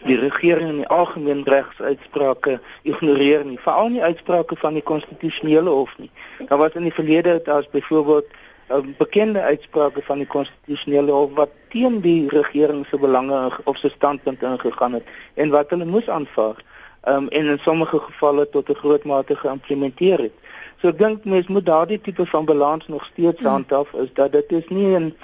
die 0.05 0.19
regering 0.19 0.69
in 0.69 0.77
die 0.77 0.89
algemeen 0.89 1.43
regsuitsprake 1.45 2.61
ignoreer 2.83 3.45
nie, 3.45 3.59
veral 3.59 3.89
nie 3.89 4.03
uitsprake 4.03 4.57
van 4.57 4.75
die 4.75 4.83
konstitusionele 4.83 5.71
hof 5.71 5.95
nie. 5.99 6.11
Daar 6.49 6.59
was 6.59 6.77
in 6.79 6.83
die 6.83 6.95
verlede 6.95 7.41
daar's 7.45 7.69
byvoorbeeld 7.71 8.27
'n 8.69 8.75
um, 8.75 8.95
bekende 8.99 9.41
uitsprake 9.41 10.03
van 10.03 10.19
die 10.19 10.27
konstitusionele 10.27 11.13
hof 11.13 11.31
wat 11.35 11.51
teen 11.69 12.01
die 12.01 12.29
regering 12.29 12.87
se 12.87 12.99
belange 12.99 13.51
of 13.65 13.77
se 13.77 13.89
standpunt 13.89 14.43
ingegaan 14.43 14.93
het 14.93 15.05
en 15.35 15.51
wat 15.51 15.71
hulle 15.71 15.85
moes 15.85 16.09
aanvaar 16.09 16.57
um, 17.09 17.29
en 17.29 17.47
in 17.47 17.59
sommige 17.59 17.99
gevalle 17.99 18.49
tot 18.49 18.69
'n 18.69 18.75
groot 18.75 19.05
mate 19.05 19.37
geïmplementeer 19.37 20.19
het. 20.19 20.37
So 20.81 20.89
ek 20.89 20.99
dink 20.99 21.25
mense 21.25 21.53
moet 21.53 21.67
daardie 21.67 22.01
tipe 22.01 22.27
van 22.27 22.45
balans 22.45 22.87
nog 22.89 23.05
steeds 23.05 23.39
hmm. 23.39 23.47
handhaaf 23.47 23.93
is 23.93 24.11
dat 24.13 24.33
dit 24.33 24.53
is 24.53 24.69
nie 24.69 24.99
'n 24.99 25.15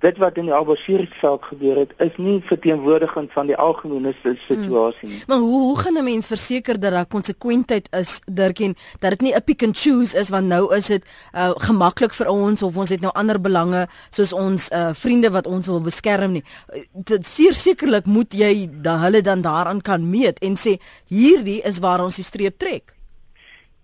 dit 0.00 0.18
wat 0.18 0.36
in 0.36 0.50
die 0.50 1.08
saak 1.20 1.44
gebeur 1.44 1.76
het 1.76 1.92
is 1.98 2.16
nie 2.16 2.40
verteenwoordigend 2.46 3.32
van 3.32 3.46
die 3.46 3.56
algemene 3.56 4.14
situasie 4.22 5.08
nie. 5.08 5.16
Hmm. 5.16 5.24
Maar 5.26 5.38
hoe 5.38 5.62
hoe 5.62 5.78
gaan 5.78 5.98
'n 5.98 6.04
mens 6.04 6.26
verseker 6.26 6.80
dat 6.80 6.92
daar 6.92 7.06
konsekwentheid 7.06 7.88
is 7.90 8.20
Dirkien 8.24 8.76
dat 8.98 9.10
dit 9.10 9.20
nie 9.20 9.34
'n 9.34 9.42
pick 9.44 9.62
and 9.62 9.78
choose 9.78 10.18
is 10.18 10.28
want 10.28 10.46
nou 10.46 10.74
is 10.74 10.86
dit 10.86 11.04
uh, 11.34 11.50
gemaklik 11.56 12.14
vir 12.14 12.28
ons 12.28 12.62
of 12.62 12.76
ons 12.76 12.88
het 12.88 13.00
nou 13.00 13.12
ander 13.12 13.40
belange 13.40 13.86
soos 14.10 14.32
ons 14.32 14.70
uh, 14.70 14.88
vriende 14.92 15.30
wat 15.30 15.46
ons 15.46 15.66
wil 15.66 15.80
beskerm 15.80 16.32
nie. 16.32 16.44
Dit 16.92 17.26
sekerlik 17.52 18.06
moet 18.06 18.34
jy 18.34 18.68
dan 18.72 18.98
hulle 18.98 19.20
dan 19.20 19.40
daaraan 19.40 19.80
kan 19.80 20.10
meet 20.10 20.38
en 20.38 20.56
sê 20.56 20.78
hierdie 21.08 21.62
is 21.62 21.78
waar 21.78 22.00
ons 22.00 22.16
die 22.16 22.24
streep 22.24 22.58
trek. 22.58 22.97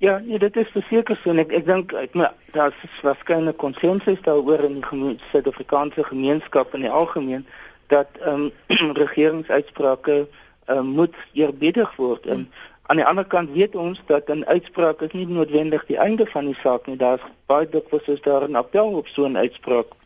Ja, 0.05 0.19
nee, 0.25 0.39
dit 0.39 0.57
is 0.57 0.69
verseker 0.69 1.17
so 1.17 1.31
en 1.33 1.39
ek 1.41 1.53
ek 1.57 1.65
dink 1.65 1.93
ek 1.97 2.17
maar 2.19 2.35
daar 2.53 2.75
is 2.85 2.97
waarskynlik 3.07 3.57
konsensus 3.57 4.19
daaroor 4.27 4.61
in 4.67 4.75
die 4.83 5.13
Suid-Afrikaanse 5.31 6.05
gemeenskap 6.05 6.75
in 6.77 6.85
die 6.85 6.91
algemeen 6.93 7.47
dat 7.93 8.19
ehm 8.21 8.51
um, 8.69 8.91
regeringsuitsprake 9.03 10.17
ehm 10.19 10.83
um, 10.83 10.91
moet 10.99 11.17
eerbiedig 11.33 11.95
word. 11.97 12.27
En 12.27 12.45
aan 12.93 13.01
die 13.01 13.07
ander 13.07 13.25
kant 13.25 13.55
weet 13.57 13.79
ons 13.85 14.03
dat 14.11 14.29
'n 14.29 14.45
uitspraak 14.45 15.01
is 15.09 15.17
nie 15.17 15.25
noodwendig 15.27 15.87
die 15.87 15.97
einde 15.97 16.27
van 16.35 16.53
die 16.53 16.59
saak 16.61 16.87
nie. 16.87 17.01
Daar's 17.01 17.25
baie 17.47 17.69
dikwels 17.69 18.13
is 18.17 18.21
daar 18.29 18.45
'n 18.49 18.61
appel 18.61 18.93
op 19.01 19.09
so 19.09 19.25
'n 19.25 19.41
uitspraak 19.41 19.97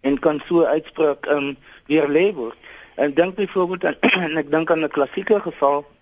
en 0.00 0.18
kan 0.18 0.42
so 0.44 0.60
'n 0.60 0.74
uitspraak 0.76 1.26
ehm 1.26 1.48
um, 1.48 1.56
weer 1.86 2.08
lewe. 2.08 2.52
En 2.94 3.14
dink 3.14 3.34
byvoorbeeld 3.40 3.84
aan 3.84 3.96
en 4.28 4.36
ek 4.36 4.50
dink 4.50 4.70
aan 4.70 4.84
'n 4.84 4.96
klassieke 5.00 5.40
geval 5.40 5.93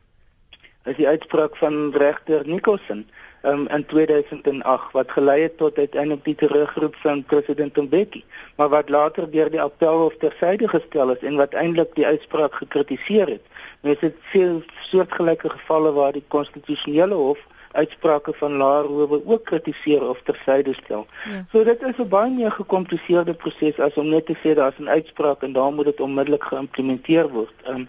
is 0.84 0.96
die 0.96 1.08
uitspraak 1.08 1.56
van 1.56 1.92
regter 1.94 2.42
Nicholson 2.46 3.06
um, 3.42 3.68
in 3.68 3.86
2008 3.86 4.92
wat 4.92 5.10
gelei 5.10 5.40
het 5.42 5.56
tot 5.56 5.78
uiteindelik 5.78 6.24
die 6.24 6.34
terugroep 6.34 6.96
van 6.96 7.24
president 7.24 7.76
Mbeki, 7.76 8.24
maar 8.56 8.68
wat 8.68 8.88
later 8.88 9.30
deur 9.30 9.50
die 9.50 9.62
appelhof 9.62 10.16
tersyde 10.18 10.68
gestel 10.68 11.14
is 11.14 11.22
en 11.22 11.36
wat 11.36 11.54
eintlik 11.54 11.94
die 11.94 12.06
uitspraak 12.06 12.54
gekritiseer 12.54 13.28
het. 13.36 13.46
Mens 13.80 14.00
het 14.00 14.16
veel 14.34 14.62
soortgelyke 14.90 15.50
gevalle 15.50 15.92
waar 15.92 16.12
die 16.12 16.24
konstitusionele 16.28 17.14
hof 17.14 17.38
uitsprake 17.72 18.32
van 18.36 18.52
laer 18.60 18.84
howe 18.84 19.22
ook 19.24 19.44
kritiseer 19.44 20.08
of 20.08 20.20
tersyde 20.22 20.74
stel. 20.74 21.06
Ja. 21.24 21.44
So 21.52 21.64
dit 21.64 21.82
is 21.82 21.96
'n 21.98 22.08
baie 22.08 22.30
meer 22.30 22.52
gekompliseerde 22.52 23.34
proses 23.34 23.78
as 23.78 23.94
om 23.94 24.08
net 24.08 24.26
te 24.26 24.36
sê 24.42 24.54
daar's 24.54 24.78
'n 24.78 24.88
uitspraak 24.88 25.42
en 25.42 25.52
dan 25.52 25.74
moet 25.74 25.84
dit 25.84 26.00
onmiddellik 26.00 26.44
geïmplementeer 26.44 27.28
word. 27.28 27.54
Um, 27.68 27.88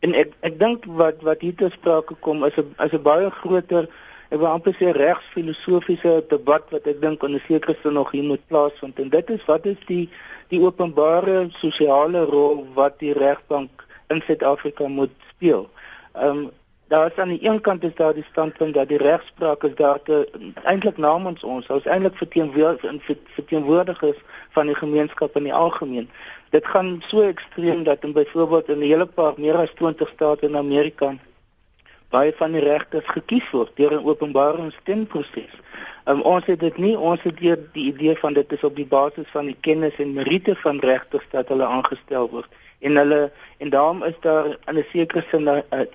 En 0.00 0.14
ek 0.14 0.34
ek 0.40 0.58
dink 0.58 0.84
wat 1.00 1.22
wat 1.26 1.40
hier 1.40 1.54
te 1.54 1.70
sprake 1.72 2.14
kom 2.20 2.44
is 2.44 2.56
'n 2.56 2.74
is 2.84 2.92
'n 2.92 3.02
baie 3.02 3.30
groter 3.30 3.88
ek 4.30 4.38
wil 4.38 4.50
amper 4.50 4.74
sê 4.74 4.92
regsfilosofiese 4.92 6.24
debat 6.28 6.64
wat 6.70 6.86
ek 6.86 7.00
dink 7.00 7.24
aan 7.24 7.34
'n 7.34 7.46
sekere 7.46 7.76
sin 7.82 7.92
nog 7.92 8.10
hier 8.10 8.24
moet 8.24 8.46
plaasvind 8.46 8.98
en 8.98 9.08
dit 9.08 9.30
is 9.30 9.44
wat 9.46 9.66
is 9.66 9.80
die 9.86 10.08
die 10.48 10.60
openbare 10.60 11.48
sosiale 11.50 12.24
rol 12.24 12.66
wat 12.74 12.98
die 12.98 13.12
regbank 13.12 13.84
in 14.08 14.22
Suid-Afrika 14.26 14.88
moet 14.88 15.14
speel. 15.30 15.68
Ehm 16.14 16.28
um, 16.28 16.50
daar 16.88 17.06
is 17.10 17.18
aan 17.18 17.28
die 17.28 17.48
een 17.48 17.60
kant 17.60 17.84
is 17.84 17.94
daar 17.94 18.14
die 18.14 18.26
standpunt 18.30 18.74
dat 18.74 18.88
die 18.88 18.98
regspraak 18.98 19.62
is 19.62 19.74
daar 19.74 20.02
te 20.02 20.28
eintlik 20.62 20.96
namens 20.96 21.44
ons, 21.44 21.66
ons 21.66 21.84
eintlik 21.84 22.16
verteenwoordigers 23.34 24.18
van 24.50 24.66
die 24.66 24.74
gemeenskap 24.74 25.36
in 25.36 25.42
die 25.42 25.54
algemeen. 25.54 26.10
Dit 26.56 26.66
gaan 26.66 27.02
so 27.06 27.20
ekstreem 27.20 27.82
dat 27.84 28.04
in 28.04 28.12
byvoorbeeld 28.12 28.68
in 28.68 28.78
'n 28.78 28.88
hele 28.90 29.06
paar 29.06 29.34
meer 29.36 29.56
as 29.56 29.72
20 29.74 30.08
state 30.08 30.46
in 30.46 30.56
Amerika 30.56 31.08
baie 32.08 32.32
van 32.36 32.52
die 32.52 32.60
regters 32.60 33.08
gekies 33.16 33.50
word 33.50 33.70
deur 33.76 33.92
'n 33.92 34.06
openbare 34.10 34.70
stemproses. 34.80 35.52
Um, 36.04 36.20
ons 36.20 36.46
het 36.46 36.60
dit 36.60 36.76
nie 36.76 36.96
ons 36.98 37.22
het 37.22 37.36
die, 37.36 37.56
die 37.72 37.86
idee 37.92 38.16
van 38.16 38.32
dit 38.32 38.52
is 38.52 38.64
op 38.64 38.76
die 38.76 38.86
basis 38.86 39.28
van 39.32 39.44
die 39.50 39.56
kennis 39.60 39.96
en 39.98 40.12
meriete 40.12 40.54
van 40.56 40.78
regters 40.78 41.26
dat 41.30 41.48
hulle 41.48 41.66
aangestel 41.66 42.30
word 42.30 42.48
en 42.78 42.96
hulle 42.96 43.30
en 43.58 43.70
daarom 43.70 44.02
is 44.02 44.18
daar 44.20 44.46
in 44.46 44.78
'n 44.78 44.86
sekere 44.92 45.24
sin 45.30 45.44
'n 45.48 45.62
'n 45.76 45.86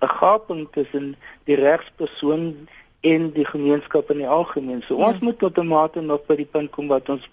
'n 0.00 0.12
gaping 0.18 0.68
tussen 0.72 1.16
die 1.44 1.56
regspersoon 1.56 2.68
en 3.00 3.30
die 3.30 3.46
gemeenskap 3.46 4.10
in 4.10 4.18
die 4.18 4.28
algemeen. 4.28 4.82
So 4.82 4.94
ons 4.94 5.18
ja. 5.18 5.24
moet 5.24 5.38
tot 5.38 5.58
'n 5.58 5.66
mate 5.66 6.00
nog 6.00 6.26
by 6.26 6.36
die 6.36 6.50
punt 6.52 6.70
kom 6.70 6.88
wat 6.88 7.08
ons 7.08 7.28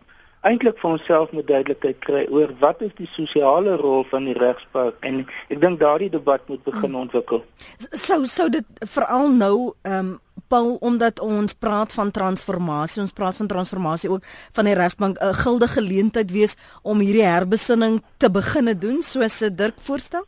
eintlik 0.48 0.80
vir 0.82 0.90
onsself 0.92 1.32
moet 1.32 1.48
duidelikheid 1.48 2.00
kry 2.02 2.26
oor 2.30 2.54
wat 2.60 2.82
is 2.82 2.94
die 2.98 3.10
sosiale 3.14 3.76
rol 3.82 4.04
van 4.10 4.26
die 4.26 4.38
regspraak 4.38 4.98
en 5.06 5.24
ek 5.50 5.62
dink 5.62 5.80
daardie 5.80 6.10
debat 6.10 6.42
moet 6.50 6.64
begin 6.66 6.98
ontwikkel. 7.04 7.44
Sou 7.92 8.26
sou 8.26 8.50
dit 8.50 8.86
veral 8.96 9.30
nou 9.30 9.56
ehm 9.86 10.00
um, 10.00 10.20
Paul 10.52 10.74
omdat 10.84 11.22
ons 11.24 11.54
praat 11.56 11.94
van 11.96 12.10
transformasie, 12.12 13.00
ons 13.02 13.14
praat 13.16 13.38
van 13.40 13.48
transformasie 13.48 14.10
ook 14.12 14.26
van 14.58 14.68
die 14.68 14.76
regsbank 14.76 15.22
'n 15.24 15.38
gilde 15.44 15.68
geleentheid 15.68 16.32
wees 16.32 16.58
om 16.82 17.00
hierdie 17.00 17.24
herbesinning 17.24 18.02
te 18.18 18.30
begine 18.30 18.76
doen 18.78 19.02
soos 19.02 19.38
se 19.38 19.56
Dirk 19.56 19.80
voorstel? 19.80 20.26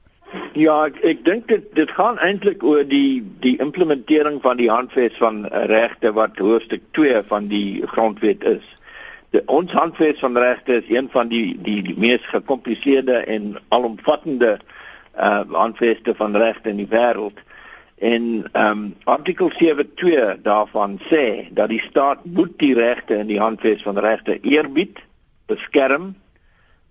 Ja, 0.54 0.86
ek, 0.86 0.98
ek 1.04 1.26
dink 1.26 1.48
dit 1.48 1.66
dit 1.76 1.92
gaan 1.92 2.18
eintlik 2.18 2.64
oor 2.64 2.84
die 2.88 3.24
die 3.40 3.58
implementering 3.62 4.40
van 4.42 4.58
die 4.58 4.70
handves 4.70 5.18
van 5.18 5.46
regte 5.46 6.14
wat 6.14 6.38
hoofstuk 6.38 6.82
2 6.92 7.24
van 7.28 7.48
die 7.48 7.82
grondwet 7.86 8.44
is. 8.44 8.66
De, 9.34 9.42
ons 9.50 9.72
handves 9.72 10.20
van 10.20 10.38
regte 10.38 10.76
is 10.76 10.90
een 10.96 11.08
van 11.10 11.28
die 11.28 11.58
die, 11.62 11.80
die 11.82 11.96
mees 11.98 12.26
gekompliseerde 12.30 13.16
en 13.36 13.56
alomvattende 13.74 14.60
uh 15.18 15.40
handveste 15.50 16.14
van 16.16 16.36
regte 16.38 16.70
in 16.70 16.78
die 16.84 16.90
wêreld. 16.92 17.40
En 17.98 18.46
ehm 18.52 18.70
um, 18.70 18.84
artikel 19.04 19.50
7.2 19.62 20.42
daarvan 20.42 21.00
sê 21.10 21.50
dat 21.50 21.70
die 21.70 21.82
staat 21.82 22.26
moet 22.26 22.54
die 22.62 22.76
regte 22.78 23.18
in 23.18 23.28
die 23.28 23.40
handves 23.40 23.82
van 23.82 23.98
regte 23.98 24.38
eerbied, 24.42 25.02
beskerm, 25.46 26.14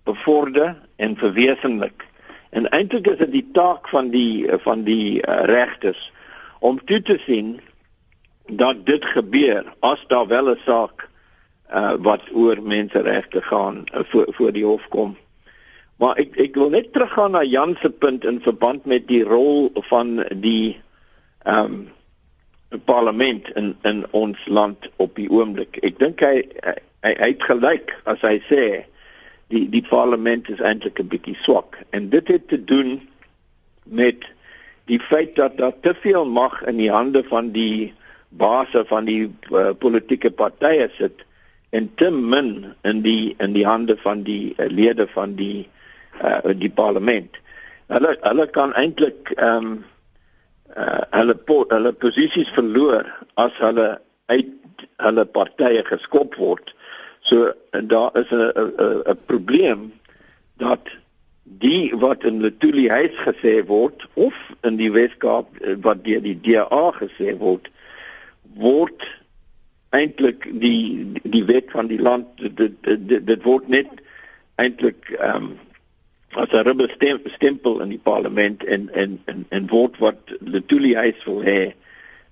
bevorder 0.03 0.75
en 0.95 1.15
verwesenlik. 1.17 2.07
En 2.49 2.67
eintlik 2.69 3.07
is 3.07 3.17
dit 3.23 3.31
die 3.31 3.47
taak 3.53 3.87
van 3.87 4.09
die 4.09 4.51
van 4.67 4.83
die 4.83 5.23
uh, 5.23 5.39
regters 5.47 6.11
om 6.59 6.83
toe 6.85 7.01
te 7.01 7.17
sien 7.23 7.55
dat 8.51 8.85
dit 8.85 9.05
gebeur 9.15 9.73
as 9.79 10.03
daar 10.07 10.27
wel 10.27 10.51
'n 10.51 10.59
saak 10.65 11.09
uh, 11.73 11.93
wat 11.99 12.21
oor 12.33 12.61
menseregte 12.61 13.41
gaan 13.41 13.83
uh, 13.93 13.99
voor 14.03 14.25
voor 14.29 14.51
die 14.51 14.65
hof 14.65 14.87
kom. 14.87 15.17
Maar 15.95 16.17
ek 16.21 16.37
ek 16.37 16.55
wil 16.55 16.69
net 16.69 16.93
teruggaan 16.93 17.31
na 17.31 17.43
Jan 17.43 17.75
se 17.81 17.89
punt 17.89 18.25
in 18.25 18.41
verband 18.41 18.85
met 18.85 19.07
die 19.07 19.23
rol 19.23 19.69
van 19.89 20.23
die 20.31 20.79
ehm 21.43 21.65
um, 21.65 21.83
parlement 22.85 23.49
in 23.53 23.75
in 23.81 24.05
ons 24.11 24.45
land 24.45 24.89
op 24.95 25.15
die 25.15 25.29
oomblik. 25.29 25.77
Ek 25.85 25.99
dink 26.01 26.23
hy 26.25 26.41
hy, 26.65 26.77
hy 27.03 27.29
het 27.35 27.43
gelyk 27.45 27.93
as 28.09 28.21
hy 28.25 28.39
sê 28.49 28.63
die 29.53 29.67
die 29.69 29.83
parlement 29.85 30.49
is 30.49 30.61
eintlik 30.61 30.99
'n 30.99 31.11
bietjie 31.11 31.37
swak 31.41 31.77
en 31.89 32.09
dit 32.09 32.27
het 32.27 32.47
te 32.47 32.57
doen 32.63 33.01
met 33.83 34.25
die 34.85 34.99
feit 34.99 35.35
dat 35.35 35.57
daar 35.57 35.75
te 35.81 35.93
veel 35.93 36.25
mag 36.25 36.63
in 36.63 36.77
die 36.77 36.91
hande 36.91 37.23
van 37.23 37.51
die 37.51 37.93
baase 38.29 38.85
van 38.89 39.05
die 39.05 39.29
uh, 39.51 39.71
politieke 39.77 40.31
partye 40.31 40.89
sit 40.97 41.23
en 41.73 41.89
te 41.95 42.09
min 42.11 42.73
in 42.81 43.01
die 43.01 43.33
in 43.41 43.53
die 43.57 43.65
hande 43.65 43.95
van 43.97 44.23
die 44.27 44.53
uh, 44.57 44.67
lede 44.69 45.07
van 45.13 45.35
die 45.35 45.65
uh, 46.21 46.53
die 46.53 46.69
parlement. 46.69 47.39
Hulle 47.93 48.13
hulle 48.21 48.47
kan 48.57 48.75
eintlik 48.79 49.33
ehm 49.37 49.71
um, 49.71 49.73
uh, 50.77 51.01
hulle 51.17 51.37
hulle 51.73 51.93
posisies 52.05 52.51
verloor 52.57 53.09
as 53.41 53.57
hulle 53.61 53.87
uit 54.33 54.85
hulle 55.01 55.25
partye 55.25 55.81
geskop 55.89 56.37
word. 56.41 56.75
So 57.21 57.51
daar 57.71 58.11
is 58.21 58.29
'n 58.31 58.51
'n 59.13 59.17
probleem 59.25 59.91
dat 60.57 60.93
die 61.43 61.93
wat 61.95 62.23
in 62.23 62.41
Letuli 62.41 62.87
huis 62.89 63.17
gesê 63.25 63.65
word 63.65 64.07
of 64.13 64.35
in 64.61 64.77
die 64.77 64.91
Weskaap 64.91 65.47
wat 65.81 66.05
deur 66.05 66.21
die 66.21 66.39
DA 66.41 66.85
gesê 67.01 67.37
word 67.37 67.69
word 68.55 69.03
eintlik 69.93 70.47
die 70.61 71.11
die 71.23 71.43
wet 71.45 71.69
van 71.71 71.87
die 71.87 72.01
land 72.01 72.25
dit 72.37 72.57
dit, 72.57 73.07
dit, 73.07 73.21
dit 73.27 73.43
word 73.43 73.67
net 73.67 74.01
eintlik 74.61 75.13
ehm 75.19 75.35
um, 75.35 75.53
as 76.33 76.49
'n 76.49 76.65
rubber 76.65 76.89
stem, 76.89 77.19
stempel 77.25 77.81
in 77.81 77.89
die 77.89 78.01
parlement 78.03 78.63
en 78.63 78.89
en 78.93 79.21
en 79.25 79.45
en 79.49 79.67
word 79.67 79.97
wat 79.97 80.17
Letuli 80.39 80.95
huis 80.95 81.23
wil 81.23 81.43
hê 81.45 81.73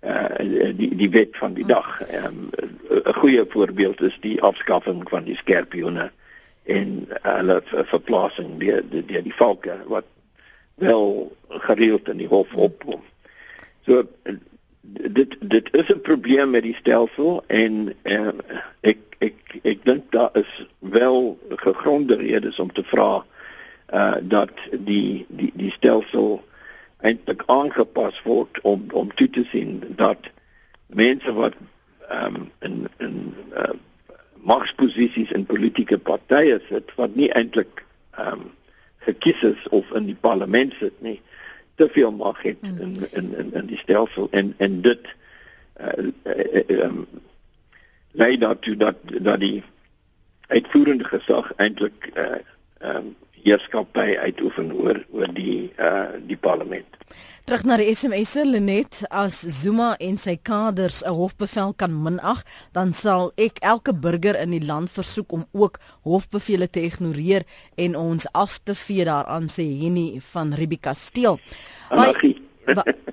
uh 0.01 0.73
die 0.77 0.95
die 0.95 1.09
wet 1.09 1.37
van 1.37 1.53
die 1.53 1.65
dag. 1.65 2.01
Ehm, 2.01 2.49
'n 2.49 3.05
um, 3.05 3.13
goeie 3.13 3.45
voorbeeld 3.49 4.01
is 4.01 4.17
die 4.21 4.41
afskaffing 4.41 5.09
van 5.09 5.23
die 5.23 5.35
skerpioene 5.35 6.11
en 6.63 7.07
hulle 7.21 7.61
uh, 7.73 7.83
verplasing 7.85 8.57
deur 8.57 8.81
die, 8.89 9.05
die, 9.05 9.21
die 9.21 9.33
valke 9.33 9.77
wat 9.85 10.05
wel 10.75 11.37
gereeld 11.47 12.09
in 12.09 12.17
die 12.17 12.27
hof 12.27 12.53
opkom. 12.53 13.01
So 13.85 14.07
dit 14.81 15.35
dit 15.39 15.73
is 15.73 15.87
'n 15.93 16.01
probleem 16.01 16.49
met 16.49 16.63
die 16.63 16.75
stelsel 16.75 17.43
en 17.47 17.93
uh, 18.03 18.27
ek 18.79 18.97
ek 19.17 19.59
ek 19.61 19.85
dink 19.85 20.11
daar 20.11 20.29
is 20.33 20.65
wel 20.79 21.39
gegronde 21.49 22.15
redes 22.15 22.59
om 22.59 22.71
te 22.71 22.83
vra 22.83 23.25
uh 23.93 24.15
dat 24.21 24.51
die 24.71 25.25
die 25.27 25.51
die 25.55 25.71
stelsel 25.71 26.43
eintlik 26.97 27.43
aangepas 27.45 28.21
word 28.21 28.61
om 28.61 28.85
om 28.91 29.13
toe 29.13 29.29
te 29.29 29.43
sien 29.43 29.83
dat 29.95 30.29
mense 30.87 31.33
wat 31.33 31.53
ehm 32.09 32.35
um, 32.35 32.51
in 32.59 32.87
in 32.97 33.33
uh 33.53 33.73
magsposisies 34.41 35.31
in 35.31 35.45
politieke 35.45 35.97
partye 35.97 36.61
sit 36.69 36.95
wat 36.95 37.15
nie 37.15 37.29
eintlik 37.31 37.85
ehm 38.11 38.33
um, 38.33 38.51
gekies 38.97 39.43
is 39.43 39.67
of 39.69 39.91
in 39.91 40.05
die 40.05 40.17
parlement 40.21 40.73
sit 40.79 41.01
nie 41.01 41.21
te 41.75 41.89
veel 41.91 42.11
mag 42.11 42.41
het 42.41 42.57
hmm. 42.61 42.79
in 42.79 43.07
in 43.11 43.37
in 43.37 43.53
in 43.53 43.65
die 43.65 43.77
stelsel 43.77 44.27
en 44.31 44.53
en 44.57 44.81
dit 44.81 44.99
uh, 45.81 46.05
uh, 46.23 46.83
um, 46.83 47.07
lei 48.11 48.37
daartoe 48.37 48.75
dat 48.75 48.95
dat 49.03 49.39
die 49.39 49.63
uitvoerende 50.47 51.03
gesag 51.03 51.53
eintlik 51.55 52.09
uh, 52.13 52.35
um, 52.95 53.15
heerskappy 53.43 54.15
uitoefen 54.17 54.71
oor 54.73 55.01
oor 55.11 55.33
die 55.35 55.71
uh 55.77 56.17
die 56.27 56.37
parlement. 56.37 56.97
Terug 57.49 57.63
na 57.65 57.75
die 57.81 57.89
SMS'e 57.89 58.43
Lenet 58.45 58.99
as 59.09 59.41
Zuma 59.41 59.95
en 59.99 60.17
sy 60.21 60.37
kaders 60.37 61.01
'n 61.03 61.15
hofbevel 61.17 61.73
kan 61.73 61.91
minag, 62.03 62.43
dan 62.71 62.93
sal 62.93 63.31
ek 63.35 63.57
elke 63.59 63.93
burger 63.93 64.37
in 64.39 64.51
die 64.51 64.65
land 64.65 64.91
versoek 64.91 65.31
om 65.33 65.45
ook 65.51 65.79
hofbevele 66.03 66.69
te 66.69 66.85
ignoreer 66.85 67.43
en 67.75 67.95
ons 67.95 68.27
af 68.33 68.59
te 68.63 68.75
vee 68.75 69.05
daaraan 69.05 69.49
sê 69.49 69.65
Henny 69.81 70.21
van 70.31 70.53
Ribikasteel. 70.53 71.39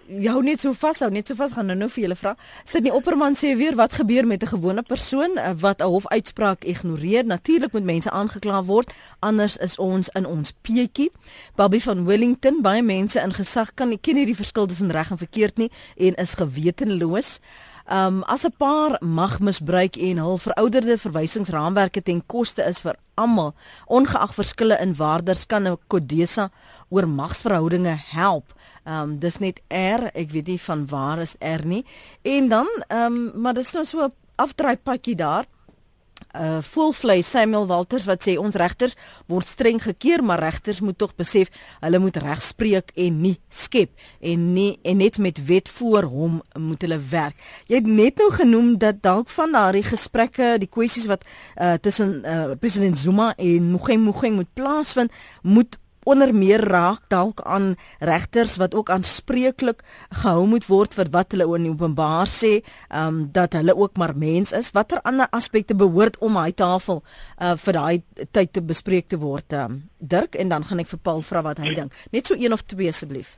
Jou 0.09 0.43
net 0.43 0.61
so 0.61 0.73
vas 0.73 1.01
hou, 1.05 1.11
net 1.13 1.29
so 1.29 1.37
vas 1.37 1.53
gaan 1.53 1.69
nou 1.69 1.77
nou 1.77 1.89
vir 1.93 2.03
julle 2.07 2.17
vra. 2.17 2.35
Sit 2.65 2.85
die 2.87 2.93
opperman 2.95 3.37
sê 3.37 3.53
weer 3.59 3.77
wat 3.77 3.93
gebeur 3.93 4.27
met 4.27 4.43
'n 4.43 4.53
gewone 4.55 4.83
persoon 4.83 5.37
eh, 5.37 5.53
wat 5.61 5.81
'n 5.81 5.91
hofuitspraak 5.91 6.65
ignoreer? 6.65 7.25
Natuurlik 7.25 7.73
moet 7.73 7.85
mense 7.85 8.11
aangekla 8.11 8.65
word, 8.65 8.93
anders 9.21 9.57
is 9.57 9.79
ons 9.79 10.09
in 10.09 10.27
ons 10.27 10.53
peetjie. 10.63 11.11
Bobby 11.57 11.81
van 11.81 12.05
Wellington, 12.05 12.63
baie 12.63 12.83
mense 12.83 13.21
in 13.21 13.33
gesag 13.33 13.75
kan 13.75 13.89
nie 13.89 13.99
ken 14.01 14.15
nie 14.15 14.27
die 14.27 14.37
verskil 14.37 14.67
tussen 14.67 14.91
reg 14.91 15.11
en 15.11 15.19
verkeerd 15.19 15.57
nie 15.57 15.71
en 15.97 16.15
is 16.15 16.35
gewetenloos. 16.35 17.41
Um 17.91 18.23
as 18.23 18.45
'n 18.45 18.53
paar 18.57 18.97
mag 19.01 19.41
misbruik 19.41 19.97
en 19.97 20.19
hul 20.19 20.39
verouderde 20.39 20.99
verwysingsraamwerke 20.99 22.03
ten 22.03 22.27
koste 22.27 22.63
is 22.63 22.81
vir 22.81 22.97
almal, 23.15 23.55
ongeag 23.87 24.35
verskille 24.35 24.77
in 24.81 24.95
waardes 24.95 25.47
kan 25.47 25.67
'n 25.67 25.79
kodesa 25.87 26.51
oor 26.89 27.09
magsverhoudinge 27.09 27.97
help. 28.11 28.53
Ehm 28.89 29.01
um, 29.01 29.19
dis 29.21 29.37
net 29.39 29.61
R, 29.69 30.09
ek 30.17 30.31
weet 30.33 30.47
nie 30.49 30.61
van 30.65 30.87
waar 30.89 31.21
is 31.21 31.35
R 31.45 31.67
nie. 31.69 31.85
En 32.23 32.49
dan 32.49 32.69
ehm 32.87 33.13
um, 33.13 33.41
maar 33.43 33.55
dis 33.55 33.73
nou 33.77 33.85
so 33.85 34.05
'n 34.05 34.13
afdraaipadjie 34.37 35.17
daar. 35.17 35.45
Uh 36.37 36.59
volvlei 36.61 37.23
Samuel 37.23 37.67
Walters 37.67 38.05
wat 38.05 38.25
sê 38.27 38.37
ons 38.39 38.55
regters 38.55 38.97
word 39.27 39.47
streng 39.47 39.83
gekeer 39.83 40.25
maar 40.25 40.39
regters 40.39 40.81
moet 40.81 40.99
tog 40.99 41.15
besef 41.15 41.49
hulle 41.81 41.99
moet 41.99 42.17
reg 42.17 42.43
spreek 42.43 42.91
en 42.95 43.21
nie 43.21 43.39
skep 43.49 43.91
en 44.21 44.53
nie 44.53 44.79
en 44.83 44.97
net 44.97 45.19
met 45.19 45.45
wet 45.47 45.69
voor 45.69 46.03
hom 46.03 46.43
moet 46.59 46.83
hulle 46.83 46.99
werk. 46.99 47.37
Jy 47.67 47.75
het 47.77 47.87
net 47.87 48.17
nou 48.17 48.31
genoem 48.33 48.79
dat 48.79 49.03
dalk 49.03 49.29
van 49.29 49.53
daardie 49.53 49.83
gesprekke, 49.83 50.57
die 50.59 50.69
kwessies 50.69 51.07
wat 51.07 51.25
uh 51.57 51.75
tussen 51.75 52.25
uh 52.25 52.57
president 52.61 52.99
Zuma 52.99 53.35
en 53.37 53.71
Mogeng 53.71 54.05
Mogeng 54.05 54.35
moet 54.35 54.53
plaasvind, 54.55 55.13
moet 55.43 55.79
onder 56.09 56.33
meer 56.35 56.65
raak 56.65 57.05
dalk 57.13 57.43
aan 57.45 57.75
regters 58.01 58.57
wat 58.63 58.75
ook 58.75 58.91
aanspreeklik 58.91 59.83
gehou 60.23 60.47
moet 60.49 60.67
word 60.67 60.97
vir 60.97 61.11
wat 61.13 61.35
hulle 61.37 61.49
in 61.59 61.69
openbaar 61.73 62.31
sê, 62.33 62.53
ehm 62.89 63.07
um, 63.07 63.19
dat 63.33 63.53
hulle 63.59 63.77
ook 63.77 63.97
maar 63.97 64.17
mens 64.17 64.53
is. 64.53 64.73
Watter 64.73 65.03
ander 65.03 65.29
aspekte 65.31 65.75
behoort 65.75 66.19
om 66.19 66.37
hy 66.41 66.51
tafel 66.53 67.03
uh 67.39 67.57
vir 67.57 67.73
daai 67.81 68.25
tyd 68.33 68.53
te 68.53 68.63
bespreek 68.63 69.09
te 69.09 69.19
word? 69.19 69.53
Um, 69.53 69.83
Dirk 69.99 70.35
en 70.35 70.49
dan 70.49 70.65
gaan 70.65 70.81
ek 70.81 70.89
vir 70.95 71.03
Paul 71.03 71.23
vra 71.23 71.43
wat 71.43 71.59
hy 71.59 71.75
dink. 71.75 71.95
Net 72.13 72.27
so 72.27 72.39
een 72.39 72.53
of 72.53 72.63
twee 72.63 72.89
asseblief. 72.89 73.37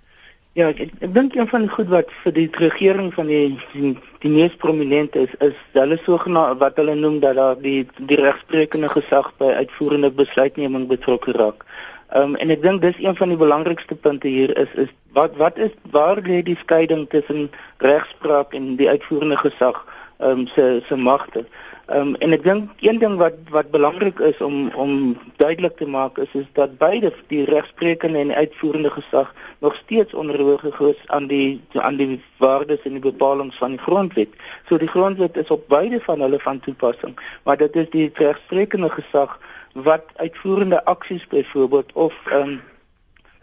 Ja, 0.58 0.66
ek, 0.72 0.96
ek 0.98 1.12
dink 1.14 1.36
een 1.38 1.46
van 1.46 1.62
die 1.62 1.70
goed 1.70 1.90
wat 1.92 2.08
vir 2.24 2.32
die 2.34 2.48
regering 2.58 3.12
van 3.14 3.28
die 3.30 3.52
die, 3.70 3.92
die 4.24 4.32
mees 4.32 4.56
prominente 4.58 5.22
is 5.22 5.34
is 5.46 5.60
hulle 5.76 5.98
sogenaamde 6.02 6.58
wat 6.58 6.80
hulle 6.80 6.96
noem 6.98 7.20
dat 7.22 7.38
daar 7.38 7.60
die 7.60 7.84
die 8.10 8.18
regsprekende 8.18 8.90
gesag 8.90 9.30
by 9.38 9.52
uitvoerende 9.60 10.10
besluitneming 10.10 10.88
betrokke 10.90 11.36
raak. 11.38 11.62
Ehm 12.10 12.22
um, 12.22 12.34
en 12.42 12.50
ek 12.50 12.62
dink 12.62 12.82
dis 12.82 12.96
een 12.98 13.16
van 13.16 13.30
die 13.30 13.38
belangrikste 13.38 13.94
punte 13.94 14.28
hier 14.28 14.50
is 14.58 14.70
is 14.74 14.88
wat 15.14 15.36
wat 15.38 15.58
is 15.58 15.74
waar 15.94 16.18
lê 16.26 16.40
die 16.42 16.56
skeiding 16.58 17.04
tussen 17.08 17.50
regspraak 17.86 18.54
en 18.58 18.72
die 18.80 18.88
uitvoerende 18.88 19.36
gesag 19.36 19.78
ehm 20.18 20.40
um, 20.40 20.46
se 20.46 20.64
se 20.88 20.96
magte. 20.96 21.44
Ehm 21.86 22.08
um, 22.08 22.16
en 22.26 22.34
ek 22.34 22.42
dink 22.42 22.82
een 22.86 22.98
ding 22.98 23.14
wat 23.20 23.36
wat 23.54 23.70
belangrik 23.70 24.18
is 24.30 24.40
om 24.46 24.56
om 24.74 24.96
duidelik 25.42 25.76
te 25.76 25.86
maak 25.86 26.18
is 26.24 26.34
is 26.40 26.48
dat 26.58 26.74
beide 26.78 27.12
die 27.30 27.44
regsprekende 27.44 28.18
en 28.18 28.34
die 28.34 28.40
uitvoerende 28.42 28.90
gesag 28.90 29.30
nog 29.58 29.78
steeds 29.78 30.14
onderhewig 30.14 30.80
is 30.80 31.06
aan 31.06 31.26
die 31.26 31.60
aan 31.74 31.96
die 31.96 32.20
waardes 32.38 32.82
en 32.90 32.98
die 32.98 33.06
bepalinge 33.06 33.54
van 33.58 33.78
die 33.78 33.84
grondwet. 33.86 34.34
So 34.68 34.78
die 34.78 34.90
grondwet 34.96 35.36
is 35.36 35.50
op 35.50 35.68
beide 35.68 36.00
van 36.00 36.26
hulle 36.26 36.40
van 36.40 36.60
toepassing, 36.60 37.14
maar 37.42 37.56
dit 37.56 37.76
is 37.76 37.90
die 37.90 38.10
regsprekende 38.14 38.90
gesag 38.90 39.38
wat 39.72 40.04
uitvoerende 40.16 40.84
aksies 40.84 41.26
byvoorbeeld 41.26 41.92
of 41.92 42.14
um, 42.32 42.60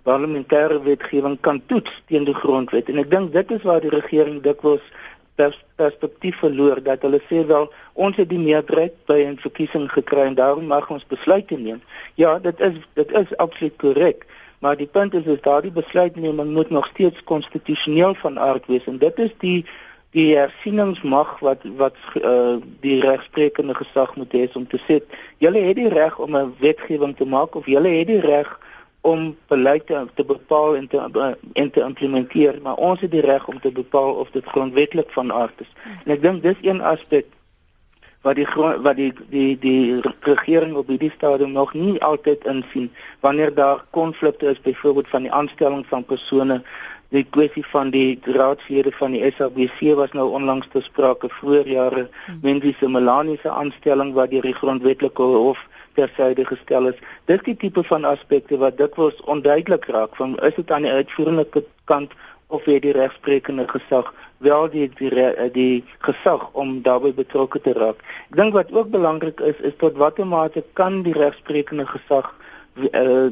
parlementêre 0.03 0.81
wetgewing 0.83 1.37
kan 1.39 1.61
toets 1.65 2.01
teen 2.07 2.23
die 2.23 2.35
grondwet 2.35 2.89
en 2.89 2.97
ek 3.03 3.11
dink 3.11 3.33
dit 3.33 3.51
is 3.51 3.63
waar 3.67 3.81
die 3.83 3.93
regering 3.93 4.41
dikwels 4.43 4.83
pers 5.37 5.57
perspektief 5.77 6.39
verloor 6.41 6.81
dat 6.83 7.03
hulle 7.05 7.19
sê 7.29 7.43
wel 7.51 7.67
ons 7.93 8.17
het 8.17 8.29
die 8.29 8.41
meerderheid 8.41 8.95
by 9.09 9.19
'n 9.25 9.37
verkiesing 9.43 9.85
gekry 9.91 10.23
en 10.29 10.37
daarom 10.39 10.65
mag 10.67 10.89
ons 10.89 11.05
besluite 11.13 11.57
neem. 11.57 11.81
Ja, 12.15 12.39
dit 12.39 12.59
is 12.59 12.77
dit 12.93 13.11
is 13.11 13.37
absoluut 13.37 13.77
korrek, 13.77 14.25
maar 14.59 14.77
die 14.77 14.89
punt 14.97 15.13
is 15.13 15.25
is 15.25 15.41
daardie 15.41 15.71
besluitneming 15.71 16.53
moet 16.53 16.69
nog 16.69 16.87
steeds 16.87 17.23
konstitusioneel 17.23 18.15
van 18.15 18.39
aard 18.39 18.65
wees 18.65 18.85
en 18.85 18.97
dit 18.97 19.19
is 19.19 19.33
die 19.37 19.65
die 20.17 20.29
hersieningsmag 20.33 21.35
wat 21.45 21.65
wat 21.81 21.97
uh, 22.21 22.57
die 22.81 22.97
regsprekende 23.03 23.75
gesag 23.77 24.15
moet 24.17 24.33
hê 24.33 24.47
om 24.57 24.65
te 24.69 24.79
sê 24.87 25.01
julle 25.43 25.61
het 25.67 25.77
die 25.77 25.91
reg 25.93 26.17
om 26.25 26.37
'n 26.37 26.55
wetgewing 26.63 27.13
te 27.17 27.27
maak 27.35 27.55
of 27.55 27.69
julle 27.69 27.91
het 27.99 28.07
die 28.07 28.23
reg 28.23 28.49
om 29.01 29.37
beleid 29.47 29.85
te, 29.87 30.05
te 30.15 30.23
bepaal 30.25 30.75
en 30.75 30.87
te 30.87 30.97
uh, 30.97 31.31
en 31.53 31.71
te 31.71 31.81
implementeer 31.81 32.59
maar 32.63 32.75
ons 32.89 32.99
het 33.01 33.11
die 33.11 33.25
reg 33.31 33.47
om 33.47 33.59
te 33.61 33.71
bepaal 33.71 34.13
of 34.23 34.31
dit 34.31 34.45
grondwetlik 34.45 35.11
van 35.11 35.33
aard 35.33 35.65
is. 35.65 35.73
En 36.05 36.15
ek 36.17 36.21
dink 36.21 36.43
dis 36.43 36.63
een 36.65 36.81
aspek 36.81 37.29
wat 38.25 38.35
die 38.35 38.47
wat 38.83 38.95
die 38.97 39.13
die 39.29 39.53
die 39.59 40.01
regering 40.25 40.75
op 40.75 40.87
hierdie 40.91 41.13
stadium 41.15 41.51
nog 41.51 41.73
nie 41.73 42.01
altyd 42.03 42.45
insien. 42.45 42.91
Wanneer 43.19 43.53
daar 43.53 43.85
konflikte 43.89 44.49
is 44.51 44.61
byvoorbeeld 44.61 45.07
van 45.07 45.21
die 45.21 45.31
aanstelling 45.31 45.85
van 45.87 46.05
persone 46.05 46.61
die 47.15 47.23
kwessie 47.23 47.63
van 47.71 47.91
die 47.93 48.19
raadslede 48.35 48.91
van 48.99 49.15
die 49.15 49.23
SABC 49.31 49.95
was 49.95 50.11
nou 50.17 50.27
onlangs 50.35 50.67
te 50.73 50.81
sprake 50.83 51.29
vroeër 51.39 51.67
jare 51.71 52.03
hmm. 52.25 52.39
Mendy 52.43 52.75
se 52.79 52.89
Melanie 52.89 53.39
se 53.41 53.49
aanstelling 53.49 54.13
wat 54.17 54.31
deur 54.31 54.43
die 54.43 54.55
grondwetlike 54.57 55.23
hof 55.23 55.63
tersyde 55.97 56.45
gestel 56.45 56.91
is. 56.91 56.99
Dis 57.25 57.43
die 57.47 57.55
tipe 57.57 57.83
van 57.83 58.05
aspekte 58.05 58.59
wat 58.61 58.77
dikwels 58.77 59.17
onduidelik 59.25 59.87
raak 59.93 60.15
van 60.19 60.35
is 60.45 60.55
dit 60.59 60.71
aan 60.71 60.85
die 60.85 60.91
uitvoerende 60.91 61.47
kant 61.89 62.13
of 62.47 62.65
het 62.65 62.83
die 62.83 62.95
regsprekende 62.95 63.67
gesag 63.67 64.13
wel 64.37 64.69
die 64.69 64.89
die, 64.99 65.11
die 65.53 65.83
gesag 66.05 66.49
om 66.53 66.81
daarbey 66.85 67.13
betrokke 67.13 67.61
te 67.61 67.73
raak. 67.73 68.03
Ek 68.29 68.37
dink 68.37 68.53
wat 68.53 68.71
ook 68.71 68.91
belangrik 68.93 69.41
is 69.41 69.57
is 69.65 69.75
tot 69.81 69.97
watter 69.97 70.27
mate 70.27 70.63
kan 70.77 71.01
die 71.07 71.15
regsprekende 71.17 71.87
gesag 71.89 72.29
uh, 72.91 73.31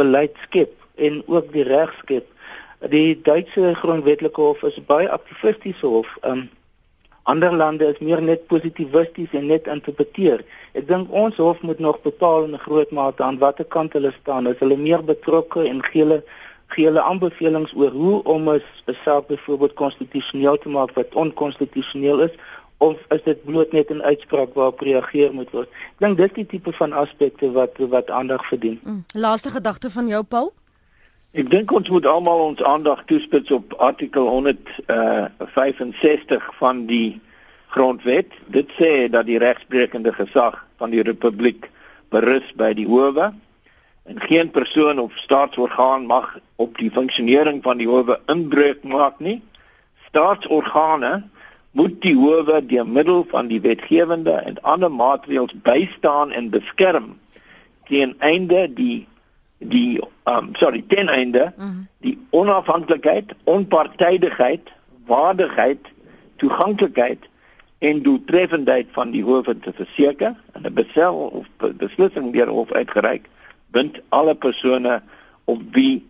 beleid 0.00 0.38
skep 0.46 0.72
en 0.96 1.20
ook 1.26 1.52
die 1.52 1.66
reg 1.66 1.92
skep 2.00 2.32
Die 2.80 3.22
Duitse 3.22 3.74
grondwetlike 3.74 4.40
hof 4.40 4.62
is 4.62 4.76
baie 4.84 5.08
aktivistiese 5.10 5.86
hof. 5.86 6.18
Um 6.22 6.48
ander 7.26 7.52
lande 7.56 7.86
is 7.90 7.98
meer 7.98 8.20
net 8.22 8.46
positivisties 8.46 9.32
en 9.34 9.46
net 9.50 9.66
interpreteer. 9.66 10.44
Ek 10.78 10.86
dink 10.86 11.10
ons 11.10 11.38
hof 11.42 11.62
moet 11.66 11.80
nog 11.82 11.98
bepaal 12.04 12.44
in 12.44 12.54
'n 12.54 12.64
groot 12.66 12.90
mate 12.90 13.22
aan 13.22 13.38
watter 13.38 13.64
kant 13.64 13.92
hulle 13.92 14.12
staan. 14.20 14.46
Is 14.46 14.58
hulle 14.58 14.76
meer 14.76 15.02
betrokke 15.02 15.64
en 15.64 15.82
gee 15.82 16.02
hulle 16.02 16.22
gee 16.74 16.84
hulle 16.86 17.02
aanbevelings 17.02 17.72
oor 17.74 17.90
hoe 17.90 18.22
om 18.24 18.48
'n 18.50 18.60
saak 19.04 19.26
byvoorbeeld 19.26 19.74
konstitusioneel 19.74 20.58
te 20.58 20.68
maak 20.68 20.94
wat 20.94 21.14
onkonstitusioneel 21.14 22.20
is 22.20 22.34
of 22.78 22.96
is 23.08 23.22
dit 23.24 23.44
bloot 23.44 23.72
net 23.72 23.90
'n 23.90 24.02
uitspraak 24.02 24.54
waarop 24.54 24.80
reageer 24.80 25.32
moet 25.32 25.50
word? 25.50 25.68
Ek 25.68 25.98
dink 25.98 26.16
dis 26.16 26.32
die 26.32 26.46
tipe 26.46 26.72
van 26.72 26.92
aspekte 26.92 27.52
wat 27.52 27.72
wat 27.78 28.10
aandag 28.10 28.46
verdien. 28.46 28.80
Mm. 28.84 29.04
Laaste 29.14 29.50
gedagte 29.50 29.90
van 29.90 30.06
jou 30.06 30.22
Paul? 30.22 30.52
Ek 31.36 31.50
dink 31.52 31.68
ons 31.76 31.90
moet 31.92 32.06
almal 32.08 32.40
ons 32.46 32.62
aandag 32.64 33.02
toespits 33.10 33.52
op 33.52 33.74
artikel 33.84 34.24
165 34.24 36.32
uh, 36.32 36.44
van 36.56 36.78
die 36.88 37.20
grondwet. 37.74 38.32
Dit 38.48 38.72
sê 38.78 39.04
dat 39.12 39.28
die 39.28 39.36
regsprekende 39.42 40.14
gesag 40.16 40.56
van 40.80 40.94
die 40.94 41.02
republiek 41.04 41.68
berus 42.08 42.46
by 42.56 42.72
die 42.78 42.86
howe 42.88 43.36
en 44.08 44.22
geen 44.24 44.48
persoon 44.54 44.96
of 45.02 45.12
staatsorgaan 45.20 46.06
mag 46.08 46.38
op 46.56 46.80
die 46.80 46.88
funksionering 46.94 47.60
van 47.66 47.76
die 47.82 47.90
howe 47.90 48.16
inbreuk 48.32 48.80
maak 48.88 49.20
nie. 49.20 49.42
Staatsorgane 50.08 51.28
moet 51.76 52.00
die 52.00 52.16
howe 52.16 52.64
deur 52.64 52.88
middel 52.88 53.28
van 53.28 53.52
die 53.52 53.60
wetgewende 53.60 54.40
en 54.40 54.56
ander 54.64 54.88
maatreëls 54.88 55.52
bystaan 55.68 56.32
en 56.32 56.48
beskerm 56.56 57.20
teen 57.92 58.16
einde 58.24 58.72
die 58.72 59.04
die 59.58 60.00
um 60.24 60.54
sorry 60.54 60.84
ten 60.88 61.08
einde 61.08 61.52
mm 61.56 61.64
-hmm. 61.64 61.88
die 61.98 62.18
onafhanklikheid, 62.30 63.34
onpartydigheid, 63.44 64.72
waardigheid, 65.06 65.78
toeganklikheid 66.36 67.18
en 67.78 68.02
doeltreffendheid 68.02 68.86
van 68.90 69.10
die 69.10 69.24
howe 69.24 69.58
te 69.58 69.72
verseker 69.72 70.34
en 70.52 70.62
'n 70.62 70.72
besel 70.72 71.16
of 71.16 71.46
beslissing 71.76 72.32
deur 72.32 72.48
hof 72.48 72.72
uitgereik 72.72 73.28
bind 73.70 74.00
alle 74.08 74.34
persone 74.34 75.02
op 75.44 75.62
wie 75.72 76.06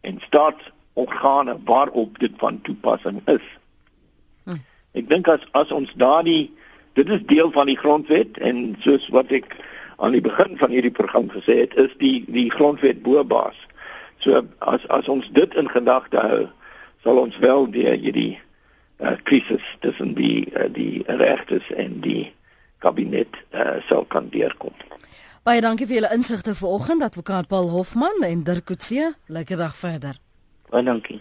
en 0.00 0.20
staatsorgane 0.20 1.56
waarop 1.64 2.18
dit 2.18 2.32
van 2.36 2.60
toepassing 2.60 3.20
is. 3.24 3.46
Ek 4.96 5.08
dink 5.12 5.28
as 5.28 5.44
as 5.52 5.72
ons 5.76 5.92
daardie 6.00 6.54
dit 6.96 7.08
is 7.12 7.24
deel 7.28 7.50
van 7.52 7.68
die 7.68 7.76
grondwet 7.76 8.38
en 8.40 8.76
soos 8.80 9.08
wat 9.12 9.32
ek 9.36 9.52
aan 9.96 10.12
die 10.12 10.20
begin 10.20 10.58
van 10.58 10.70
hierdie 10.70 10.94
program 10.94 11.30
gesê 11.30 11.60
het, 11.64 11.74
is 11.74 11.92
die 11.98 12.24
die 12.28 12.50
grondwet 12.50 13.02
boebaas. 13.02 13.56
So 14.18 14.42
as 14.58 14.86
as 14.88 15.08
ons 15.08 15.28
dit 15.32 15.54
in 15.54 15.68
gedagte 15.68 16.20
hou, 16.20 16.46
sal 17.04 17.20
ons 17.20 17.38
wel 17.38 17.70
die 17.70 17.86
hierdie 17.88 18.34
uh, 18.98 19.16
krisis 19.22 19.64
tussen 19.80 20.14
die 20.14 20.48
uh, 20.54 20.68
die 20.72 21.04
regtes 21.06 21.70
en 21.76 22.00
die 22.04 22.32
kabinet 22.84 23.40
uh, 23.52 23.78
sal 23.88 24.04
kan 24.04 24.28
deurkom. 24.32 24.74
Baie 25.46 25.62
dankie 25.62 25.86
vir 25.86 26.00
julle 26.00 26.14
insigte 26.16 26.56
vanoggend, 26.58 27.04
advokaat 27.06 27.46
Paul 27.48 27.70
Hofman 27.70 28.24
en 28.26 28.42
Dirk 28.44 28.66
Coetzee. 28.66 29.12
Lekker 29.30 29.62
dag 29.62 29.76
verder. 29.78 30.18
Baie 30.70 30.82
dankie. 30.82 31.20